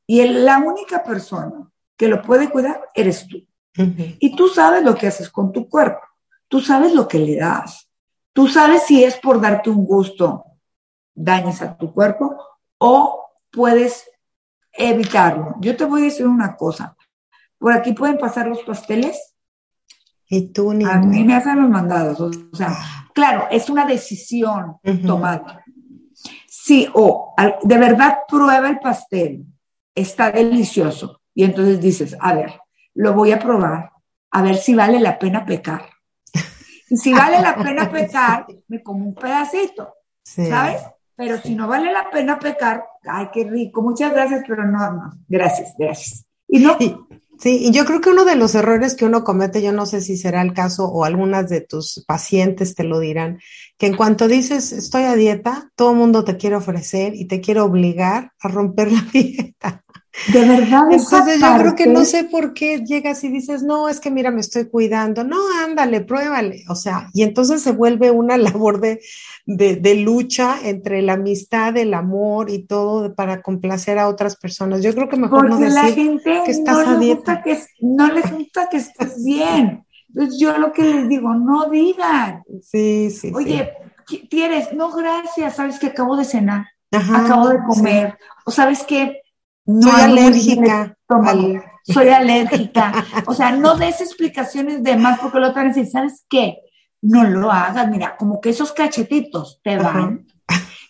Y 0.06 0.24
la 0.26 0.60
única 0.60 1.04
persona 1.04 1.70
que 1.96 2.08
lo 2.08 2.22
puede 2.22 2.50
cuidar 2.50 2.82
eres 2.94 3.28
tú. 3.28 3.38
Y 3.76 4.36
tú 4.36 4.50
sabes 4.50 4.84
lo 4.84 4.94
que 4.96 5.08
haces 5.08 5.30
con 5.30 5.52
tu 5.52 5.68
cuerpo, 5.68 6.02
tú 6.48 6.60
sabes 6.60 6.94
lo 6.94 7.08
que 7.08 7.18
le 7.18 7.38
das, 7.38 7.90
tú 8.32 8.48
sabes 8.48 8.84
si 8.84 9.04
es 9.04 9.18
por 9.18 9.42
darte 9.42 9.72
un 9.72 9.86
gusto, 9.86 10.46
dañas 11.16 11.62
a 11.62 11.76
tu 11.76 11.92
cuerpo 11.92 12.36
o 12.78 13.26
puedes 13.52 14.08
evitarlo. 14.72 15.56
Yo 15.60 15.76
te 15.76 15.86
voy 15.86 16.02
a 16.02 16.06
decir 16.06 16.28
una 16.28 16.56
cosa, 16.56 16.96
por 17.64 17.72
aquí 17.72 17.94
pueden 17.94 18.18
pasar 18.18 18.46
los 18.48 18.62
pasteles. 18.64 19.36
Y 20.28 20.52
tú 20.52 20.74
ni. 20.74 20.84
A 20.84 20.98
mí 20.98 21.24
me 21.24 21.34
hacen 21.34 21.62
los 21.62 21.70
mandados. 21.70 22.20
O 22.20 22.56
sea, 22.58 22.76
claro, 23.14 23.48
es 23.50 23.70
una 23.70 23.86
decisión 23.86 24.76
tomada. 25.08 25.64
Sí, 26.46 26.90
o 26.94 27.34
de 27.64 27.78
verdad 27.78 28.18
prueba 28.28 28.68
el 28.68 28.80
pastel. 28.80 29.46
Está 29.96 30.30
delicioso. 30.30 31.22
Y 31.34 31.46
entonces 31.46 31.80
dices, 31.80 32.18
a 32.20 32.34
ver, 32.34 32.60
lo 32.96 33.14
voy 33.14 33.32
a 33.32 33.40
probar, 33.40 33.92
a 34.32 34.42
ver 34.42 34.58
si 34.58 34.76
vale 34.76 35.00
la 35.00 35.18
pena 35.18 35.46
pecar. 35.46 35.86
Y 36.90 36.98
si 36.98 37.14
vale 37.14 37.40
la 37.40 37.56
pena 37.56 37.90
pecar, 37.94 38.46
me 38.68 38.84
como 38.84 39.06
un 39.06 39.16
pedacito, 39.16 39.94
¿sabes? 40.22 40.82
Pero 41.16 41.38
si 41.38 41.56
no 41.56 41.70
vale 41.70 41.94
la 41.94 42.10
pena 42.10 42.38
pecar, 42.38 42.84
ay, 43.06 43.30
qué 43.32 43.46
rico, 43.46 43.82
muchas 43.82 44.12
gracias, 44.12 44.44
pero 44.46 44.66
no, 44.66 44.92
no, 44.92 45.12
gracias, 45.30 45.74
gracias. 45.78 46.26
Y 46.46 46.60
no, 46.60 46.78
Sí, 47.40 47.58
y 47.62 47.72
yo 47.72 47.84
creo 47.86 48.00
que 48.00 48.10
uno 48.10 48.24
de 48.26 48.36
los 48.36 48.56
errores 48.56 48.96
que 48.96 49.06
uno 49.06 49.24
comete, 49.24 49.62
yo 49.62 49.74
no 49.74 49.86
sé 49.86 50.02
si 50.02 50.16
será 50.18 50.42
el 50.42 50.54
caso 50.54 50.86
o 50.86 51.04
algunas 51.04 51.50
de 51.50 51.62
tus 51.62 52.04
pacientes 52.08 52.76
te 52.76 52.84
lo 52.86 53.00
dirán, 53.00 53.40
que 53.78 53.88
en 53.88 53.96
cuanto 53.98 54.28
dices 54.28 54.72
estoy 54.72 55.04
a 55.04 55.16
dieta, 55.16 55.70
todo 55.76 55.92
el 55.92 55.98
mundo 55.98 56.24
te 56.24 56.38
quiere 56.38 56.56
ofrecer 56.56 57.14
y 57.16 57.28
te 57.28 57.42
quiere 57.42 57.60
obligar 57.60 58.32
a 58.40 58.48
romper 58.48 58.92
la 58.92 59.02
dieta. 59.14 59.84
De 60.32 60.48
verdad. 60.48 60.84
Entonces 60.92 61.40
yo 61.40 61.58
creo 61.58 61.76
que 61.76 61.88
no 61.88 62.06
sé 62.06 62.24
por 62.26 62.54
qué 62.54 62.84
llegas 62.86 63.24
y 63.24 63.30
dices, 63.30 63.64
no, 63.64 63.90
es 63.90 64.00
que 64.00 64.12
mira, 64.12 64.30
me 64.30 64.42
estoy 64.42 64.70
cuidando. 64.70 65.24
No, 65.24 65.38
ándale, 65.66 66.02
pruébale. 66.02 66.64
O 66.70 66.76
sea, 66.76 67.10
y 67.14 67.24
entonces 67.24 67.64
se 67.64 67.72
vuelve 67.72 68.12
una 68.12 68.38
labor 68.38 68.80
de, 68.80 69.02
de, 69.46 69.96
lucha 69.96 70.58
entre 70.64 71.02
la 71.02 71.14
amistad, 71.14 71.76
el 71.78 71.96
amor 71.96 72.52
y 72.52 72.66
todo 72.66 73.16
para 73.16 73.42
complacer 73.42 73.98
a 73.98 74.08
otras 74.08 74.36
personas. 74.36 74.84
Yo 74.84 74.94
creo 74.94 75.10
que 75.10 75.18
mejor 75.18 75.50
no 75.50 75.58
decir 75.58 75.74
la 75.74 75.92
gente 75.92 76.42
que 76.46 76.52
estás 76.52 76.86
no 76.86 76.96
a 76.96 77.00
dieta. 77.00 77.42
que, 77.42 77.60
no 77.82 78.08
les 78.14 78.32
gusta 78.32 78.70
que 78.70 78.78
estés 78.78 79.24
bien. 79.24 79.84
Entonces 80.10 80.40
yo 80.40 80.56
lo 80.60 80.72
que 80.72 80.84
les 80.84 81.10
digo, 81.10 81.34
no 81.34 81.70
digan. 81.72 82.44
Sí, 82.62 83.10
sí. 83.10 83.32
Oye, 83.34 83.72
¿quieres? 84.30 84.74
No, 84.74 84.92
gracias. 84.92 85.56
Sabes 85.56 85.80
que 85.80 85.88
acabo 85.88 86.16
de 86.16 86.26
cenar. 86.26 86.68
acabo 86.92 87.50
de 87.50 87.58
comer. 87.68 88.16
O 88.46 88.52
sabes 88.52 88.84
que 88.84 89.23
no 89.66 89.92
soy 89.92 90.02
alérgica. 90.02 90.98
Soy 91.84 92.10
alérgica. 92.10 93.06
O 93.26 93.34
sea, 93.34 93.52
no 93.52 93.76
des 93.76 94.02
explicaciones 94.02 94.84
de 94.84 94.96
más 94.96 95.20
porque 95.20 95.40
lo 95.40 95.50
otra 95.50 95.64
vez 95.64 95.92
¿sabes 95.92 96.26
qué? 96.30 96.60
No 97.02 97.24
lo 97.24 97.52
hagas, 97.52 97.90
mira, 97.90 98.16
como 98.16 98.40
que 98.40 98.50
esos 98.50 98.72
cachetitos 98.72 99.60
te 99.64 99.78
van. 99.78 100.26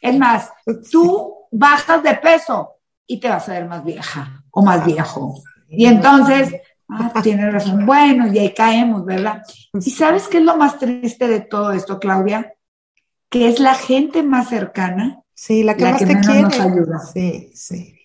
Es 0.01 0.17
más, 0.17 0.51
tú 0.91 1.33
bajas 1.51 2.03
de 2.03 2.15
peso 2.15 2.73
y 3.07 3.19
te 3.19 3.29
vas 3.29 3.47
a 3.49 3.53
ver 3.53 3.67
más 3.67 3.83
vieja 3.83 4.43
o 4.51 4.63
más 4.63 4.85
viejo. 4.85 5.35
Y 5.69 5.85
entonces, 5.85 6.53
ah, 6.89 7.11
tienes 7.23 7.51
razón. 7.51 7.85
Bueno, 7.85 8.31
y 8.31 8.37
ahí 8.37 8.53
caemos, 8.53 9.05
¿verdad? 9.05 9.41
¿Y 9.73 9.89
sabes 9.89 10.27
qué 10.27 10.37
es 10.37 10.43
lo 10.43 10.57
más 10.57 10.77
triste 10.77 11.27
de 11.27 11.39
todo 11.39 11.71
esto, 11.71 11.99
Claudia? 11.99 12.53
Que 13.29 13.47
es 13.47 13.59
la 13.59 13.73
gente 13.73 14.21
más 14.21 14.49
cercana. 14.49 15.21
Sí, 15.33 15.63
la 15.63 15.75
que 15.75 15.85
más 15.85 15.99
te 15.99 16.19
quiere. 16.19 16.41
Nos 16.43 16.59
ayuda. 16.59 16.99
Sí, 16.99 17.51
sí. 17.55 17.95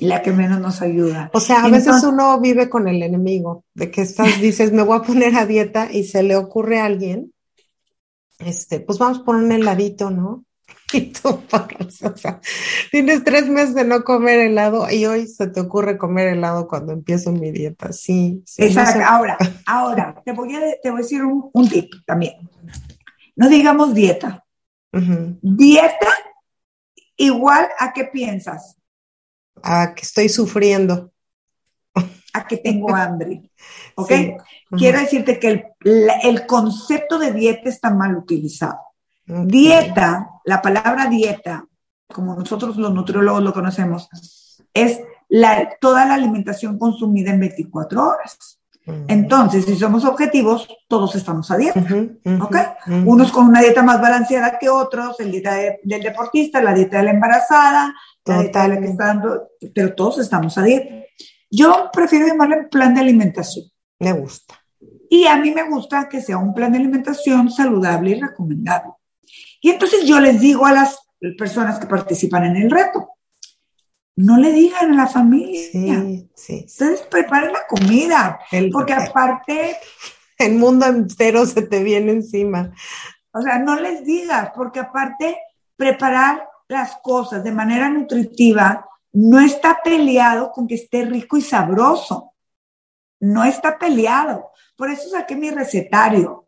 La 0.00 0.22
que 0.22 0.32
menos 0.32 0.60
nos 0.60 0.82
ayuda. 0.82 1.30
O 1.32 1.40
sea, 1.40 1.64
a 1.64 1.68
veces 1.68 2.02
uno 2.04 2.38
vive 2.40 2.68
con 2.68 2.86
el 2.86 3.02
enemigo, 3.02 3.64
de 3.74 3.90
que 3.90 4.02
estás, 4.02 4.26
dices, 4.40 4.72
me 4.72 4.82
voy 4.82 4.98
a 4.98 5.02
poner 5.02 5.34
a 5.36 5.46
dieta 5.46 5.90
y 5.90 6.04
se 6.04 6.22
le 6.22 6.36
ocurre 6.36 6.80
a 6.80 6.84
alguien, 6.84 7.32
este, 8.38 8.80
pues 8.80 8.98
vamos 8.98 9.20
por 9.20 9.36
un 9.36 9.50
heladito, 9.52 10.10
¿no? 10.10 10.44
Y 10.92 11.12
tú, 11.12 11.28
o 11.28 12.16
sea, 12.16 12.40
tienes 12.90 13.22
tres 13.22 13.48
meses 13.48 13.76
de 13.76 13.84
no 13.84 14.02
comer 14.02 14.40
helado 14.40 14.90
y 14.90 15.06
hoy 15.06 15.28
se 15.28 15.46
te 15.46 15.60
ocurre 15.60 15.96
comer 15.96 16.28
helado 16.28 16.66
cuando 16.66 16.92
empiezo 16.92 17.30
mi 17.30 17.52
dieta. 17.52 17.92
Sí, 17.92 18.42
sí. 18.44 18.64
Exacto. 18.64 19.00
Ahora, 19.06 19.38
ahora, 19.66 20.20
te 20.24 20.32
voy 20.32 20.52
a, 20.56 20.60
te 20.82 20.90
voy 20.90 20.98
a 20.98 21.02
decir 21.02 21.22
un, 21.22 21.68
tip 21.68 21.92
también. 22.04 22.34
No 23.36 23.48
digamos 23.48 23.94
dieta. 23.94 24.44
Dieta 24.90 26.08
igual 27.16 27.68
a 27.78 27.92
qué 27.92 28.06
piensas 28.06 28.79
a 29.62 29.94
que 29.94 30.02
estoy 30.02 30.28
sufriendo. 30.28 31.12
A 32.32 32.46
que 32.46 32.58
tengo 32.58 32.94
hambre. 32.94 33.50
¿Ok? 33.96 34.12
Quiero 34.76 35.00
decirte 35.00 35.38
que 35.38 35.72
el, 35.80 36.46
concepto 36.46 37.18
de 37.18 37.32
dieta 37.32 37.68
está 37.68 37.90
mal 37.90 38.16
utilizado. 38.16 38.78
Dieta, 39.26 40.28
la 40.44 40.60
palabra 40.60 41.06
dieta, 41.06 41.64
como 42.08 42.34
nosotros 42.34 42.76
los 42.76 42.92
nutriólogos 42.92 43.42
lo 43.42 43.52
conocemos, 43.52 44.08
es 44.74 45.00
la, 45.28 45.70
toda 45.80 46.04
la 46.06 46.14
alimentación 46.14 46.78
consumida 46.78 47.30
en 47.30 47.40
24 47.40 48.08
horas. 48.08 48.60
Entonces, 49.06 49.66
si 49.66 49.76
somos 49.76 50.04
objetivos, 50.04 50.68
todos 50.88 51.14
estamos 51.14 51.50
a 51.50 51.56
dieta. 51.56 51.84
¿Ok? 52.40 52.56
Unos 53.06 53.30
con 53.30 53.46
una 53.46 53.60
dieta 53.60 53.82
más 53.82 54.00
balanceada 54.00 54.58
que 54.58 54.68
otros, 54.68 55.20
el 55.20 55.30
dieta 55.30 55.54
del 55.54 56.02
deportista, 56.02 56.62
la 56.62 56.74
dieta 56.74 56.98
de 56.98 57.04
la 57.04 57.10
embarazada, 57.12 57.94
Total. 58.22 58.78
que 58.78 58.86
está 58.86 59.06
dando, 59.06 59.48
pero 59.74 59.94
todos 59.94 60.18
estamos 60.18 60.56
a 60.58 60.62
dieta. 60.62 60.94
Yo 61.50 61.90
prefiero 61.92 62.26
llamarle 62.26 62.68
plan 62.70 62.94
de 62.94 63.00
alimentación. 63.00 63.66
Me 63.98 64.12
gusta. 64.12 64.62
Y 65.08 65.26
a 65.26 65.36
mí 65.36 65.50
me 65.50 65.68
gusta 65.68 66.08
que 66.08 66.20
sea 66.20 66.38
un 66.38 66.54
plan 66.54 66.72
de 66.72 66.78
alimentación 66.78 67.50
saludable 67.50 68.10
y 68.10 68.20
recomendable. 68.20 68.92
Y 69.60 69.70
entonces 69.70 70.04
yo 70.04 70.20
les 70.20 70.40
digo 70.40 70.66
a 70.66 70.72
las 70.72 70.98
personas 71.36 71.78
que 71.78 71.86
participan 71.86 72.44
en 72.44 72.56
el 72.56 72.70
reto, 72.70 73.10
no 74.16 74.36
le 74.36 74.52
digan 74.52 74.92
a 74.92 74.96
la 74.96 75.06
familia. 75.06 75.62
Sí, 75.72 76.30
sí. 76.34 76.64
Ustedes 76.66 77.02
preparen 77.02 77.52
la 77.52 77.66
comida, 77.66 78.40
porque 78.72 78.92
aparte... 78.94 79.76
El 80.38 80.54
mundo 80.54 80.86
entero 80.86 81.44
se 81.44 81.60
te 81.60 81.82
viene 81.82 82.12
encima. 82.12 82.72
O 83.30 83.42
sea, 83.42 83.58
no 83.58 83.78
les 83.78 84.06
digas, 84.06 84.52
porque 84.56 84.80
aparte 84.80 85.36
preparar 85.76 86.48
las 86.70 86.98
cosas 86.98 87.42
de 87.42 87.50
manera 87.50 87.88
nutritiva 87.88 88.88
no 89.12 89.40
está 89.40 89.80
peleado 89.82 90.52
con 90.52 90.68
que 90.68 90.76
esté 90.76 91.04
rico 91.04 91.36
y 91.36 91.42
sabroso. 91.42 92.34
No 93.18 93.44
está 93.44 93.76
peleado. 93.76 94.52
Por 94.76 94.88
eso 94.88 95.10
saqué 95.10 95.34
mi 95.34 95.50
recetario. 95.50 96.44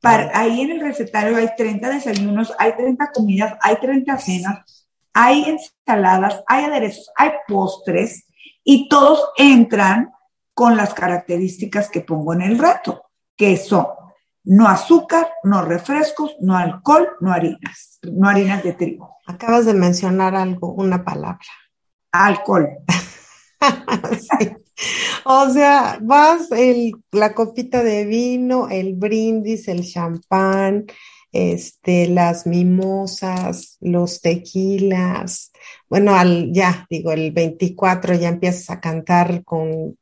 Para, 0.00 0.30
ahí 0.38 0.62
en 0.62 0.70
el 0.70 0.80
recetario 0.80 1.36
hay 1.36 1.50
30 1.54 1.90
desayunos, 1.90 2.54
hay 2.58 2.76
30 2.76 3.10
comidas, 3.12 3.58
hay 3.60 3.76
30 3.76 4.16
cenas, 4.18 4.88
hay 5.12 5.44
ensaladas, 5.44 6.42
hay 6.46 6.64
aderezos, 6.64 7.10
hay 7.16 7.32
postres 7.46 8.24
y 8.64 8.88
todos 8.88 9.28
entran 9.36 10.12
con 10.54 10.76
las 10.76 10.94
características 10.94 11.90
que 11.90 12.00
pongo 12.00 12.32
en 12.32 12.42
el 12.42 12.58
reto. 12.58 13.04
que 13.36 13.56
son 13.56 13.86
no 14.48 14.66
azúcar, 14.66 15.28
no 15.44 15.62
refrescos, 15.62 16.34
no 16.40 16.56
alcohol, 16.56 17.06
no 17.20 17.32
harinas, 17.32 17.98
no 18.02 18.28
harinas 18.28 18.64
de 18.64 18.72
trigo. 18.72 19.16
Acabas 19.26 19.66
de 19.66 19.74
mencionar 19.74 20.34
algo, 20.34 20.72
una 20.72 21.04
palabra. 21.04 21.46
Alcohol. 22.12 22.68
Sí. 23.60 24.50
O 25.24 25.50
sea, 25.50 25.98
vas 26.00 26.52
el, 26.52 26.92
la 27.10 27.34
copita 27.34 27.82
de 27.82 28.04
vino, 28.04 28.68
el 28.68 28.94
brindis, 28.94 29.66
el 29.66 29.84
champán, 29.84 30.86
este, 31.32 32.06
las 32.06 32.46
mimosas, 32.46 33.76
los 33.80 34.20
tequilas. 34.20 35.50
Bueno, 35.88 36.14
al, 36.14 36.52
ya 36.52 36.86
digo, 36.88 37.10
el 37.10 37.32
24 37.32 38.14
ya 38.14 38.28
empiezas 38.28 38.70
a 38.70 38.80
cantar 38.80 39.42
con 39.42 39.98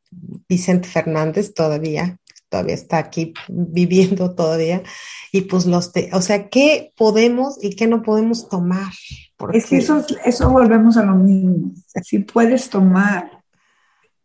Vicente 0.47 0.87
Fernández 0.87 1.55
todavía, 1.55 2.19
todavía 2.49 2.75
está 2.75 2.97
aquí 2.97 3.33
viviendo 3.47 4.33
todavía. 4.35 4.83
Y 5.31 5.41
pues 5.41 5.65
los, 5.65 5.91
te, 5.91 6.09
o 6.13 6.21
sea, 6.21 6.49
¿qué 6.49 6.93
podemos 6.95 7.61
y 7.63 7.75
qué 7.75 7.87
no 7.87 8.01
podemos 8.01 8.49
tomar? 8.49 8.91
Porque... 9.35 9.57
Es 9.57 9.65
que 9.67 9.77
eso, 9.77 10.05
eso 10.25 10.49
volvemos 10.49 10.97
a 10.97 11.03
lo 11.03 11.15
mismo. 11.15 11.71
Si 12.03 12.19
puedes 12.19 12.69
tomar. 12.69 13.43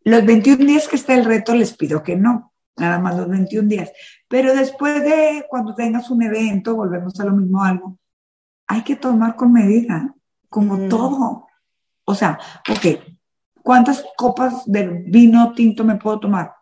Los 0.05 0.25
21 0.27 0.65
días 0.65 0.89
que 0.89 0.97
está 0.97 1.15
el 1.15 1.25
reto 1.25 1.55
les 1.55 1.77
pido 1.77 2.03
que 2.03 2.17
no, 2.17 2.53
nada 2.77 2.99
más 2.99 3.17
los 3.17 3.29
21 3.29 3.69
días. 3.69 3.93
Pero 4.29 4.55
después 4.55 5.03
de 5.05 5.47
cuando 5.49 5.75
tengas 5.75 6.11
un 6.11 6.23
evento, 6.23 6.75
volvemos 6.75 7.19
a 7.21 7.25
lo 7.25 7.33
mismo 7.33 7.63
algo, 7.63 7.99
hay 8.67 8.83
que 8.83 8.97
tomar 8.97 9.37
con 9.37 9.53
medida, 9.53 10.15
como 10.49 10.77
mm. 10.77 10.89
todo. 10.89 11.47
O 12.05 12.15
sea, 12.15 12.39
ok, 12.69 13.01
¿cuántas 13.63 14.05
copas 14.17 14.65
de 14.67 15.05
vino 15.07 15.53
tinto 15.53 15.85
me 15.85 15.97
puedo 15.97 16.19
tomar? 16.19 16.53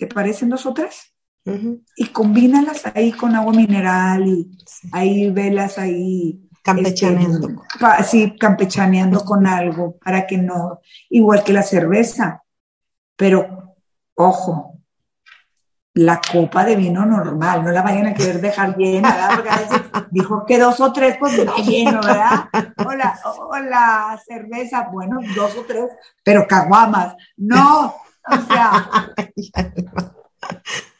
¿Te 0.00 0.06
parecen 0.06 0.48
dos 0.48 0.64
o 0.64 0.72
tres? 0.72 1.12
Uh 1.44 1.50
-huh. 1.50 1.84
Y 1.94 2.06
combínalas 2.06 2.86
ahí 2.94 3.12
con 3.12 3.34
agua 3.36 3.52
mineral 3.52 4.26
y 4.26 4.50
sí. 4.64 4.88
ahí 4.92 5.30
velas 5.30 5.76
ahí. 5.76 6.40
Campechaneando. 6.62 7.48
Este, 7.48 8.04
sí, 8.04 8.36
campechaneando 8.38 9.22
con 9.26 9.46
algo 9.46 9.98
para 9.98 10.26
que 10.26 10.38
no, 10.38 10.80
igual 11.10 11.44
que 11.44 11.52
la 11.52 11.62
cerveza. 11.62 12.42
Pero, 13.14 13.74
ojo, 14.14 14.78
la 15.92 16.18
copa 16.32 16.64
de 16.64 16.76
vino 16.76 17.04
normal, 17.04 17.62
no 17.62 17.70
la 17.70 17.82
vayan 17.82 18.06
a 18.06 18.14
querer 18.14 18.40
dejar 18.40 18.76
llena, 18.78 19.10
¿verdad? 19.10 19.30
Porque 19.34 19.50
a 19.50 19.58
veces 19.58 19.82
dijo 20.10 20.46
que 20.46 20.58
dos 20.58 20.80
o 20.80 20.92
tres, 20.94 21.16
pues 21.20 21.34
está 21.34 21.56
lleno, 21.56 22.00
¿verdad? 22.00 22.48
O 22.86 22.92
la, 22.92 23.20
o 23.24 23.58
la 23.58 24.20
cerveza, 24.26 24.88
bueno, 24.90 25.18
dos 25.36 25.54
o 25.58 25.64
tres, 25.66 25.90
pero 26.24 26.46
caguamas. 26.46 27.16
No, 27.36 27.94
o 28.30 28.46
sea. 28.46 28.90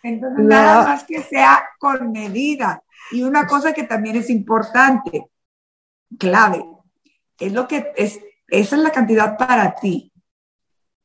Entonces, 0.02 0.38
no. 0.38 0.48
nada 0.48 0.84
más 0.84 1.04
que 1.04 1.22
sea 1.22 1.64
con 1.78 2.12
medida. 2.12 2.82
Y 3.12 3.22
una 3.22 3.46
cosa 3.46 3.72
que 3.72 3.84
también 3.84 4.16
es 4.16 4.30
importante, 4.30 5.30
clave, 6.18 6.64
es 7.38 7.52
lo 7.52 7.66
que 7.66 7.92
es, 7.96 8.20
esa 8.48 8.76
es 8.76 8.82
la 8.82 8.90
cantidad 8.90 9.36
para 9.36 9.74
ti. 9.74 10.12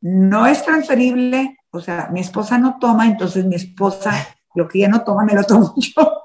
No 0.01 0.45
es 0.45 0.63
transferible 0.63 1.57
o 1.75 1.81
sea, 1.81 2.07
mi 2.09 2.21
esposa 2.21 2.57
no 2.57 2.77
toma, 2.79 3.05
entonces 3.05 3.43
mi 3.43 3.55
esposa, 3.55 4.13
lo 4.55 4.65
que 4.65 4.77
ella 4.79 4.87
no 4.87 5.03
toma, 5.03 5.25
me 5.25 5.33
lo 5.33 5.43
tomo 5.43 5.73
yo. 5.77 6.23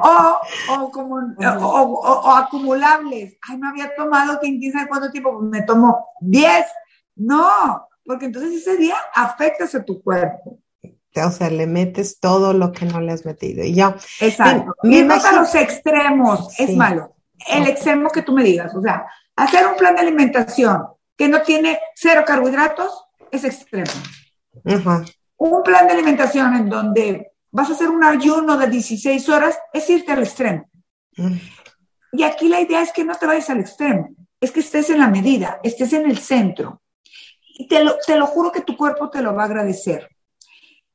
o, 0.00 0.40
o, 0.70 0.90
como, 0.90 1.16
o, 1.16 1.82
o, 2.24 2.30
acumulables. 2.32 3.38
Ay, 3.48 3.58
no 3.58 3.68
había 3.68 3.94
tomado 3.94 4.40
que 4.40 4.58
quién 4.58 4.72
sabe 4.72 4.88
cuánto 4.88 5.12
tiempo, 5.12 5.38
pues 5.38 5.48
me 5.48 5.62
tomo 5.62 6.08
10. 6.20 6.66
No, 7.16 7.86
porque 8.04 8.26
entonces 8.26 8.52
ese 8.54 8.76
día 8.76 8.96
afectas 9.14 9.74
a 9.74 9.84
tu 9.84 10.02
cuerpo. 10.02 10.60
O 11.14 11.30
sea, 11.30 11.50
le 11.50 11.66
metes 11.66 12.20
todo 12.20 12.52
lo 12.54 12.72
que 12.72 12.86
no 12.86 13.00
le 13.00 13.12
has 13.12 13.26
metido. 13.26 13.64
Y 13.64 13.74
ya. 13.74 13.96
Exacto. 14.20 14.74
Me, 14.82 14.90
me 14.90 14.98
imagino... 14.98 15.28
a 15.28 15.40
los 15.40 15.54
extremos 15.54 16.54
sí. 16.54 16.64
es 16.64 16.76
malo. 16.76 17.14
El 17.48 17.66
extremo 17.66 18.08
que 18.10 18.22
tú 18.22 18.32
me 18.32 18.42
digas. 18.42 18.74
O 18.74 18.80
sea, 18.80 19.04
hacer 19.36 19.66
un 19.66 19.76
plan 19.76 19.94
de 19.94 20.02
alimentación 20.02 20.86
que 21.16 21.28
no 21.28 21.42
tiene 21.42 21.78
cero 21.94 22.22
carbohidratos 22.26 23.04
es 23.30 23.44
extremo. 23.44 23.90
Uh 24.64 24.70
-huh. 24.70 25.14
Un 25.36 25.62
plan 25.62 25.86
de 25.86 25.92
alimentación 25.92 26.54
en 26.54 26.68
donde 26.68 27.32
vas 27.50 27.68
a 27.68 27.72
hacer 27.74 27.88
un 27.88 28.04
ayuno 28.04 28.56
de 28.56 28.68
16 28.68 29.28
horas 29.28 29.58
es 29.72 29.88
irte 29.90 30.12
al 30.12 30.22
extremo. 30.22 30.68
Uh 31.18 31.24
-huh. 31.24 31.40
Y 32.12 32.22
aquí 32.24 32.48
la 32.48 32.60
idea 32.60 32.82
es 32.82 32.92
que 32.92 33.04
no 33.04 33.14
te 33.14 33.26
vayas 33.26 33.48
al 33.48 33.60
extremo, 33.60 34.10
es 34.38 34.50
que 34.50 34.60
estés 34.60 34.90
en 34.90 34.98
la 34.98 35.08
medida, 35.08 35.60
estés 35.62 35.94
en 35.94 36.04
el 36.10 36.18
centro. 36.18 36.81
Y 37.54 37.68
te 37.68 37.84
lo, 37.84 37.96
te 38.06 38.16
lo 38.16 38.26
juro 38.26 38.50
que 38.50 38.62
tu 38.62 38.76
cuerpo 38.76 39.10
te 39.10 39.22
lo 39.22 39.34
va 39.34 39.42
a 39.42 39.46
agradecer. 39.46 40.08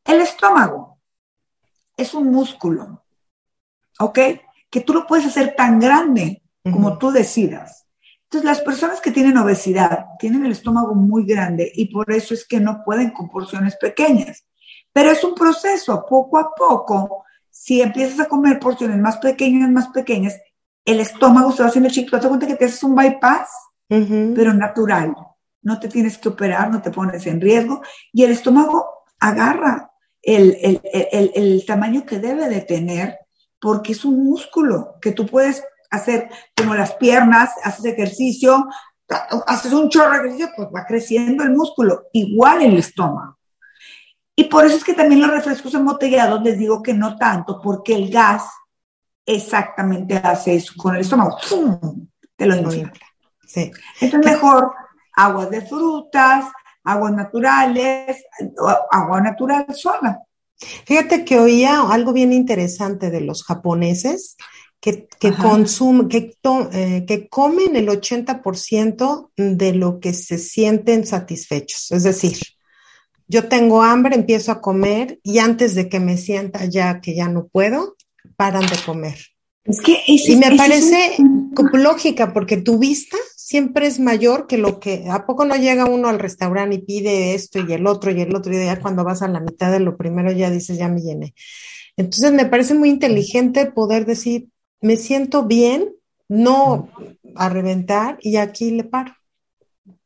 El 0.03 0.21
estómago 0.21 0.99
es 1.95 2.13
un 2.13 2.31
músculo, 2.31 3.03
¿ok? 3.99 4.19
Que 4.69 4.81
tú 4.81 4.93
lo 4.93 5.05
puedes 5.05 5.25
hacer 5.25 5.55
tan 5.55 5.79
grande 5.79 6.41
como 6.63 6.89
uh 6.89 6.91
-huh. 6.91 6.97
tú 6.97 7.11
decidas. 7.11 7.85
Entonces, 8.23 8.45
las 8.45 8.61
personas 8.61 8.99
que 8.99 9.11
tienen 9.11 9.37
obesidad 9.37 10.05
tienen 10.19 10.45
el 10.45 10.51
estómago 10.51 10.93
muy 10.93 11.25
grande 11.25 11.71
y 11.73 11.85
por 11.93 12.11
eso 12.11 12.33
es 12.33 12.45
que 12.45 12.59
no 12.59 12.83
pueden 12.83 13.11
con 13.11 13.29
porciones 13.29 13.77
pequeñas. 13.77 14.45
Pero 14.91 15.11
es 15.11 15.23
un 15.23 15.33
proceso, 15.33 16.05
poco 16.09 16.37
a 16.37 16.53
poco, 16.53 17.23
si 17.49 17.81
empiezas 17.81 18.19
a 18.19 18.27
comer 18.27 18.59
porciones 18.59 18.97
más 18.97 19.17
pequeñas, 19.17 19.69
más 19.69 19.87
pequeñas, 19.89 20.35
el 20.83 20.99
estómago 20.99 21.51
se 21.51 21.63
va 21.63 21.69
haciendo 21.69 21.89
chiquito. 21.89 22.19
Te 22.19 22.27
cuenta 22.27 22.47
que 22.47 22.55
te 22.55 22.65
haces 22.65 22.83
un 22.83 22.95
bypass, 22.95 23.49
uh 23.89 23.95
-huh. 23.95 24.35
pero 24.35 24.53
natural. 24.53 25.15
No 25.67 25.81
te 25.81 25.89
tienes 25.89 26.17
que 26.17 26.29
operar, 26.29 26.71
no 26.71 26.81
te 26.81 26.91
pones 26.91 27.27
en 27.27 27.41
riesgo 27.41 27.81
y 28.13 28.23
el 28.23 28.31
estómago 28.31 29.03
agarra 29.19 29.91
el, 30.21 30.57
el, 30.61 30.81
el, 31.11 31.31
el 31.35 31.65
tamaño 31.65 32.05
que 32.05 32.19
debe 32.19 32.47
de 32.47 32.61
tener 32.61 33.17
porque 33.59 33.91
es 33.91 34.05
un 34.05 34.23
músculo 34.23 34.95
que 35.01 35.11
tú 35.11 35.25
puedes 35.25 35.61
hacer 35.91 36.29
como 36.55 36.73
las 36.73 36.93
piernas, 36.93 37.49
haces 37.63 37.83
ejercicio, 37.83 38.65
haces 39.45 39.73
un 39.73 39.89
chorro 39.89 40.11
de 40.11 40.17
ejercicio, 40.19 40.49
pues 40.55 40.69
va 40.73 40.85
creciendo 40.85 41.43
el 41.43 41.51
músculo, 41.51 42.03
igual 42.13 42.61
el 42.61 42.77
estómago. 42.77 43.37
Y 44.37 44.45
por 44.45 44.65
eso 44.65 44.77
es 44.77 44.85
que 44.85 44.93
también 44.93 45.19
los 45.19 45.31
refrescos 45.31 45.73
embotellados 45.73 46.41
les 46.43 46.57
digo 46.57 46.81
que 46.81 46.93
no 46.93 47.17
tanto, 47.17 47.59
porque 47.61 47.93
el 47.93 48.09
gas 48.09 48.45
exactamente 49.25 50.15
hace 50.15 50.55
eso 50.55 50.73
con 50.77 50.95
el 50.95 51.01
estómago. 51.01 51.37
¡Pum! 51.49 52.07
Te 52.37 52.45
lo 52.45 52.55
infla. 52.55 52.93
Sí. 53.45 53.69
Entonces 53.99 54.31
mejor 54.31 54.71
aguas 55.17 55.49
de 55.49 55.61
frutas, 55.61 56.45
aguas 56.83 57.13
naturales, 57.13 58.23
agua 58.91 59.19
natural 59.19 59.65
sola. 59.75 60.19
Fíjate 60.85 61.25
que 61.25 61.39
oía 61.39 61.81
algo 61.81 62.13
bien 62.13 62.31
interesante 62.31 63.09
de 63.11 63.21
los 63.21 63.43
japoneses, 63.43 64.37
que, 64.79 65.07
que 65.19 65.33
consumen, 65.33 66.07
que, 66.07 66.33
to, 66.39 66.69
eh, 66.71 67.03
que 67.07 67.27
comen 67.27 67.75
el 67.75 67.89
80% 67.89 69.31
de 69.35 69.73
lo 69.73 69.99
que 69.99 70.13
se 70.13 70.37
sienten 70.37 71.05
satisfechos. 71.05 71.91
Es 71.91 72.03
decir, 72.03 72.37
yo 73.27 73.49
tengo 73.49 73.81
hambre, 73.81 74.15
empiezo 74.15 74.51
a 74.51 74.61
comer 74.61 75.19
y 75.23 75.39
antes 75.39 75.75
de 75.75 75.89
que 75.89 75.99
me 75.99 76.17
sienta 76.17 76.65
ya 76.65 77.01
que 77.01 77.15
ya 77.15 77.27
no 77.27 77.47
puedo, 77.47 77.97
paran 78.35 78.65
de 78.67 78.77
comer. 78.85 79.17
Es 79.63 79.81
que 79.81 80.01
ese, 80.07 80.33
y 80.33 80.35
me 80.37 80.55
parece 80.55 81.15
es... 81.15 81.19
lógica 81.73 82.31
porque 82.33 82.57
tu 82.57 82.77
vista 82.77 83.17
siempre 83.47 83.87
es 83.87 83.97
mayor 83.97 84.45
que 84.45 84.57
lo 84.57 84.77
que, 84.77 85.05
¿a 85.09 85.25
poco 85.25 85.45
no 85.45 85.55
llega 85.55 85.85
uno 85.85 86.09
al 86.09 86.19
restaurante 86.19 86.75
y 86.75 86.79
pide 86.79 87.33
esto 87.33 87.59
y 87.65 87.71
el 87.71 87.87
otro 87.87 88.11
y 88.11 88.19
el 88.19 88.35
otro 88.35 88.51
y 88.53 88.57
ya 88.57 88.81
cuando 88.81 89.05
vas 89.05 89.21
a 89.21 89.29
la 89.29 89.39
mitad 89.39 89.71
de 89.71 89.79
lo 89.79 89.95
primero 89.95 90.33
ya 90.33 90.49
dices, 90.49 90.77
ya 90.77 90.89
me 90.89 90.99
llené? 90.99 91.33
Entonces 91.95 92.33
me 92.33 92.45
parece 92.45 92.73
muy 92.73 92.89
inteligente 92.89 93.65
poder 93.67 94.05
decir, 94.05 94.49
me 94.81 94.97
siento 94.97 95.43
bien, 95.43 95.95
no 96.27 96.89
a 97.37 97.47
reventar 97.47 98.17
y 98.21 98.35
aquí 98.35 98.71
le 98.71 98.83
paro. 98.83 99.15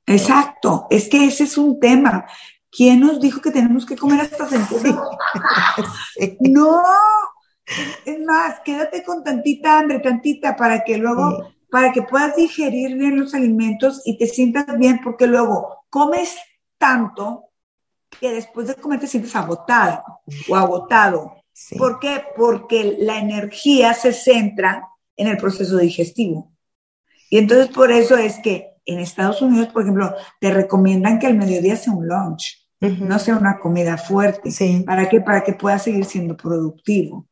Exacto, 0.06 0.86
es 0.92 1.10
que 1.10 1.26
ese 1.26 1.46
es 1.46 1.58
un 1.58 1.80
tema. 1.80 2.28
¿Quién 2.70 3.00
nos 3.00 3.20
dijo 3.20 3.42
que 3.42 3.50
tenemos 3.50 3.88
que 3.88 3.98
comer 3.98 4.22
hasta 4.22 4.48
sentir? 4.48 4.94
Sí. 6.20 6.38
No, 6.42 6.80
es 8.06 8.20
más, 8.20 8.60
quédate 8.64 9.04
con 9.04 9.24
tantita 9.24 9.80
hambre, 9.80 9.98
tantita, 9.98 10.56
para 10.56 10.84
que 10.84 10.98
luego, 10.98 11.44
sí. 11.48 11.61
Para 11.72 11.94
que 11.94 12.02
puedas 12.02 12.36
digerir 12.36 12.98
bien 12.98 13.18
los 13.18 13.34
alimentos 13.34 14.02
y 14.04 14.18
te 14.18 14.28
sientas 14.28 14.78
bien, 14.78 15.00
porque 15.02 15.26
luego 15.26 15.86
comes 15.90 16.36
tanto 16.78 17.46
que 18.20 18.30
después 18.30 18.68
de 18.68 18.76
comer 18.76 19.00
te 19.00 19.08
sientes 19.08 19.34
agotada 19.38 20.04
o 20.50 20.56
agotado. 20.56 21.38
Sí. 21.54 21.78
¿Por 21.78 22.00
qué? 22.00 22.24
Porque 22.36 22.98
la 23.00 23.20
energía 23.20 23.94
se 23.94 24.12
centra 24.12 24.90
en 25.16 25.28
el 25.28 25.38
proceso 25.38 25.78
digestivo. 25.78 26.52
Y 27.30 27.38
entonces 27.38 27.70
por 27.70 27.90
eso 27.90 28.18
es 28.18 28.40
que 28.40 28.74
en 28.86 29.00
Estados 29.00 29.42
Unidos, 29.42 29.70
por 29.70 29.84
ejemplo, 29.84 30.14
te 30.42 30.52
recomiendan 30.52 31.20
que 31.20 31.28
al 31.28 31.38
mediodía 31.38 31.78
sea 31.78 31.94
un 31.94 32.06
lunch, 32.06 32.68
uh 32.82 32.88
-huh. 32.88 32.98
no 33.00 33.18
sea 33.18 33.38
una 33.38 33.60
comida 33.60 33.98
fuerte. 33.98 34.52
Sí. 34.52 34.84
¿Para 34.86 35.08
qué? 35.08 35.22
Para 35.22 35.42
que 35.42 35.54
puedas 35.54 35.84
seguir 35.84 36.04
siendo 36.04 36.36
productivo. 36.36 37.28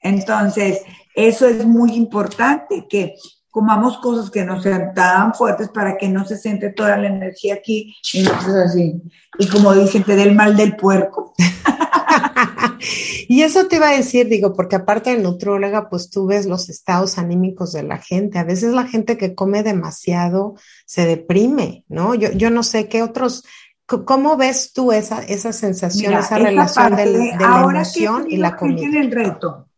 Entonces, 0.00 0.82
eso 1.14 1.46
es 1.46 1.64
muy 1.64 1.92
importante, 1.92 2.86
que 2.88 3.14
comamos 3.52 3.98
cosas 3.98 4.30
que 4.30 4.44
no 4.44 4.60
sean 4.62 4.94
tan 4.94 5.34
fuertes 5.34 5.68
para 5.68 5.98
que 5.98 6.08
no 6.08 6.24
se 6.24 6.38
centre 6.38 6.70
toda 6.70 6.96
la 6.96 7.08
energía 7.08 7.54
aquí 7.54 7.94
y 8.14 8.22
no 8.22 8.32
así. 8.64 9.00
Y 9.38 9.46
como 9.46 9.74
dicen, 9.74 10.02
te 10.04 10.16
dé 10.16 10.22
el 10.22 10.34
mal 10.34 10.56
del 10.56 10.74
puerco. 10.74 11.34
y 13.28 13.42
eso 13.42 13.66
te 13.66 13.76
iba 13.76 13.90
a 13.90 13.96
decir, 13.96 14.26
digo, 14.28 14.54
porque 14.54 14.76
aparte 14.76 15.14
de 15.14 15.22
nutróloga, 15.22 15.90
pues 15.90 16.08
tú 16.08 16.26
ves 16.26 16.46
los 16.46 16.70
estados 16.70 17.18
anímicos 17.18 17.72
de 17.72 17.82
la 17.82 17.98
gente. 17.98 18.38
A 18.38 18.44
veces 18.44 18.72
la 18.72 18.86
gente 18.86 19.18
que 19.18 19.34
come 19.34 19.62
demasiado 19.62 20.54
se 20.86 21.04
deprime, 21.04 21.84
¿no? 21.88 22.14
Yo, 22.14 22.32
yo 22.32 22.48
no 22.48 22.62
sé 22.62 22.88
qué 22.88 23.02
otros, 23.02 23.44
¿cómo 23.84 24.38
ves 24.38 24.72
tú 24.72 24.92
esa, 24.92 25.22
esa 25.22 25.52
sensación, 25.52 26.14
esa, 26.14 26.38
relación 26.38 26.96
de, 26.96 27.34
la 27.38 27.66
emoción 27.68 28.24
y 28.30 28.38
la 28.38 28.56
comida? 28.56 28.86
En 28.86 28.96
el 28.96 29.10
reto. 29.10 29.68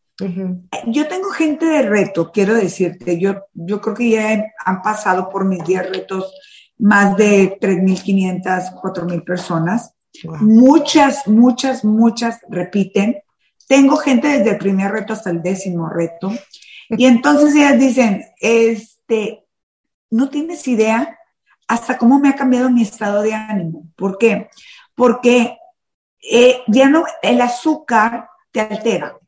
Yo 0.86 1.08
tengo 1.08 1.30
gente 1.30 1.66
de 1.66 1.82
reto, 1.82 2.30
quiero 2.30 2.54
decirte, 2.54 3.18
yo, 3.18 3.46
yo 3.52 3.80
creo 3.80 3.94
que 3.94 4.10
ya 4.10 4.44
han 4.64 4.82
pasado 4.82 5.28
por 5.28 5.44
mis 5.44 5.64
10 5.64 5.90
retos 5.90 6.32
más 6.78 7.16
de 7.16 7.58
3.500, 7.58 8.80
4.000 8.80 9.24
personas. 9.24 9.94
Muchas, 10.40 11.26
muchas, 11.26 11.84
muchas 11.84 12.40
repiten. 12.48 13.22
Tengo 13.66 13.96
gente 13.96 14.28
desde 14.28 14.50
el 14.50 14.58
primer 14.58 14.92
reto 14.92 15.12
hasta 15.12 15.30
el 15.30 15.42
décimo 15.42 15.88
reto. 15.88 16.32
Y 16.90 17.06
entonces 17.06 17.54
ellas 17.54 17.78
dicen, 17.78 18.24
este, 18.40 19.44
no 20.10 20.28
tienes 20.28 20.66
idea 20.68 21.18
hasta 21.66 21.98
cómo 21.98 22.18
me 22.18 22.28
ha 22.28 22.36
cambiado 22.36 22.70
mi 22.70 22.82
estado 22.82 23.22
de 23.22 23.34
ánimo. 23.34 23.88
¿Por 23.96 24.18
qué? 24.18 24.50
Porque 24.94 25.56
eh, 26.30 26.58
ya 26.68 26.88
no, 26.88 27.04
el 27.22 27.40
azúcar 27.40 28.28
te 28.52 28.60
altera, 28.60 29.18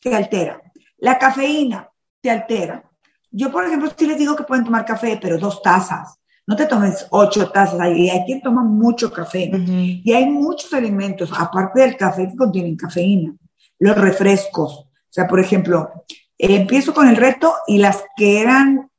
te 0.00 0.14
altera. 0.14 0.60
La 0.98 1.18
cafeína 1.18 1.88
te 2.20 2.30
altera. 2.30 2.82
Yo, 3.30 3.50
por 3.50 3.64
ejemplo, 3.64 3.90
sí 3.96 4.06
les 4.06 4.18
digo 4.18 4.34
que 4.34 4.44
pueden 4.44 4.64
tomar 4.64 4.84
café, 4.84 5.18
pero 5.20 5.38
dos 5.38 5.60
tazas. 5.62 6.18
No 6.46 6.54
te 6.54 6.66
tomes 6.66 7.06
ocho 7.10 7.50
tazas, 7.50 7.80
hay, 7.80 8.08
hay 8.08 8.24
quien 8.24 8.40
toma 8.40 8.62
mucho 8.62 9.12
café. 9.12 9.50
Y 9.52 10.12
hay 10.12 10.26
muchos 10.26 10.72
alimentos, 10.72 11.30
aparte 11.36 11.80
del 11.80 11.96
café, 11.96 12.28
que 12.28 12.36
contienen 12.36 12.76
cafeína. 12.76 13.34
Los 13.78 13.98
refrescos. 13.98 14.78
O 14.78 14.88
sea, 15.10 15.26
por 15.26 15.40
ejemplo, 15.40 16.04
empiezo 16.38 16.94
con 16.94 17.08
el 17.08 17.16
reto 17.16 17.52
y 17.66 17.78
las 17.78 18.04
que 18.16 18.40
eran 18.40 18.90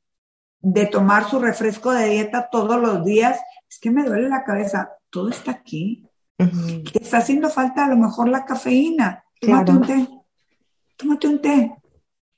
de 0.59 0.85
tomar 0.85 1.29
su 1.29 1.39
refresco 1.39 1.91
de 1.91 2.09
dieta 2.09 2.49
todos 2.51 2.79
los 2.81 3.05
días, 3.05 3.39
es 3.69 3.79
que 3.79 3.91
me 3.91 4.03
duele 4.03 4.27
la 4.29 4.43
cabeza. 4.43 4.91
Todo 5.09 5.29
está 5.29 5.51
aquí. 5.51 6.05
Te 6.37 7.01
está 7.01 7.19
haciendo 7.19 7.49
falta 7.49 7.85
a 7.85 7.89
lo 7.89 7.97
mejor 7.97 8.27
la 8.27 8.45
cafeína. 8.45 9.23
Tómate 9.39 9.71
un 9.71 9.81
té. 9.81 10.07
Tómate 10.97 11.27
un 11.27 11.41
té. 11.41 11.75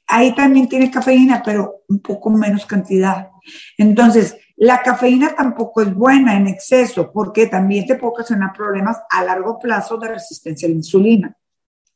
Ahí 0.08 0.36
también 0.36 0.68
tiene 0.68 0.92
cafeína, 0.92 1.42
pero 1.44 1.84
un 1.88 2.00
poco 2.00 2.30
menos 2.30 2.66
cantidad. 2.66 3.30
Entonces, 3.78 4.38
la 4.58 4.82
cafeína 4.82 5.36
tampoco 5.36 5.82
es 5.82 5.94
buena 5.94 6.36
en 6.36 6.48
exceso 6.48 7.12
porque 7.12 7.48
también 7.48 7.86
te 7.86 7.96
puede 7.96 8.12
ocasionar 8.12 8.52
problemas 8.54 8.98
a 9.10 9.24
largo 9.24 9.58
plazo 9.60 9.98
de 9.98 10.10
resistencia 10.10 10.68
a 10.68 10.70
la 10.70 10.76
insulina. 10.76 11.38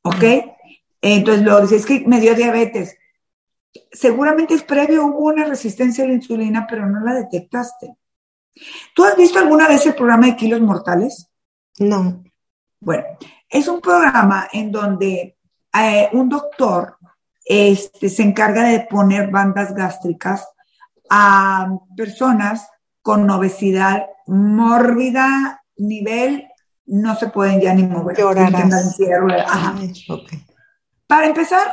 ¿Ok? 0.03 0.23
Entonces, 1.01 1.43
lo 1.43 1.59
dices, 1.61 1.81
es 1.81 1.85
que 1.85 2.07
me 2.07 2.21
dio 2.21 2.35
diabetes. 2.35 2.97
Seguramente 3.91 4.53
es 4.53 4.63
previo, 4.63 5.05
hubo 5.05 5.25
una 5.25 5.45
resistencia 5.45 6.03
a 6.03 6.07
la 6.07 6.13
insulina, 6.13 6.65
pero 6.69 6.87
no 6.87 6.99
la 7.01 7.15
detectaste. 7.15 7.95
¿Tú 8.93 9.03
has 9.03 9.17
visto 9.17 9.39
alguna 9.39 9.67
vez 9.67 9.85
el 9.85 9.95
programa 9.95 10.27
de 10.27 10.35
kilos 10.35 10.61
mortales? 10.61 11.29
No. 11.79 12.23
Bueno, 12.79 13.03
es 13.49 13.67
un 13.67 13.81
programa 13.81 14.47
en 14.53 14.71
donde 14.71 15.37
eh, 15.75 16.09
un 16.13 16.29
doctor 16.29 16.97
este, 17.45 18.09
se 18.09 18.23
encarga 18.23 18.63
de 18.63 18.81
poner 18.81 19.29
bandas 19.29 19.73
gástricas 19.73 20.47
a 21.09 21.67
personas 21.97 22.69
con 23.01 23.29
obesidad 23.29 24.05
mórbida, 24.27 25.63
nivel, 25.77 26.47
no 26.85 27.15
se 27.15 27.27
pueden 27.27 27.59
ya 27.59 27.73
ni 27.73 27.83
mover. 27.83 28.15
Para 31.07 31.27
empezar, 31.27 31.67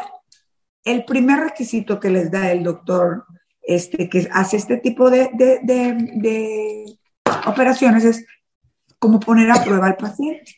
el 0.84 1.04
primer 1.04 1.40
requisito 1.40 2.00
que 2.00 2.10
les 2.10 2.30
da 2.30 2.50
el 2.50 2.64
doctor 2.64 3.26
este, 3.62 4.08
que 4.08 4.28
hace 4.32 4.56
este 4.56 4.78
tipo 4.78 5.10
de, 5.10 5.30
de 5.34 6.98
operaciones 7.46 8.04
es 8.04 8.24
como 8.98 9.20
poner 9.20 9.50
a 9.50 9.62
prueba 9.62 9.86
al 9.86 9.96
paciente. 9.96 10.56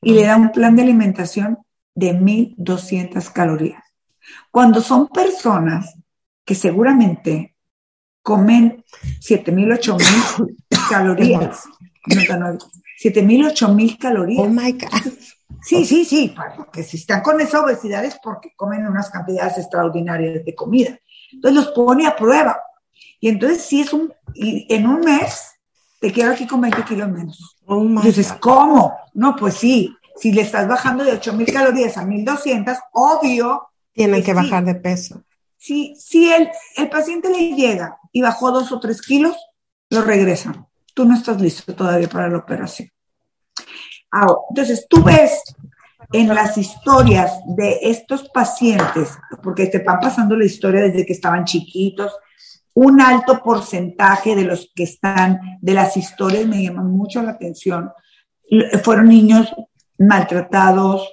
Y 0.00 0.14
le 0.14 0.24
da 0.24 0.36
un 0.36 0.50
plan 0.50 0.74
de 0.74 0.82
alimentación 0.82 1.58
de 1.94 2.14
1.200 2.14 3.32
calorías. 3.32 3.82
Cuando 4.50 4.80
son 4.80 5.08
personas 5.08 5.94
que 6.44 6.54
seguramente 6.54 7.56
comen 8.22 8.84
7.000, 9.20 9.78
8.000 9.78 10.88
calorías. 10.90 11.64
7.000, 12.06 13.52
8.000 13.52 13.98
calorías. 13.98 14.46
Oh 14.46 14.48
my 14.48 14.72
God. 14.72 15.12
Sí, 15.62 15.84
sí, 15.84 16.04
sí, 16.04 16.34
porque 16.56 16.82
si 16.82 16.96
están 16.96 17.20
con 17.20 17.40
esa 17.40 17.60
obesidad 17.60 18.04
es 18.04 18.18
porque 18.22 18.52
comen 18.56 18.86
unas 18.86 19.10
cantidades 19.10 19.58
extraordinarias 19.58 20.44
de 20.44 20.54
comida. 20.54 20.98
Entonces 21.32 21.64
los 21.64 21.74
pone 21.74 22.06
a 22.06 22.16
prueba. 22.16 22.60
Y 23.20 23.28
entonces 23.28 23.62
si 23.62 23.80
es 23.80 23.92
un, 23.92 24.12
y 24.34 24.66
en 24.74 24.86
un 24.86 25.00
mes 25.00 25.52
te 26.00 26.12
quedas 26.12 26.34
aquí 26.34 26.48
con 26.48 26.60
20 26.60 26.82
kilos 26.84 27.08
menos. 27.08 27.56
Oh 27.66 27.80
my 27.80 27.98
entonces, 27.98 28.32
¿cómo? 28.40 28.96
No, 29.14 29.36
pues 29.36 29.54
sí, 29.54 29.94
si 30.16 30.32
le 30.32 30.42
estás 30.42 30.68
bajando 30.68 31.04
de 31.04 31.20
8.000 31.20 31.52
calorías 31.52 31.96
a 31.96 32.04
1.200, 32.04 32.78
obvio. 32.92 33.68
Tienen 33.92 34.22
que, 34.22 34.34
bajar 34.34 34.64
de 34.64 34.74
peso. 34.74 35.24
Si, 35.58 35.94
si 35.96 36.32
el, 36.32 36.50
el 36.76 36.88
paciente 36.88 37.30
le 37.30 37.54
llega 37.54 37.98
y 38.10 38.22
bajó 38.22 38.50
dos 38.50 38.72
o 38.72 38.80
tres 38.80 39.02
kilos, 39.02 39.36
lo 39.90 40.02
regresan. 40.02 40.66
Tú 40.94 41.04
no 41.04 41.14
estás 41.14 41.40
listo 41.40 41.74
todavía 41.74 42.08
para 42.08 42.28
la 42.28 42.38
operación. 42.38 42.88
Ahora, 44.10 44.40
entonces 44.50 44.86
tú 44.88 45.02
ves 45.02 45.42
en 46.12 46.28
las 46.28 46.58
historias 46.58 47.32
de 47.46 47.78
estos 47.82 48.28
pacientes, 48.28 49.18
porque 49.42 49.66
te 49.66 49.78
van 49.78 50.00
pasando 50.00 50.36
la 50.36 50.44
historia 50.44 50.82
desde 50.82 51.06
que 51.06 51.12
estaban 51.12 51.44
chiquitos, 51.44 52.12
un 52.74 53.00
alto 53.00 53.42
porcentaje 53.42 54.34
de 54.34 54.44
los 54.44 54.70
que 54.74 54.84
están, 54.84 55.40
de 55.60 55.74
las 55.74 55.96
historias 55.96 56.46
me 56.46 56.62
llaman 56.62 56.90
mucho 56.90 57.22
la 57.22 57.32
atención, 57.32 57.90
fueron 58.82 59.08
niños 59.08 59.52
maltratados, 59.98 61.08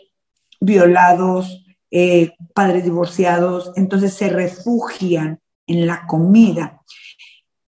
violados, 0.60 1.66
eh, 1.92 2.34
padres 2.54 2.84
divorciados, 2.84 3.72
entonces 3.76 4.14
se 4.14 4.30
refugian 4.30 5.40
en 5.68 5.88
la 5.88 6.06
comida. 6.06 6.82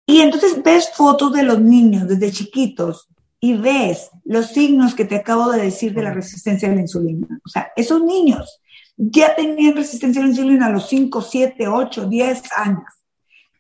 Y 0.06 0.22
entonces 0.22 0.62
ves 0.64 0.92
fotos 0.94 1.32
de 1.34 1.44
los 1.44 1.62
niños 1.62 2.08
desde 2.08 2.32
chiquitos 2.32 3.08
y 3.40 3.54
ves 3.54 4.12
los 4.24 4.48
signos 4.48 4.94
que 4.94 5.06
te 5.06 5.16
acabo 5.16 5.52
de 5.52 5.62
decir 5.62 5.94
de 5.94 6.04
la 6.04 6.14
resistencia 6.14 6.70
a 6.70 6.76
la 6.76 6.82
insulina. 6.82 7.28
O 7.46 7.50
sea, 7.50 7.72
esos 7.76 8.04
niños 8.04 8.62
ya 8.98 9.36
tenían 9.36 9.76
resistencia 9.76 10.22
a 10.22 10.26
la 10.26 10.32
insulina 10.32 10.68
a 10.68 10.72
los 10.72 10.88
5, 10.88 11.22
7, 11.22 11.68
8, 11.68 12.06
10 12.08 12.42
años 12.58 12.84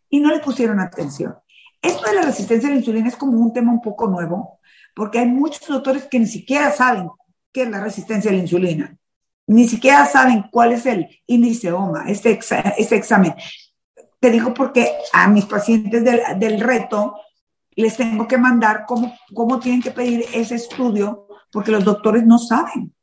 y 0.09 0.19
no 0.19 0.29
le 0.29 0.39
pusieron 0.39 0.79
atención. 0.79 1.35
Esto 1.81 2.03
de 2.07 2.15
la 2.15 2.21
resistencia 2.21 2.69
a 2.69 2.73
la 2.73 2.77
insulina 2.77 3.07
es 3.07 3.15
como 3.15 3.39
un 3.39 3.51
tema 3.51 3.71
un 3.71 3.81
poco 3.81 4.07
nuevo, 4.07 4.59
porque 4.93 5.17
hay 5.17 5.27
muchos 5.27 5.67
doctores 5.67 6.05
que 6.05 6.19
ni 6.19 6.27
siquiera 6.27 6.71
saben 6.71 7.09
qué 7.51 7.63
es 7.63 7.69
la 7.69 7.83
resistencia 7.83 8.31
a 8.31 8.33
la 8.33 8.41
insulina 8.41 8.97
ni 9.51 9.67
siquiera 9.67 10.05
saben 10.05 10.45
cuál 10.49 10.71
es 10.71 10.85
el 10.85 11.07
índice 11.27 11.71
OMA, 11.73 12.05
este, 12.07 12.39
este 12.77 12.95
examen. 12.95 13.33
Te 14.19 14.31
digo 14.31 14.53
porque 14.53 14.93
a 15.11 15.27
mis 15.27 15.45
pacientes 15.45 16.03
del, 16.03 16.59
reto 16.61 17.15
les 17.75 17.97
tengo 17.97 18.27
que 18.27 18.37
mandar 18.37 18.85
cómo, 18.87 19.13
cómo 19.33 19.59
tienen 19.59 19.81
que 19.81 19.91
pedir 19.91 20.25
ese 20.33 20.55
estudio, 20.55 21.27
porque 21.51 21.71
los 21.71 21.83
doctores 21.83 22.25
no 22.25 22.37
saben. 22.37 22.93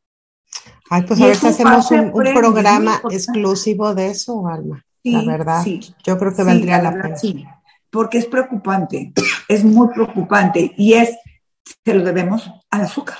Ay, 0.89 1.03
pues 1.03 1.21
a 1.21 1.27
ver 1.27 1.37
si 1.37 1.49
hacemos 1.49 1.91
un, 1.91 2.13
programa 2.13 3.03
exclusivo 3.11 3.95
de 3.95 4.09
eso, 4.09 4.49
Alma. 4.49 4.83
la 5.05 5.25
verdad, 5.25 5.63
yo 5.67 6.19
creo 6.19 6.35
que 6.35 6.45
valdría 6.45 6.81
la, 6.81 6.93
pena. 6.93 7.17
Sí, 7.17 7.47
porque 7.91 8.17
es 8.17 8.27
preocupante, 8.27 9.13
es 9.49 9.65
muy 9.65 9.89
preocupante 9.89 10.73
y 10.79 10.95
es, 10.95 11.15
se 11.85 11.93
lo 11.93 12.05
debemos 12.05 12.51
al 12.71 12.83
azúcar. 12.83 13.19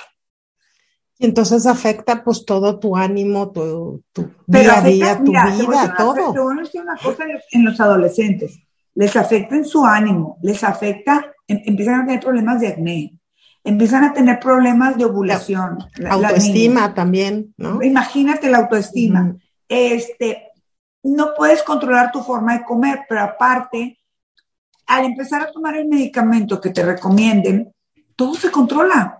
Y 1.21 1.25
entonces 1.25 1.65
afecta 1.65 2.23
pues 2.23 2.45
todo 2.45 2.79
tu 2.79 2.95
ánimo, 2.95 3.51
tu, 3.51 4.01
tu 4.13 4.31
día 4.47 4.77
a 4.77 4.81
día, 4.81 5.17
tu 5.17 5.31
vida, 5.31 5.93
todo. 5.97 6.31
Te 6.31 6.39
voy 6.39 6.57
a 6.57 6.61
decir 6.61 6.81
una 6.81 6.95
cosa 6.95 7.25
en 7.51 7.65
los 7.65 7.77
adolescentes. 7.81 8.57
Les 8.95 9.13
afecta 9.17 9.57
en 9.57 9.65
su 9.65 9.85
ánimo, 9.85 10.37
les 10.41 10.63
afecta, 10.63 11.29
em, 11.45 11.61
empiezan 11.65 11.95
a 11.95 12.05
tener 12.05 12.21
problemas 12.21 12.61
de 12.61 12.69
acné, 12.69 13.19
empiezan 13.65 14.05
a 14.05 14.13
tener 14.13 14.39
problemas 14.39 14.97
de 14.97 15.05
ovulación. 15.05 15.79
La, 15.97 16.11
autoestima 16.11 16.93
también, 16.93 17.53
¿no? 17.57 17.83
Imagínate 17.83 18.49
la 18.49 18.59
autoestima. 18.59 19.35
Este, 19.67 20.47
no 21.03 21.33
puedes 21.35 21.63
controlar 21.63 22.13
tu 22.13 22.21
forma 22.21 22.57
de 22.57 22.63
comer, 22.63 23.01
pero 23.09 23.21
aparte, 23.23 23.99
al 24.87 25.03
empezar 25.03 25.41
a 25.41 25.51
tomar 25.51 25.75
el 25.75 25.89
medicamento 25.89 26.61
que 26.61 26.69
te 26.69 26.81
recomienden, 26.81 27.73
todo 28.15 28.35
se 28.35 28.49
controla 28.49 29.18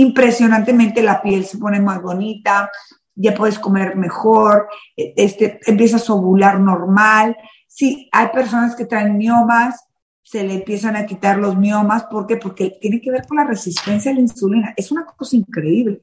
impresionantemente 0.00 1.02
la 1.02 1.22
piel 1.22 1.44
se 1.44 1.58
pone 1.58 1.80
más 1.80 2.02
bonita, 2.02 2.70
ya 3.14 3.34
puedes 3.34 3.58
comer 3.58 3.96
mejor, 3.96 4.68
e, 4.96 5.12
este, 5.16 5.60
empiezas 5.66 6.08
a 6.08 6.14
ovular 6.14 6.58
normal. 6.58 7.36
Sí, 7.66 8.08
hay 8.12 8.28
personas 8.28 8.74
que 8.74 8.86
traen 8.86 9.16
miomas, 9.16 9.84
se 10.22 10.44
le 10.44 10.54
empiezan 10.54 10.96
a 10.96 11.06
quitar 11.06 11.38
los 11.38 11.56
miomas, 11.56 12.04
¿por 12.04 12.26
qué? 12.26 12.36
Porque 12.36 12.78
tiene 12.80 13.00
que 13.00 13.10
ver 13.10 13.26
con 13.26 13.36
la 13.36 13.44
resistencia 13.44 14.10
a 14.10 14.14
la 14.14 14.20
insulina. 14.20 14.72
Es 14.76 14.90
una 14.90 15.04
cosa 15.04 15.36
increíble. 15.36 16.02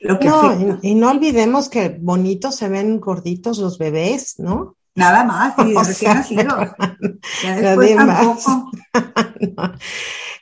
Lo 0.00 0.18
que 0.18 0.28
no, 0.28 0.78
y, 0.82 0.94
no 0.94 1.10
olvidemos 1.10 1.68
que 1.68 1.88
bonitos 1.88 2.54
se 2.54 2.68
ven 2.68 3.00
gorditos 3.00 3.58
los 3.58 3.78
bebés, 3.78 4.38
¿no? 4.38 4.76
Nada 4.94 5.24
más, 5.24 5.54
y 5.58 5.72
de 5.72 5.82
recién 5.84 6.14
nacidos. 6.14 6.70
Ya 7.42 7.56
después 7.56 7.96
tampoco. 7.96 8.70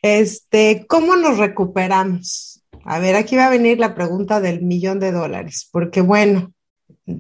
Este, 0.03 0.87
¿cómo 0.89 1.17
nos 1.17 1.39
recuperamos? 1.39 2.56
A 2.89 3.01
ver, 3.01 3.17
aquí 3.17 3.37
va 3.37 3.47
a 3.47 3.51
venir 3.51 3.79
la 3.79 3.95
pregunta 3.95 4.41
del 4.41 4.63
millón 4.63 5.01
de 5.01 5.11
dólares, 5.11 5.69
porque 5.73 6.01
bueno, 6.01 6.53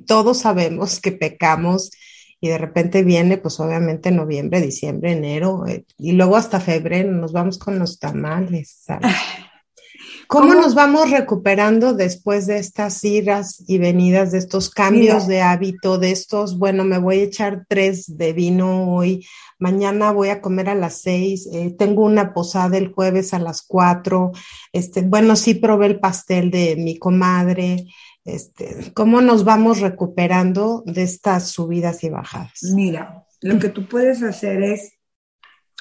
todos 0.07 0.39
sabemos 0.39 1.01
que 1.01 1.12
pecamos 1.12 1.91
y 2.41 2.49
de 2.49 2.59
repente 2.59 3.03
viene, 3.03 3.39
pues 3.39 3.59
obviamente 3.59 4.12
noviembre, 4.12 4.61
diciembre, 4.61 5.12
enero, 5.12 5.67
eh, 5.67 5.85
y 5.99 6.12
luego 6.12 6.37
hasta 6.37 6.61
febrero 6.61 7.11
nos 7.11 7.33
vamos 7.33 7.59
con 7.59 7.79
los 7.79 7.99
tamales. 7.99 8.83
¿sabes? 8.85 9.12
¿Cómo, 10.29 10.55
nos 10.55 10.74
vamos 10.74 11.11
recuperando 11.11 11.95
después 11.95 12.47
de 12.47 12.59
estas 12.59 13.03
iras 13.05 13.62
y 13.66 13.79
venidas, 13.79 14.33
de 14.33 14.39
estos 14.39 14.70
cambios 14.70 15.27
de 15.27 15.41
hábito, 15.41 15.99
de 15.99 16.11
estos, 16.11 16.59
bueno, 16.59 16.85
me 16.85 16.99
voy 16.99 17.20
a 17.20 17.24
echar 17.24 17.64
tres 17.68 18.16
de 18.16 18.33
vino 18.33 18.95
hoy, 18.95 19.27
mañana 19.59 20.12
voy 20.12 20.31
a 20.31 20.41
comer 20.41 20.68
a 20.68 20.74
las 20.74 21.01
seis, 21.01 21.49
eh, 21.53 21.74
tengo 21.79 22.05
una 22.05 22.35
posada 22.35 22.77
el 22.77 22.93
jueves 22.93 23.35
a 23.35 23.39
las 23.39 23.62
cuatro, 23.62 24.33
este, 24.72 25.03
bueno, 25.03 25.37
sí 25.37 25.55
probé 25.55 25.87
el 25.87 26.01
pastel 26.01 26.51
de 26.51 26.77
mi 26.77 26.99
comadre, 26.99 27.87
este, 28.24 28.93
¿cómo 28.95 29.20
nos 29.20 29.45
vamos 29.45 29.81
recuperando 29.81 30.83
de 30.87 31.05
estas 31.05 31.49
subidas 31.49 32.03
y 32.03 32.11
bajadas? 32.11 32.62
Mira, 32.74 33.24
lo 33.41 33.59
que 33.59 33.68
tú 33.68 33.87
puedes 33.87 34.22
hacer 34.22 34.62
es 34.62 34.95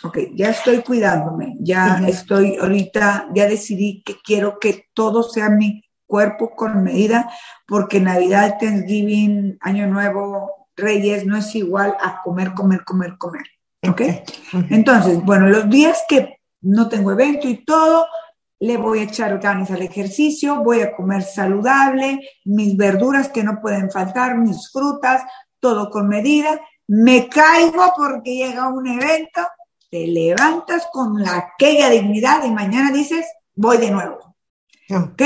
ok, 0.03 0.17
ya 0.33 0.49
estoy 0.49 0.81
cuidándome, 0.81 1.55
ya 1.59 2.01
estoy 2.07 2.57
ahorita, 2.57 3.29
ya 3.33 3.47
decidí 3.47 4.03
que 4.03 4.17
quiero 4.23 4.59
que 4.59 4.87
todo 4.93 5.23
sea 5.23 5.49
mi 5.49 5.83
cuerpo 6.05 6.55
con 6.55 6.83
medida, 6.83 7.31
porque 7.67 7.99
Navidad, 7.99 8.57
Thanksgiving, 8.59 9.57
Año 9.61 9.87
Nuevo, 9.87 10.69
Reyes, 10.75 11.25
no 11.25 11.37
es 11.37 11.55
igual 11.55 11.95
a 12.01 12.21
comer, 12.21 12.53
comer, 12.53 12.83
comer, 12.83 13.17
comer. 13.17 13.45
¿Ok? 13.87 14.01
Entonces, 14.69 15.23
bueno, 15.23 15.47
los 15.47 15.69
días 15.69 16.03
que 16.07 16.39
no 16.61 16.89
tengo 16.89 17.11
evento 17.11 17.47
y 17.47 17.63
todo, 17.63 18.07
le 18.59 18.77
voy 18.77 18.99
a 18.99 19.03
echar 19.03 19.37
ganas 19.39 19.69
al 19.71 19.81
ejercicio, 19.81 20.63
voy 20.63 20.81
a 20.81 20.95
comer 20.95 21.23
saludable, 21.23 22.19
mis 22.45 22.75
verduras 22.75 23.29
que 23.29 23.43
no 23.43 23.61
pueden 23.61 23.91
faltar, 23.91 24.37
mis 24.37 24.71
frutas, 24.71 25.21
todo 25.59 25.89
con 25.89 26.07
medida. 26.07 26.59
Me 26.87 27.27
caigo 27.27 27.93
porque 27.95 28.35
llega 28.35 28.69
un 28.69 28.87
evento, 28.87 29.41
te 29.95 30.07
levantas 30.07 30.89
con 30.91 31.23
la 31.23 31.37
aquella 31.37 31.89
dignidad 31.89 32.43
y 32.43 32.51
mañana 32.51 32.91
dices, 32.91 33.25
voy 33.55 33.77
de 33.77 33.91
nuevo. 33.91 34.35
¿Ok? 34.89 35.21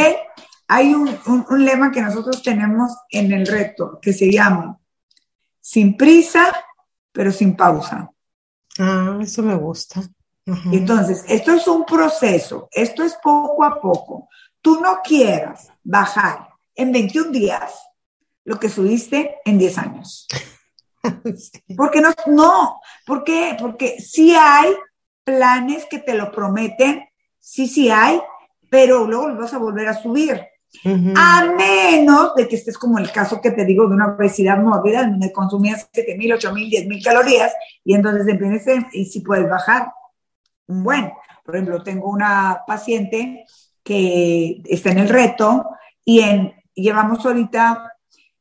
Hay 0.67 0.93
un, 0.93 1.09
lema 1.57 1.91
que 1.91 2.03
nosotros 2.03 2.43
tenemos 2.43 2.91
en 3.09 3.31
el 3.31 3.47
reto 3.47 3.97
que 3.99 4.13
se 4.13 4.31
llama 4.31 4.77
sin 5.59 5.97
prisa, 5.97 6.53
pero 7.11 7.31
sin 7.31 7.55
pausa. 7.55 8.11
Ah, 8.77 9.17
eso 9.19 9.41
me 9.41 9.55
gusta. 9.55 10.03
Entonces, 10.71 11.25
esto 11.27 11.53
es 11.53 11.67
un 11.67 11.83
proceso, 11.83 12.69
esto 12.71 13.03
es 13.03 13.15
poco 13.23 13.63
a 13.63 13.81
poco. 13.81 14.29
Tú 14.61 14.79
no 14.79 14.99
quieras 15.03 15.71
bajar 15.83 16.47
en 16.75 16.91
21 16.91 17.31
días 17.31 17.73
lo 18.43 18.59
que 18.59 18.69
subiste 18.69 19.37
en 19.45 19.57
10 19.57 19.77
años. 19.79 20.27
Porque 21.77 22.01
no, 22.01 22.09
no, 22.27 22.81
¿por 23.05 23.23
qué? 23.23 23.55
Porque 23.59 23.99
sí 23.99 24.33
hay 24.35 24.73
planes 25.23 25.85
que 25.85 25.99
te 25.99 26.13
lo 26.13 26.31
prometen, 26.31 27.07
sí, 27.39 27.67
sí 27.67 27.89
hay, 27.89 28.21
pero 28.69 29.05
luego 29.05 29.29
los 29.29 29.37
vas 29.37 29.53
a 29.53 29.59
volver 29.59 29.87
a 29.87 30.01
subir. 30.01 30.41
A 31.15 31.45
menos 31.57 32.35
de 32.35 32.47
que 32.47 32.55
estés 32.55 32.77
como 32.77 32.99
el 32.99 33.11
caso 33.11 33.41
que 33.41 33.51
te 33.51 33.65
digo 33.65 33.87
de 33.87 33.95
una 33.95 34.13
obesidad 34.13 34.59
mórbida, 34.59 35.01
donde 35.01 35.31
consumías 35.31 35.89
7 35.91 36.15
mil, 36.15 36.31
8 36.33 36.53
mil, 36.53 36.69
10 36.69 36.87
mil 36.87 37.03
calorías 37.03 37.51
y 37.83 37.95
entonces 37.95 38.27
empiezas 38.27 38.85
y 38.93 39.05
si 39.05 39.21
puedes 39.21 39.49
bajar. 39.49 39.91
Bueno, 40.67 41.11
por 41.43 41.55
ejemplo, 41.55 41.81
tengo 41.81 42.09
una 42.09 42.61
paciente 42.67 43.45
que 43.83 44.61
está 44.65 44.91
en 44.91 44.99
el 44.99 45.09
reto 45.09 45.65
y 46.05 46.19
en, 46.19 46.53
llevamos 46.75 47.25
ahorita 47.25 47.91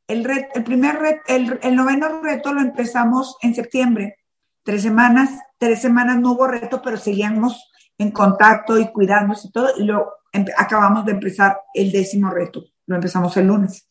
el, 0.09 0.27
el 0.55 0.63
primer 0.63 1.21
el, 1.27 1.75
noveno 1.75 2.21
reto 2.21 2.51
lo 2.51 2.61
empezamos 2.61 3.37
en 3.41 3.53
septiembre. 3.53 4.17
Tres 4.63 4.81
semanas, 4.81 5.29
tres 5.57 5.81
semanas 5.81 6.19
no 6.19 6.31
hubo 6.31 6.47
reto, 6.47 6.81
pero 6.81 6.97
seguíamos 6.97 7.71
en 7.97 8.11
contacto 8.11 8.79
y 8.79 8.91
cuidándose 8.91 9.47
y 9.47 9.51
todo. 9.51 9.69
Y 9.77 9.83
luego 9.83 10.11
acabamos 10.57 11.05
de 11.05 11.11
empezar 11.11 11.59
el 11.75 11.91
décimo 11.91 12.31
reto. 12.31 12.65
Lo 12.87 12.95
empezamos 12.95 13.37
el 13.37 13.47
lunes. 13.47 13.87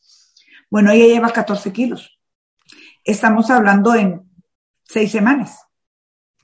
Bueno, 0.69 0.91
ella 0.91 1.07
lleva 1.07 1.31
14 1.31 1.73
kilos. 1.73 2.19
Estamos 3.05 3.49
hablando 3.51 3.95
en 3.95 4.29
seis 4.83 5.13
semanas. 5.13 5.61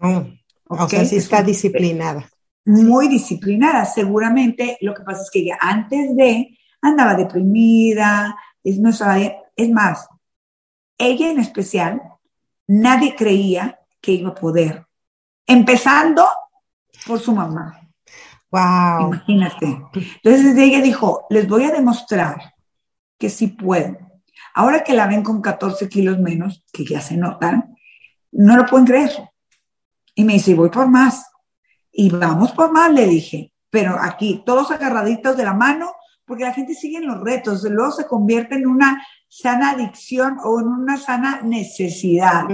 Oh, 0.00 0.24
O 0.68 0.88
sea, 0.88 1.04
sí 1.04 1.16
está 1.16 1.42
disciplinada. 1.42 2.30
Muy 2.64 3.08
disciplinada. 3.08 3.84
Seguramente 3.86 4.78
lo 4.82 4.94
que 4.94 5.02
pasa 5.02 5.22
es 5.22 5.30
que 5.32 5.40
ella 5.40 5.58
antes 5.60 6.14
de 6.14 6.56
andaba 6.80 7.14
deprimida, 7.14 8.36
es, 8.62 8.78
no 8.78 8.92
sabía, 8.92 9.36
es 9.56 9.70
más, 9.70 10.08
ella 10.98 11.30
en 11.30 11.40
especial, 11.40 12.02
nadie 12.66 13.14
creía 13.14 13.80
que 14.00 14.12
iba 14.12 14.30
a 14.30 14.34
poder, 14.34 14.86
empezando 15.46 16.26
por 17.06 17.20
su 17.20 17.34
mamá. 17.34 17.80
Wow. 18.50 19.08
Imagínate. 19.08 19.66
Entonces 20.22 20.56
ella 20.56 20.80
dijo, 20.80 21.26
les 21.30 21.48
voy 21.48 21.64
a 21.64 21.72
demostrar 21.72 22.54
que 23.18 23.28
sí 23.28 23.48
pueden. 23.48 23.98
Ahora 24.54 24.84
que 24.84 24.94
la 24.94 25.08
ven 25.08 25.24
con 25.24 25.42
14 25.42 25.88
kilos 25.88 26.20
menos, 26.20 26.64
que 26.72 26.84
ya 26.84 27.00
se 27.00 27.16
notan, 27.16 27.76
no 28.30 28.56
lo 28.56 28.66
pueden 28.66 28.86
creer. 28.86 29.10
Y 30.14 30.24
me 30.24 30.34
dice, 30.34 30.54
voy 30.54 30.70
por 30.70 30.88
más. 30.88 31.28
Y 31.90 32.10
vamos 32.10 32.52
por 32.52 32.70
más, 32.70 32.92
le 32.92 33.06
dije. 33.06 33.52
Pero 33.70 33.96
aquí, 34.00 34.42
todos 34.46 34.70
agarraditos 34.70 35.36
de 35.36 35.44
la 35.44 35.54
mano, 35.54 35.92
porque 36.24 36.44
la 36.44 36.52
gente 36.52 36.74
sigue 36.74 36.98
en 36.98 37.08
los 37.08 37.20
retos, 37.20 37.64
luego 37.64 37.90
se 37.90 38.06
convierte 38.06 38.54
en 38.54 38.68
una 38.68 39.04
sana 39.36 39.72
adicción 39.72 40.38
o 40.44 40.60
en 40.60 40.68
una 40.68 40.96
sana 40.96 41.40
necesidad. 41.42 42.44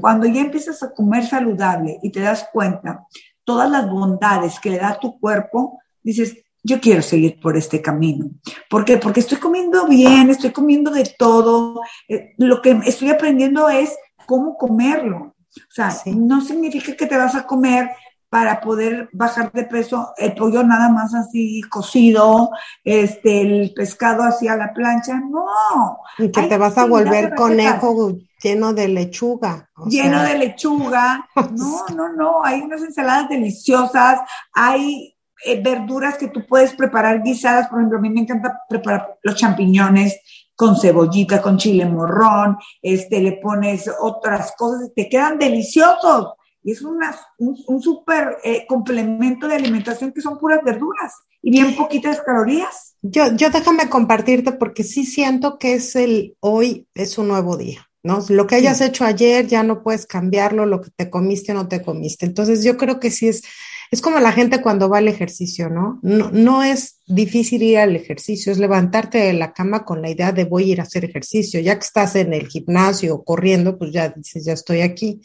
Cuando 0.00 0.26
ya 0.26 0.40
empiezas 0.40 0.82
a 0.82 0.92
comer 0.92 1.24
saludable 1.24 2.00
y 2.02 2.10
te 2.10 2.20
das 2.20 2.48
cuenta 2.52 3.06
todas 3.44 3.70
las 3.70 3.88
bondades 3.88 4.58
que 4.58 4.70
le 4.70 4.78
da 4.78 4.98
tu 4.98 5.20
cuerpo, 5.20 5.78
dices, 6.02 6.36
yo 6.64 6.80
quiero 6.80 7.02
seguir 7.02 7.38
por 7.38 7.56
este 7.56 7.80
camino. 7.80 8.30
¿Por 8.68 8.84
qué? 8.84 8.96
Porque 8.96 9.20
estoy 9.20 9.38
comiendo 9.38 9.86
bien, 9.86 10.28
estoy 10.28 10.50
comiendo 10.50 10.90
de 10.90 11.14
todo. 11.16 11.80
Eh, 12.08 12.32
lo 12.38 12.60
que 12.60 12.80
estoy 12.84 13.10
aprendiendo 13.10 13.68
es 13.68 13.96
cómo 14.26 14.56
comerlo. 14.56 15.36
O 15.56 15.72
sea, 15.72 15.94
no 16.06 16.40
significa 16.40 16.96
que 16.96 17.06
te 17.06 17.16
vas 17.16 17.36
a 17.36 17.46
comer 17.46 17.90
para 18.34 18.60
poder 18.60 19.08
bajar 19.12 19.52
de 19.52 19.62
peso 19.62 20.12
el 20.16 20.34
pollo 20.34 20.64
nada 20.64 20.88
más 20.88 21.14
así 21.14 21.62
cocido, 21.70 22.50
este, 22.82 23.42
el 23.42 23.72
pescado 23.72 24.24
así 24.24 24.48
a 24.48 24.56
la 24.56 24.72
plancha, 24.74 25.20
no. 25.20 25.98
Y 26.18 26.32
que 26.32 26.42
te 26.42 26.58
vas 26.58 26.76
a 26.76 26.86
volver 26.86 27.36
conejo 27.36 28.16
lleno 28.42 28.72
de 28.72 28.88
lechuga. 28.88 29.70
Lleno 29.86 30.20
de 30.24 30.36
lechuga. 30.36 31.28
No, 31.52 31.86
no, 31.94 32.12
no, 32.12 32.44
hay 32.44 32.62
unas 32.62 32.82
ensaladas 32.82 33.28
deliciosas, 33.28 34.18
hay 34.52 35.14
eh, 35.44 35.62
verduras 35.62 36.18
que 36.18 36.26
tú 36.26 36.44
puedes 36.44 36.74
preparar 36.74 37.22
guisadas, 37.22 37.68
por 37.68 37.78
ejemplo, 37.78 37.98
a 37.98 38.02
mí 38.02 38.10
me 38.10 38.22
encanta 38.22 38.62
preparar 38.68 39.16
los 39.22 39.36
champiñones 39.36 40.18
con 40.56 40.76
cebollita, 40.76 41.40
con 41.40 41.56
chile 41.56 41.86
morrón, 41.86 42.58
este, 42.82 43.20
le 43.20 43.38
pones 43.40 43.88
otras 44.00 44.54
cosas, 44.56 44.90
te 44.92 45.08
quedan 45.08 45.38
deliciosos 45.38 46.32
y 46.64 46.72
es 46.72 46.82
una, 46.82 47.14
un, 47.38 47.56
un 47.68 47.82
súper 47.82 48.38
eh, 48.42 48.64
complemento 48.66 49.46
de 49.46 49.54
alimentación 49.54 50.12
que 50.12 50.22
son 50.22 50.38
puras 50.38 50.60
verduras 50.64 51.12
y 51.42 51.50
bien 51.50 51.76
poquitas 51.76 52.22
calorías. 52.22 52.96
Yo, 53.02 53.36
yo 53.36 53.50
déjame 53.50 53.90
compartirte 53.90 54.52
porque 54.52 54.82
sí 54.82 55.04
siento 55.04 55.58
que 55.58 55.74
es 55.74 55.94
el 55.94 56.36
hoy 56.40 56.88
es 56.94 57.18
un 57.18 57.28
nuevo 57.28 57.58
día, 57.58 57.86
¿no? 58.02 58.24
Lo 58.30 58.46
que 58.46 58.54
hayas 58.54 58.80
hecho 58.80 59.04
ayer 59.04 59.46
ya 59.46 59.62
no 59.62 59.82
puedes 59.82 60.06
cambiarlo, 60.06 60.64
lo 60.64 60.80
que 60.80 60.90
te 60.96 61.10
comiste 61.10 61.52
o 61.52 61.54
no 61.54 61.68
te 61.68 61.82
comiste. 61.82 62.24
Entonces 62.24 62.64
yo 62.64 62.78
creo 62.78 62.98
que 62.98 63.10
sí 63.10 63.28
es, 63.28 63.42
es 63.90 64.00
como 64.00 64.18
la 64.18 64.32
gente 64.32 64.62
cuando 64.62 64.88
va 64.88 64.98
al 64.98 65.08
ejercicio, 65.08 65.68
¿no? 65.68 66.00
¿no? 66.02 66.30
No 66.30 66.62
es 66.62 66.96
difícil 67.06 67.62
ir 67.62 67.76
al 67.76 67.94
ejercicio, 67.94 68.50
es 68.50 68.56
levantarte 68.56 69.18
de 69.18 69.34
la 69.34 69.52
cama 69.52 69.84
con 69.84 70.00
la 70.00 70.08
idea 70.08 70.32
de 70.32 70.44
voy 70.44 70.70
a 70.70 70.72
ir 70.72 70.80
a 70.80 70.84
hacer 70.84 71.04
ejercicio. 71.04 71.60
Ya 71.60 71.78
que 71.78 71.84
estás 71.84 72.16
en 72.16 72.32
el 72.32 72.48
gimnasio 72.48 73.22
corriendo, 73.22 73.76
pues 73.76 73.92
ya 73.92 74.08
dices, 74.08 74.46
ya 74.46 74.54
estoy 74.54 74.80
aquí. 74.80 75.20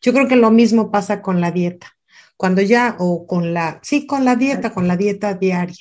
Yo 0.00 0.12
creo 0.12 0.28
que 0.28 0.36
lo 0.36 0.50
mismo 0.50 0.90
pasa 0.90 1.22
con 1.22 1.40
la 1.40 1.50
dieta. 1.50 1.96
Cuando 2.36 2.62
ya, 2.62 2.96
o 2.98 3.26
con 3.26 3.52
la, 3.52 3.80
sí, 3.82 4.06
con 4.06 4.24
la 4.24 4.36
dieta, 4.36 4.72
con 4.72 4.88
la 4.88 4.96
dieta 4.96 5.34
diaria. 5.34 5.76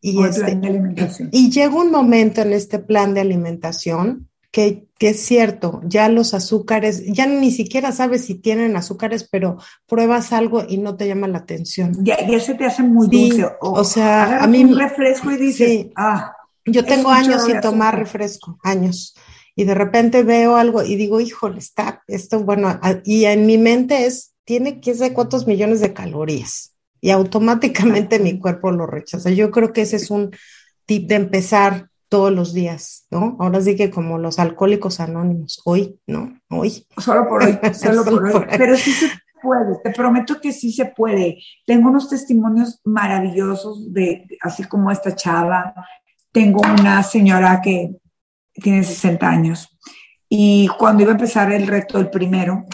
Y, 0.00 0.24
este, 0.24 0.58
y 1.30 1.50
llega 1.50 1.74
un 1.74 1.90
momento 1.90 2.40
en 2.40 2.54
este 2.54 2.78
plan 2.78 3.12
de 3.12 3.20
alimentación 3.20 4.30
que, 4.50 4.88
que, 4.98 5.10
es 5.10 5.20
cierto, 5.20 5.82
ya 5.84 6.08
los 6.08 6.32
azúcares, 6.32 7.04
ya 7.06 7.26
ni 7.26 7.50
siquiera 7.50 7.92
sabes 7.92 8.24
si 8.24 8.34
tienen 8.34 8.76
azúcares, 8.76 9.28
pero 9.30 9.58
pruebas 9.86 10.32
algo 10.32 10.64
y 10.66 10.78
no 10.78 10.96
te 10.96 11.06
llama 11.06 11.28
la 11.28 11.38
atención. 11.38 11.94
Ya, 12.02 12.26
ya 12.26 12.40
se 12.40 12.54
te 12.54 12.64
hace 12.64 12.82
muy 12.82 13.08
dulce. 13.08 13.46
O, 13.60 13.84
sea, 13.84 14.42
a 14.42 14.46
mí. 14.46 14.64
Un 14.64 14.78
refresco 14.78 15.30
y 15.30 15.36
dices, 15.36 15.86
ah. 15.96 16.34
Yo 16.64 16.84
tengo 16.84 17.10
años 17.10 17.44
sin 17.44 17.60
tomar 17.60 17.98
refresco, 17.98 18.58
años. 18.62 19.14
Y 19.56 19.64
de 19.64 19.74
repente 19.74 20.22
veo 20.22 20.56
algo 20.56 20.82
y 20.82 20.96
digo, 20.96 21.20
híjole, 21.20 21.58
está 21.58 22.02
esto, 22.06 22.40
bueno, 22.40 22.80
y 23.04 23.24
en 23.24 23.46
mi 23.46 23.58
mente 23.58 24.06
es, 24.06 24.34
tiene 24.44 24.80
que 24.80 24.94
ser 24.94 25.12
cuántos 25.12 25.46
millones 25.46 25.80
de 25.80 25.92
calorías. 25.92 26.74
Y 27.00 27.10
automáticamente 27.10 28.18
mi 28.18 28.38
cuerpo 28.38 28.70
lo 28.70 28.86
rechaza. 28.86 29.30
Yo 29.30 29.50
creo 29.50 29.72
que 29.72 29.82
ese 29.82 29.96
es 29.96 30.10
un 30.10 30.30
tip 30.86 31.08
de 31.08 31.14
empezar 31.16 31.90
todos 32.10 32.32
los 32.32 32.52
días, 32.52 33.06
¿no? 33.10 33.36
Ahora 33.38 33.60
sí 33.60 33.76
que 33.76 33.90
como 33.90 34.18
los 34.18 34.38
alcohólicos 34.38 34.98
anónimos, 35.00 35.62
hoy, 35.64 35.98
¿no? 36.06 36.38
Hoy. 36.50 36.86
Solo 36.98 37.28
por 37.28 37.44
hoy, 37.44 37.58
solo, 37.72 38.04
por, 38.04 38.24
hoy. 38.24 38.46
Pero 38.58 38.76
sí 38.76 38.90
se 38.92 39.08
puede, 39.40 39.78
te 39.82 39.90
prometo 39.92 40.40
que 40.40 40.52
sí 40.52 40.72
se 40.72 40.86
puede. 40.86 41.38
Tengo 41.64 41.88
unos 41.88 42.08
testimonios 42.08 42.80
maravillosos 42.84 43.92
de, 43.92 44.26
así 44.42 44.64
como 44.64 44.90
esta 44.90 45.14
chava. 45.14 45.72
Tengo 46.32 46.60
una 46.62 47.02
señora 47.04 47.60
que 47.62 47.92
tiene 48.52 48.84
60 48.84 49.28
años 49.28 49.78
y 50.32 50.68
cuando 50.78 51.02
iba 51.02 51.10
a 51.10 51.16
empezar 51.16 51.52
el 51.52 51.66
reto, 51.66 51.98
el 51.98 52.08
primero, 52.08 52.64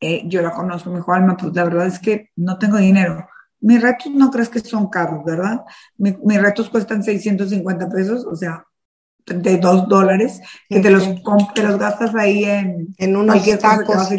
eh, 0.00 0.22
yo 0.26 0.40
la 0.40 0.52
conozco, 0.52 0.90
me 0.90 0.96
dijo, 0.96 1.12
Alma, 1.12 1.36
pues 1.36 1.54
la 1.54 1.64
verdad 1.64 1.86
es 1.86 1.98
que 1.98 2.30
no 2.36 2.58
tengo 2.58 2.78
dinero. 2.78 3.28
Mis 3.60 3.82
retos 3.82 4.10
no 4.10 4.30
crees 4.30 4.48
que 4.48 4.60
son 4.60 4.88
caros, 4.88 5.22
¿verdad? 5.24 5.60
mis 5.96 6.40
retos 6.40 6.70
cuestan 6.70 7.02
650 7.02 7.88
pesos, 7.90 8.24
o 8.24 8.34
sea, 8.34 8.64
32 9.24 9.88
dólares, 9.88 10.40
que 10.68 10.80
te 10.80 10.90
los, 10.90 11.08
te 11.54 11.62
los 11.62 11.78
gastas 11.78 12.14
ahí 12.14 12.44
en, 12.44 12.94
en 12.98 13.16
unos 13.16 13.44
tacos. 13.58 14.10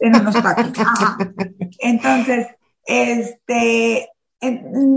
en 0.00 0.16
unos 0.16 0.34
tacos. 0.42 0.72
Entonces, 1.80 2.48
este, 2.84 4.08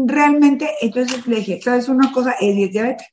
realmente, 0.05 0.69
entonces 0.81 1.25
le 1.25 1.37
dije, 1.37 1.61
¿sabes 1.61 1.87
una 1.87 2.11
cosa? 2.11 2.35
Es 2.39 2.55
diabética. 2.71 3.09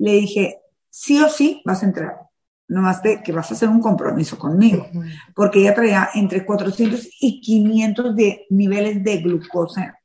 Le 0.00 0.12
dije, 0.12 0.58
sí 0.88 1.22
o 1.22 1.28
sí 1.28 1.62
vas 1.64 1.82
a 1.82 1.86
entrar 1.86 2.30
nomás 2.70 3.02
de 3.02 3.20
que 3.22 3.32
vas 3.32 3.50
a 3.50 3.54
hacer 3.54 3.68
un 3.68 3.80
compromiso 3.80 4.38
conmigo, 4.38 4.86
porque 5.34 5.58
ella 5.60 5.74
traía 5.74 6.08
entre 6.14 6.46
400 6.46 7.08
y 7.20 7.40
500 7.40 8.14
de 8.14 8.46
niveles 8.50 9.02
de 9.02 9.16
glucosa, 9.18 9.98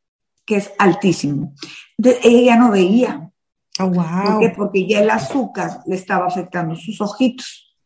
que 0.44 0.58
es 0.58 0.72
altísimo. 0.80 1.54
Entonces, 1.96 2.22
ella 2.26 2.56
no 2.56 2.72
veía. 2.72 3.30
Oh, 3.80 3.88
wow. 3.88 4.24
¿Por 4.26 4.40
qué? 4.40 4.50
Porque 4.50 4.88
ya 4.88 5.02
el 5.02 5.12
azúcar 5.12 5.82
le 5.86 5.96
estaba 5.96 6.26
afectando 6.26 6.76
sus 6.76 7.00
ojitos. 7.02 7.78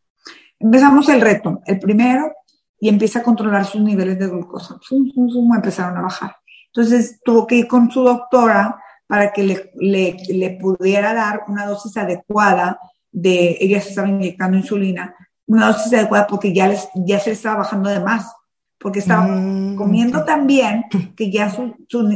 Empezamos 0.57 1.09
el 1.09 1.19
reto, 1.19 1.61
el 1.65 1.77
primero, 1.77 2.31
y 2.79 2.87
empieza 2.87 3.19
a 3.19 3.23
controlar 3.23 3.65
sus 3.65 3.81
niveles 3.81 4.17
de 4.17 4.27
glucosa. 4.27 4.79
Fum, 4.87 5.11
fum, 5.13 5.55
empezaron 5.55 5.97
a 5.97 6.03
bajar. 6.03 6.37
Entonces 6.67 7.19
tuvo 7.25 7.45
que 7.45 7.55
ir 7.55 7.67
con 7.67 7.91
su 7.91 8.01
doctora 8.01 8.81
para 9.09 9.33
que 9.33 9.41
le, 9.41 9.71
le, 9.73 10.17
le 10.29 10.51
pudiera 10.51 11.15
dar 11.15 11.45
una 11.47 11.65
dosis 11.65 11.97
adecuada 11.97 12.79
de 13.11 13.57
ella 13.59 13.81
se 13.81 13.89
estaba 13.89 14.07
inyectando 14.07 14.55
insulina, 14.55 15.15
una 15.47 15.71
dosis 15.71 15.91
adecuada 15.93 16.27
porque 16.27 16.53
ya, 16.53 16.67
les, 16.67 16.87
ya 16.93 17.19
se 17.19 17.31
estaba 17.31 17.57
bajando 17.57 17.89
de 17.89 18.01
más, 18.01 18.31
porque 18.77 18.99
estaba 18.99 19.23
mm, 19.23 19.75
comiendo 19.77 20.23
también 20.25 20.85
que 21.17 21.31
ya 21.31 21.49
su, 21.49 21.73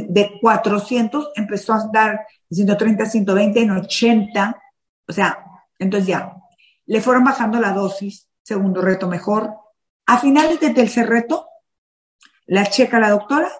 de 0.08 0.38
400 0.40 1.32
empezó 1.34 1.72
a 1.72 1.90
dar 1.92 2.20
130, 2.52 3.06
120, 3.06 3.60
en 3.60 3.70
80, 3.72 4.62
o 5.08 5.12
sea, 5.12 5.44
entonces 5.80 6.06
ya, 6.06 6.32
le 6.86 7.00
fueron 7.00 7.24
bajando 7.24 7.58
la 7.58 7.72
dosis, 7.72 8.28
segundo 8.40 8.80
reto 8.82 9.08
mejor. 9.08 9.52
A 10.06 10.18
finales 10.18 10.60
del 10.60 10.74
tercer 10.74 11.08
reto, 11.08 11.48
la 12.46 12.66
checa 12.66 13.00
la 13.00 13.10
doctora 13.10 13.50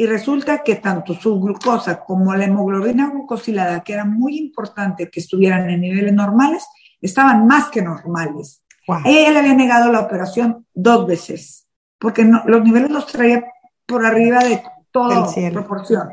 y 0.00 0.06
resulta 0.06 0.62
que 0.62 0.76
tanto 0.76 1.12
su 1.12 1.38
glucosa 1.38 2.00
como 2.00 2.34
la 2.34 2.46
hemoglobina 2.46 3.10
glucosilada, 3.10 3.84
que 3.84 3.92
era 3.92 4.06
muy 4.06 4.38
importante 4.38 5.10
que 5.10 5.20
estuvieran 5.20 5.68
en 5.68 5.82
niveles 5.82 6.14
normales, 6.14 6.66
estaban 7.02 7.46
más 7.46 7.68
que 7.68 7.82
normales. 7.82 8.62
Ella 9.04 9.30
le 9.30 9.38
había 9.40 9.52
negado 9.52 9.92
la 9.92 10.00
operación 10.00 10.66
dos 10.72 11.06
veces, 11.06 11.68
porque 11.98 12.24
los 12.24 12.64
niveles 12.64 12.90
los 12.90 13.06
traía 13.08 13.44
por 13.84 14.06
arriba 14.06 14.42
de 14.42 14.62
toda 14.90 15.30
proporción. 15.52 16.08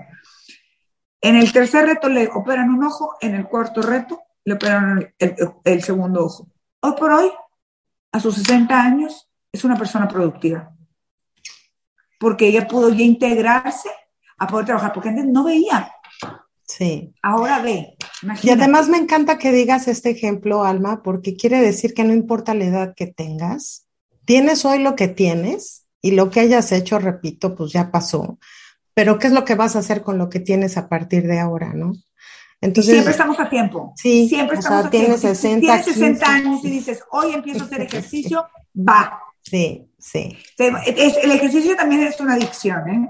En 1.21 1.37
el 1.37 1.53
tercer 1.53 1.85
reto 1.85 2.09
le 2.09 2.27
operan 2.27 2.69
un 2.71 2.83
ojo, 2.83 3.15
en 3.21 3.35
el 3.35 3.47
cuarto 3.47 3.81
reto 3.81 4.19
le 4.43 4.55
operan 4.55 5.13
el, 5.17 5.35
el 5.63 5.81
segundo 5.81 6.25
ojo. 6.25 6.49
Hoy 6.81 6.91
por 6.99 7.13
hoy, 7.13 7.31
a 8.11 8.19
sus 8.19 8.35
60 8.35 8.81
años, 8.81 9.29
es 9.49 9.63
una 9.63 9.77
persona 9.77 10.09
productiva 10.09 10.73
porque 12.17 12.47
ella 12.47 12.67
pudo 12.67 12.89
ya 12.89 13.03
integrarse 13.03 13.89
a 14.37 14.47
poder 14.47 14.65
trabajar, 14.65 14.93
porque 14.93 15.09
antes 15.09 15.25
no 15.25 15.43
veía. 15.43 15.91
Sí. 16.63 17.13
Ahora 17.23 17.61
ve. 17.61 17.95
Y 18.43 18.49
además 18.49 18.89
me 18.89 18.97
encanta 18.97 19.37
que 19.37 19.51
digas 19.51 19.87
este 19.87 20.09
ejemplo, 20.09 20.63
Alma, 20.63 21.01
porque 21.01 21.35
quiere 21.35 21.61
decir 21.61 21.93
que 21.93 22.03
no 22.03 22.13
importa 22.13 22.53
la 22.53 22.65
edad 22.65 22.93
que 22.95 23.07
tengas, 23.07 23.87
tienes 24.25 24.65
hoy 24.65 24.79
lo 24.79 24.95
que 24.95 25.07
tienes 25.07 25.85
y 26.01 26.11
lo 26.11 26.29
que 26.29 26.41
hayas 26.41 26.71
hecho, 26.71 26.99
repito, 26.99 27.55
pues 27.55 27.71
ya 27.71 27.89
pasó. 27.89 28.37
Pero 28.93 29.17
¿qué 29.17 29.27
es 29.27 29.33
lo 29.33 29.45
que 29.45 29.55
vas 29.55 29.75
a 29.75 29.79
hacer 29.79 30.01
con 30.01 30.17
lo 30.17 30.29
que 30.29 30.39
tienes 30.39 30.77
a 30.77 30.89
partir 30.89 31.25
de 31.25 31.39
ahora, 31.39 31.73
no? 31.73 31.93
Entonces, 32.59 32.93
siempre 32.93 33.11
estamos 33.11 33.39
a 33.39 33.49
tiempo. 33.49 33.93
Sí, 33.95 34.27
siempre 34.27 34.57
estamos 34.57 34.85
a 34.87 34.89
tienes 34.89 35.21
tiempo. 35.21 35.35
60, 35.35 35.59
tienes 35.59 35.85
60 35.85 36.27
años 36.27 36.65
y 36.65 36.71
dices, 36.71 37.03
hoy 37.11 37.33
empiezo 37.33 37.63
a 37.63 37.67
hacer 37.67 37.81
ejercicio, 37.83 38.45
va. 38.75 39.21
Sí, 39.41 39.86
sí. 39.97 40.37
el 40.57 41.31
ejercicio 41.31 41.75
también 41.75 42.03
es 42.03 42.19
una 42.19 42.35
adicción, 42.35 42.89
¿eh? 42.89 43.07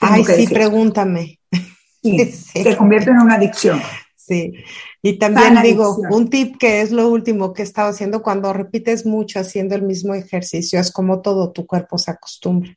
Ay, 0.00 0.24
sí, 0.24 0.46
pregúntame. 0.46 1.40
Sí, 2.02 2.62
se 2.62 2.76
convierte 2.76 3.10
en 3.10 3.18
una 3.18 3.34
adicción. 3.34 3.82
Sí, 4.14 4.52
y 5.02 5.18
también 5.18 5.60
digo, 5.60 5.96
un 6.10 6.30
tip 6.30 6.56
que 6.56 6.80
es 6.80 6.92
lo 6.92 7.08
último 7.08 7.52
que 7.52 7.62
he 7.62 7.64
estado 7.64 7.90
haciendo, 7.90 8.22
cuando 8.22 8.52
repites 8.52 9.04
mucho 9.04 9.40
haciendo 9.40 9.74
el 9.74 9.82
mismo 9.82 10.14
ejercicio, 10.14 10.78
es 10.78 10.92
como 10.92 11.20
todo 11.20 11.50
tu 11.50 11.66
cuerpo 11.66 11.98
se 11.98 12.12
acostumbra. 12.12 12.72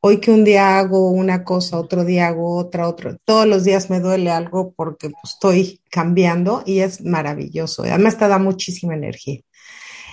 Hoy 0.00 0.18
que 0.18 0.30
un 0.30 0.44
día 0.44 0.78
hago 0.78 1.10
una 1.10 1.44
cosa, 1.44 1.78
otro 1.78 2.06
día 2.06 2.28
hago 2.28 2.56
otra, 2.56 2.88
otro, 2.88 3.18
todos 3.24 3.46
los 3.46 3.64
días 3.64 3.90
me 3.90 4.00
duele 4.00 4.30
algo 4.30 4.72
porque 4.72 5.10
pues, 5.10 5.34
estoy 5.34 5.82
cambiando 5.90 6.62
y 6.64 6.80
es 6.80 7.04
maravilloso. 7.04 7.82
Además 7.82 8.16
te 8.16 8.28
da 8.28 8.38
muchísima 8.38 8.94
energía. 8.94 9.40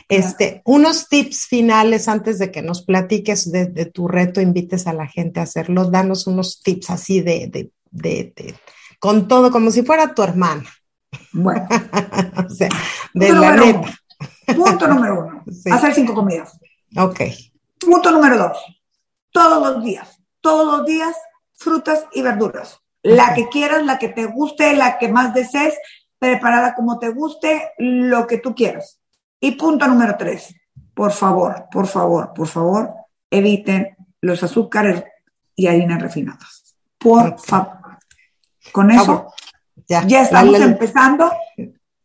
Este, 0.09 0.61
unos 0.63 1.09
tips 1.09 1.47
finales 1.47 2.07
antes 2.07 2.39
de 2.39 2.49
que 2.49 2.61
nos 2.61 2.81
platiques 2.81 3.51
de, 3.51 3.85
tu 3.85 4.07
reto, 4.07 4.39
invites 4.39 4.87
a 4.87 4.93
la 4.93 5.07
gente 5.07 5.39
a 5.39 5.43
hacerlo, 5.43 5.89
danos 5.89 6.27
unos 6.27 6.61
tips 6.61 6.89
así 6.91 7.19
de, 7.19 7.47
de, 7.51 7.71
de 7.91 8.55
con 8.99 9.27
todo, 9.27 9.51
como 9.51 9.69
si 9.69 9.83
fuera 9.83 10.13
tu 10.13 10.23
hermana. 10.23 10.63
Bueno, 11.33 11.67
o 12.45 12.49
sea, 12.49 12.69
de 13.13 13.33
la 13.33 13.55
neta. 13.55 13.99
Punto 14.55 14.87
número 14.87 15.19
uno, 15.25 15.43
hacer 15.71 15.93
cinco 15.93 16.13
comidas. 16.13 16.57
Ok. 16.95 17.21
Punto 17.79 18.11
número 18.11 18.37
dos, 18.37 18.57
todos 19.31 19.61
los 19.61 19.83
días, 19.83 20.21
todos 20.41 20.77
los 20.77 20.85
días, 20.85 21.15
frutas 21.53 22.05
y 22.13 22.21
verduras. 22.21 22.79
La 23.03 23.33
que 23.35 23.47
quieras, 23.49 23.85
la 23.85 23.99
que 23.99 24.09
te 24.09 24.25
guste, 24.25 24.75
la 24.75 24.97
que 24.97 25.09
más 25.09 25.33
desees, 25.33 25.75
preparada 26.17 26.75
como 26.75 26.97
te 26.97 27.09
guste, 27.09 27.71
lo 27.77 28.25
que 28.25 28.37
tú 28.37 28.55
quieras. 28.55 28.96
Y 29.39 29.51
punto 29.51 29.87
número 29.87 30.15
tres, 30.17 30.55
por 30.93 31.11
favor, 31.11 31.65
por 31.71 31.87
favor, 31.87 32.33
por 32.33 32.47
favor, 32.47 32.93
eviten 33.29 33.95
los 34.21 34.41
azúcares 34.43 35.03
y 35.55 35.67
harinas 35.67 36.01
refinadas. 36.01 36.75
Por 36.97 37.39
favor. 37.39 37.77
Con 38.71 38.91
eso 38.91 39.27
ya, 39.87 40.01
estamos 40.21 40.59
empezando 40.59 41.31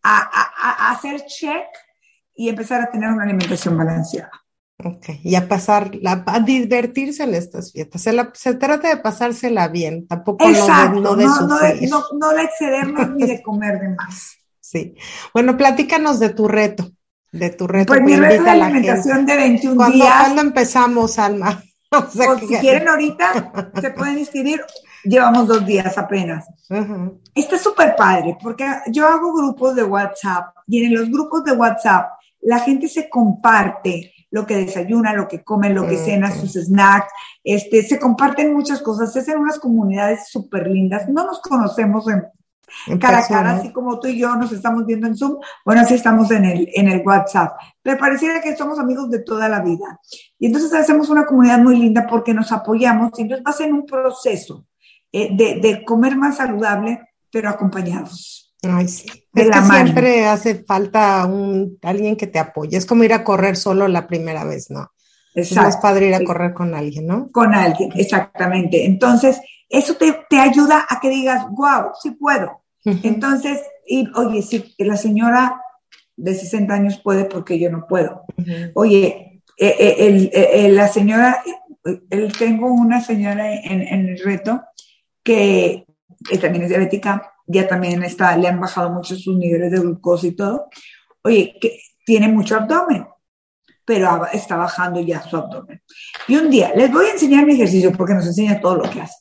a, 0.03 0.91
hacer 0.93 1.24
check 1.26 1.64
y 2.35 2.49
empezar 2.49 2.83
a 2.83 2.91
tener 2.91 3.11
una 3.11 3.24
alimentación 3.24 3.76
balanceada. 3.76 4.30
Ok, 4.85 5.11
y 5.22 5.35
a 5.37 5.49
pasar, 5.49 5.93
a 6.05 6.41
divertirse 6.41 7.22
en 7.22 7.35
estas 7.35 7.72
fiestas. 7.72 8.03
Se, 8.35 8.55
trata 8.55 8.89
de 8.89 8.97
pasársela 8.97 9.68
bien, 9.68 10.07
tampoco 10.09 10.49
Exacto, 10.49 11.01
no 11.01 11.14
de, 11.14 11.24
no, 11.24 11.59
de, 11.59 11.91
no 12.18 12.30
de 12.30 12.43
excedernos 12.43 13.11
ni 13.11 13.26
de 13.26 13.43
comer 13.43 13.80
de 13.80 13.89
más. 13.91 14.37
Sí. 14.64 14.95
Bueno, 15.35 15.59
platícanos 15.59 16.18
de 16.18 16.30
tu 16.30 16.49
reto 16.49 16.93
de 17.33 17.51
tu 17.51 17.66
reto. 17.66 17.89
Pues 17.89 18.03
mi 18.03 18.14
reto 18.14 18.45
de 18.45 18.51
alimentación 18.51 19.26
de 19.26 19.37
21 19.37 19.91
días. 19.91 20.14
¿Cuándo 20.20 20.43
empezamos, 20.43 21.18
Alma? 21.18 21.62
O, 21.95 22.39
si 22.39 22.47
quieren 22.57 22.89
ahorita, 22.89 23.53
se 23.83 23.91
pueden 23.91 24.18
inscribir. 24.18 24.62
Llevamos 25.05 25.47
dos 25.47 25.66
días 25.66 25.99
apenas. 25.99 26.47
Está 27.35 27.59
súper 27.59 27.95
padre 27.97 28.39
porque 28.43 28.64
yo 28.87 29.07
hago 29.07 29.35
grupos 29.35 29.76
de 29.76 29.85
WhatsApp 29.85 30.55
y 30.66 30.87
en 30.87 30.95
los 30.95 31.11
grupos 31.11 31.45
de 31.45 31.53
WhatsApp 31.53 32.12
la 32.41 32.61
gente 32.61 32.89
se 32.89 33.11
comparte 33.11 34.11
lo 34.30 34.47
que 34.47 34.57
desayuna, 34.57 35.12
lo 35.12 35.28
que 35.28 35.45
come, 35.45 35.68
lo 35.68 35.87
que 35.87 35.99
cena, 35.99 36.33
sus 36.33 36.53
snacks, 36.53 37.12
este, 37.45 37.83
se 37.83 37.99
comparten 37.99 38.55
muchas 38.55 38.80
cosas, 38.80 39.14
es 39.14 39.28
en 39.28 39.39
unas 39.39 39.59
comunidades 39.59 40.28
súper 40.28 40.68
lindas, 40.68 41.07
no 41.11 41.26
nos 41.26 41.43
conocemos 41.43 42.09
en, 42.09 42.24
cara 43.01 43.18
a 43.18 43.27
cara, 43.27 43.51
así 43.53 43.73
como 43.73 43.99
tú 43.99 44.09
y 44.09 44.18
yo 44.18 44.35
nos 44.37 44.53
estamos 44.53 44.87
viendo 44.87 45.07
en 45.07 45.16
Zoom, 45.16 45.39
bueno, 45.64 45.83
así 45.83 45.95
estamos 45.95 46.31
en 46.31 46.45
el, 46.45 46.68
en 46.75 46.89
el 46.89 47.03
WhatsApp. 47.05 47.53
Pero 47.83 47.99
pareciera 47.99 48.41
que 48.41 48.57
somos 48.57 48.79
amigos 48.79 49.11
de 49.11 49.20
toda 49.20 49.49
la 49.49 49.61
vida. 49.61 50.01
Y 50.39 50.47
entonces 50.47 50.73
hacemos 50.73 51.09
una 51.11 51.27
comunidad 51.27 51.59
muy 51.59 51.77
linda 51.77 52.07
porque 52.09 52.35
nos 52.35 52.53
apoyamos 52.53 53.11
y 53.18 53.23
entonces 53.23 53.45
va 53.47 53.51
a 53.51 53.55
ser 53.55 53.73
un 53.73 53.87
proceso 53.87 54.66
eh, 55.12 55.29
de, 55.33 55.61
de 55.61 55.85
comer 55.85 56.16
más 56.16 56.37
saludable, 56.37 57.01
pero 57.31 57.49
acompañados. 57.49 58.55
Ay, 58.62 58.87
sí. 58.87 59.07
es 59.35 59.51
que 59.51 59.62
siempre 59.62 60.27
hace 60.27 60.62
falta 60.64 61.27
un 61.27 61.79
alguien 61.83 62.16
que 62.16 62.29
te 62.29 62.39
apoye. 62.39 62.77
Es 62.77 62.87
como 62.87 63.03
ir 63.03 63.12
a 63.12 63.25
correr 63.25 63.57
solo 63.57 63.89
la 63.89 64.07
primera 64.07 64.45
vez, 64.45 64.70
¿no? 64.70 64.93
Exacto. 65.35 65.68
Es 65.70 65.77
padre 65.79 66.09
ir 66.09 66.14
a 66.14 66.25
correr 66.25 66.55
con 66.55 66.75
alguien, 66.75 67.07
¿no? 67.07 67.29
Con 67.33 67.55
alguien, 67.55 67.91
exactamente. 67.95 68.85
Entonces, 68.85 69.41
eso 69.68 69.97
te, 69.97 70.27
te 70.29 70.39
ayuda 70.39 70.87
a 70.89 71.01
que 71.01 71.09
digas, 71.09 71.47
wow, 71.51 71.91
sí 72.01 72.12
puedo. 72.12 72.62
Entonces, 72.85 73.61
y, 73.87 74.09
oye, 74.14 74.43
si 74.43 74.74
la 74.78 74.97
señora 74.97 75.61
de 76.16 76.35
60 76.35 76.72
años 76.72 76.99
puede 76.99 77.24
porque 77.24 77.59
yo 77.59 77.70
no 77.70 77.87
puedo. 77.87 78.24
Oye, 78.74 79.43
eh, 79.59 79.76
eh, 79.78 80.30
eh, 80.33 80.68
la 80.70 80.89
señora, 80.89 81.43
el, 82.11 82.33
tengo 82.37 82.72
una 82.72 83.01
señora 83.01 83.55
en, 83.55 83.83
en 83.83 84.09
el 84.09 84.18
reto 84.18 84.62
que 85.22 85.87
también 86.41 86.64
es 86.64 86.68
diabética, 86.68 87.33
ya 87.47 87.66
también 87.66 88.03
está, 88.03 88.37
le 88.37 88.49
han 88.49 88.61
bajado 88.61 88.91
mucho 88.91 89.16
sus 89.16 89.37
niveles 89.37 89.70
de 89.70 89.78
glucosa 89.78 90.26
y 90.26 90.33
todo. 90.33 90.68
Oye, 91.22 91.57
que 91.61 91.80
tiene 92.05 92.28
mucho 92.28 92.57
abdomen, 92.57 93.07
pero 93.85 94.26
está 94.33 94.57
bajando 94.57 95.01
ya 95.01 95.22
su 95.22 95.37
abdomen. 95.37 95.83
Y 96.28 96.37
un 96.37 96.51
día, 96.51 96.72
les 96.74 96.91
voy 96.91 97.07
a 97.07 97.12
enseñar 97.12 97.47
mi 97.47 97.55
ejercicio 97.55 97.93
porque 97.93 98.14
nos 98.14 98.26
enseña 98.26 98.61
todo 98.61 98.76
lo 98.76 98.91
que 98.91 99.03
hace. 99.03 99.16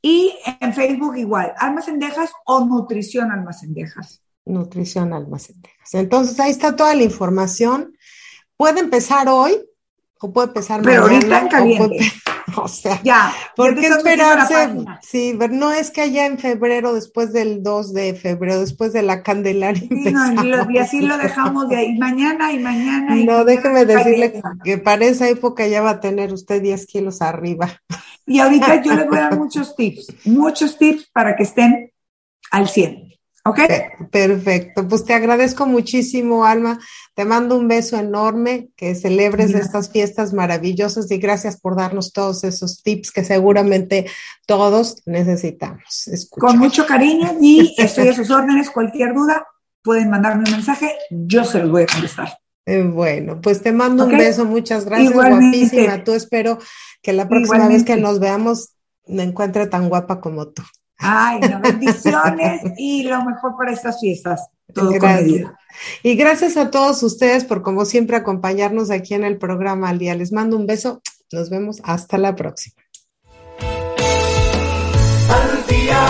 Y 0.00 0.32
en 0.60 0.72
Facebook 0.72 1.16
igual, 1.16 1.52
almas 1.58 1.86
cendejas 1.86 2.30
o 2.44 2.64
nutrición 2.64 3.32
almas 3.32 3.60
cendejas. 3.60 4.22
Nutrición 4.44 5.12
almas 5.12 5.48
cendejas. 5.48 5.94
Entonces 5.94 6.38
ahí 6.38 6.52
está 6.52 6.76
toda 6.76 6.94
la 6.94 7.02
información. 7.02 7.96
Puede 8.56 8.80
empezar 8.80 9.28
hoy 9.28 9.68
o 10.20 10.32
puede 10.32 10.48
empezar 10.48 10.80
Pero 10.82 11.02
ahorita 11.02 11.40
en 11.40 11.48
caliente. 11.48 12.12
O 12.66 12.68
sea, 12.68 13.00
ya, 13.02 13.32
¿por 13.54 13.74
qué 13.74 13.86
esperarse? 13.88 14.84
Sí, 15.02 15.38
no 15.50 15.72
es 15.72 15.90
que 15.90 16.02
allá 16.02 16.26
en 16.26 16.38
febrero, 16.38 16.94
después 16.94 17.32
del 17.32 17.62
2 17.62 17.92
de 17.92 18.14
febrero, 18.14 18.60
después 18.60 18.92
de 18.92 19.02
la 19.02 19.22
Candelaria. 19.22 19.82
Sí, 19.88 20.12
no, 20.12 20.70
y 20.70 20.78
así 20.78 21.00
lo 21.00 21.18
dejamos 21.18 21.68
de 21.68 21.76
ahí, 21.76 21.98
mañana 21.98 22.52
y 22.52 22.58
mañana. 22.58 23.14
no, 23.14 23.44
déjeme 23.44 23.84
decirle 23.84 24.42
que 24.64 24.78
para 24.78 25.04
esa 25.04 25.28
época 25.28 25.66
ya 25.66 25.82
va 25.82 25.90
a 25.90 26.00
tener 26.00 26.32
usted 26.32 26.62
10 26.62 26.86
kilos 26.86 27.22
arriba. 27.22 27.80
Y 28.26 28.40
ahorita 28.40 28.82
yo 28.82 28.94
les 28.94 29.06
voy 29.06 29.18
a 29.18 29.22
dar 29.22 29.38
muchos 29.38 29.76
tips, 29.76 30.26
muchos 30.26 30.78
tips 30.78 31.10
para 31.12 31.36
que 31.36 31.44
estén 31.44 31.92
al 32.50 32.68
100. 32.68 33.05
¿Ok? 33.46 33.60
Perfecto. 34.10 34.88
Pues 34.88 35.04
te 35.04 35.14
agradezco 35.14 35.66
muchísimo, 35.66 36.44
Alma. 36.44 36.80
Te 37.14 37.24
mando 37.24 37.56
un 37.56 37.68
beso 37.68 37.96
enorme, 37.96 38.70
que 38.76 38.94
celebres 38.94 39.54
estas 39.54 39.90
fiestas 39.90 40.32
maravillosas 40.32 41.10
y 41.10 41.18
gracias 41.18 41.60
por 41.60 41.76
darnos 41.76 42.12
todos 42.12 42.42
esos 42.42 42.82
tips 42.82 43.12
que 43.12 43.24
seguramente 43.24 44.06
todos 44.46 45.02
necesitamos. 45.06 46.10
Con 46.30 46.58
mucho 46.58 46.86
cariño 46.86 47.36
y 47.40 47.74
estoy 47.78 48.08
a 48.08 48.14
sus 48.14 48.30
órdenes. 48.30 48.70
Cualquier 48.70 49.14
duda, 49.14 49.46
pueden 49.82 50.10
mandarme 50.10 50.42
un 50.46 50.52
mensaje, 50.52 50.92
yo 51.10 51.44
se 51.44 51.60
los 51.60 51.70
voy 51.70 51.84
a 51.84 51.86
contestar. 51.86 52.36
Eh, 52.66 52.82
bueno, 52.82 53.40
pues 53.40 53.62
te 53.62 53.70
mando 53.70 54.06
un 54.06 54.18
beso, 54.18 54.44
muchas 54.44 54.84
gracias, 54.84 55.12
guapísima. 55.12 56.02
Tú 56.02 56.14
espero 56.14 56.58
que 57.00 57.12
la 57.12 57.28
próxima 57.28 57.68
vez 57.68 57.84
que 57.84 57.96
nos 57.96 58.18
veamos 58.18 58.70
me 59.06 59.22
encuentre 59.22 59.68
tan 59.68 59.88
guapa 59.88 60.20
como 60.20 60.48
tú. 60.48 60.62
Ay, 60.98 61.40
no, 61.40 61.60
bendiciones 61.60 62.62
y 62.76 63.04
lo 63.04 63.24
mejor 63.24 63.56
para 63.56 63.72
estas 63.72 64.00
fiestas. 64.00 64.48
Todo 64.72 64.90
gracias. 64.92 65.50
Y 66.02 66.16
gracias 66.16 66.56
a 66.56 66.70
todos 66.70 67.02
ustedes 67.02 67.44
por, 67.44 67.62
como 67.62 67.84
siempre, 67.84 68.16
acompañarnos 68.16 68.90
aquí 68.90 69.14
en 69.14 69.24
el 69.24 69.38
programa 69.38 69.88
al 69.90 69.98
día. 69.98 70.14
Les 70.14 70.32
mando 70.32 70.56
un 70.56 70.66
beso. 70.66 71.02
Nos 71.32 71.50
vemos. 71.50 71.80
Hasta 71.84 72.18
la 72.18 72.34
próxima. 72.34 72.76
Al 75.28 75.66
día 75.68 76.00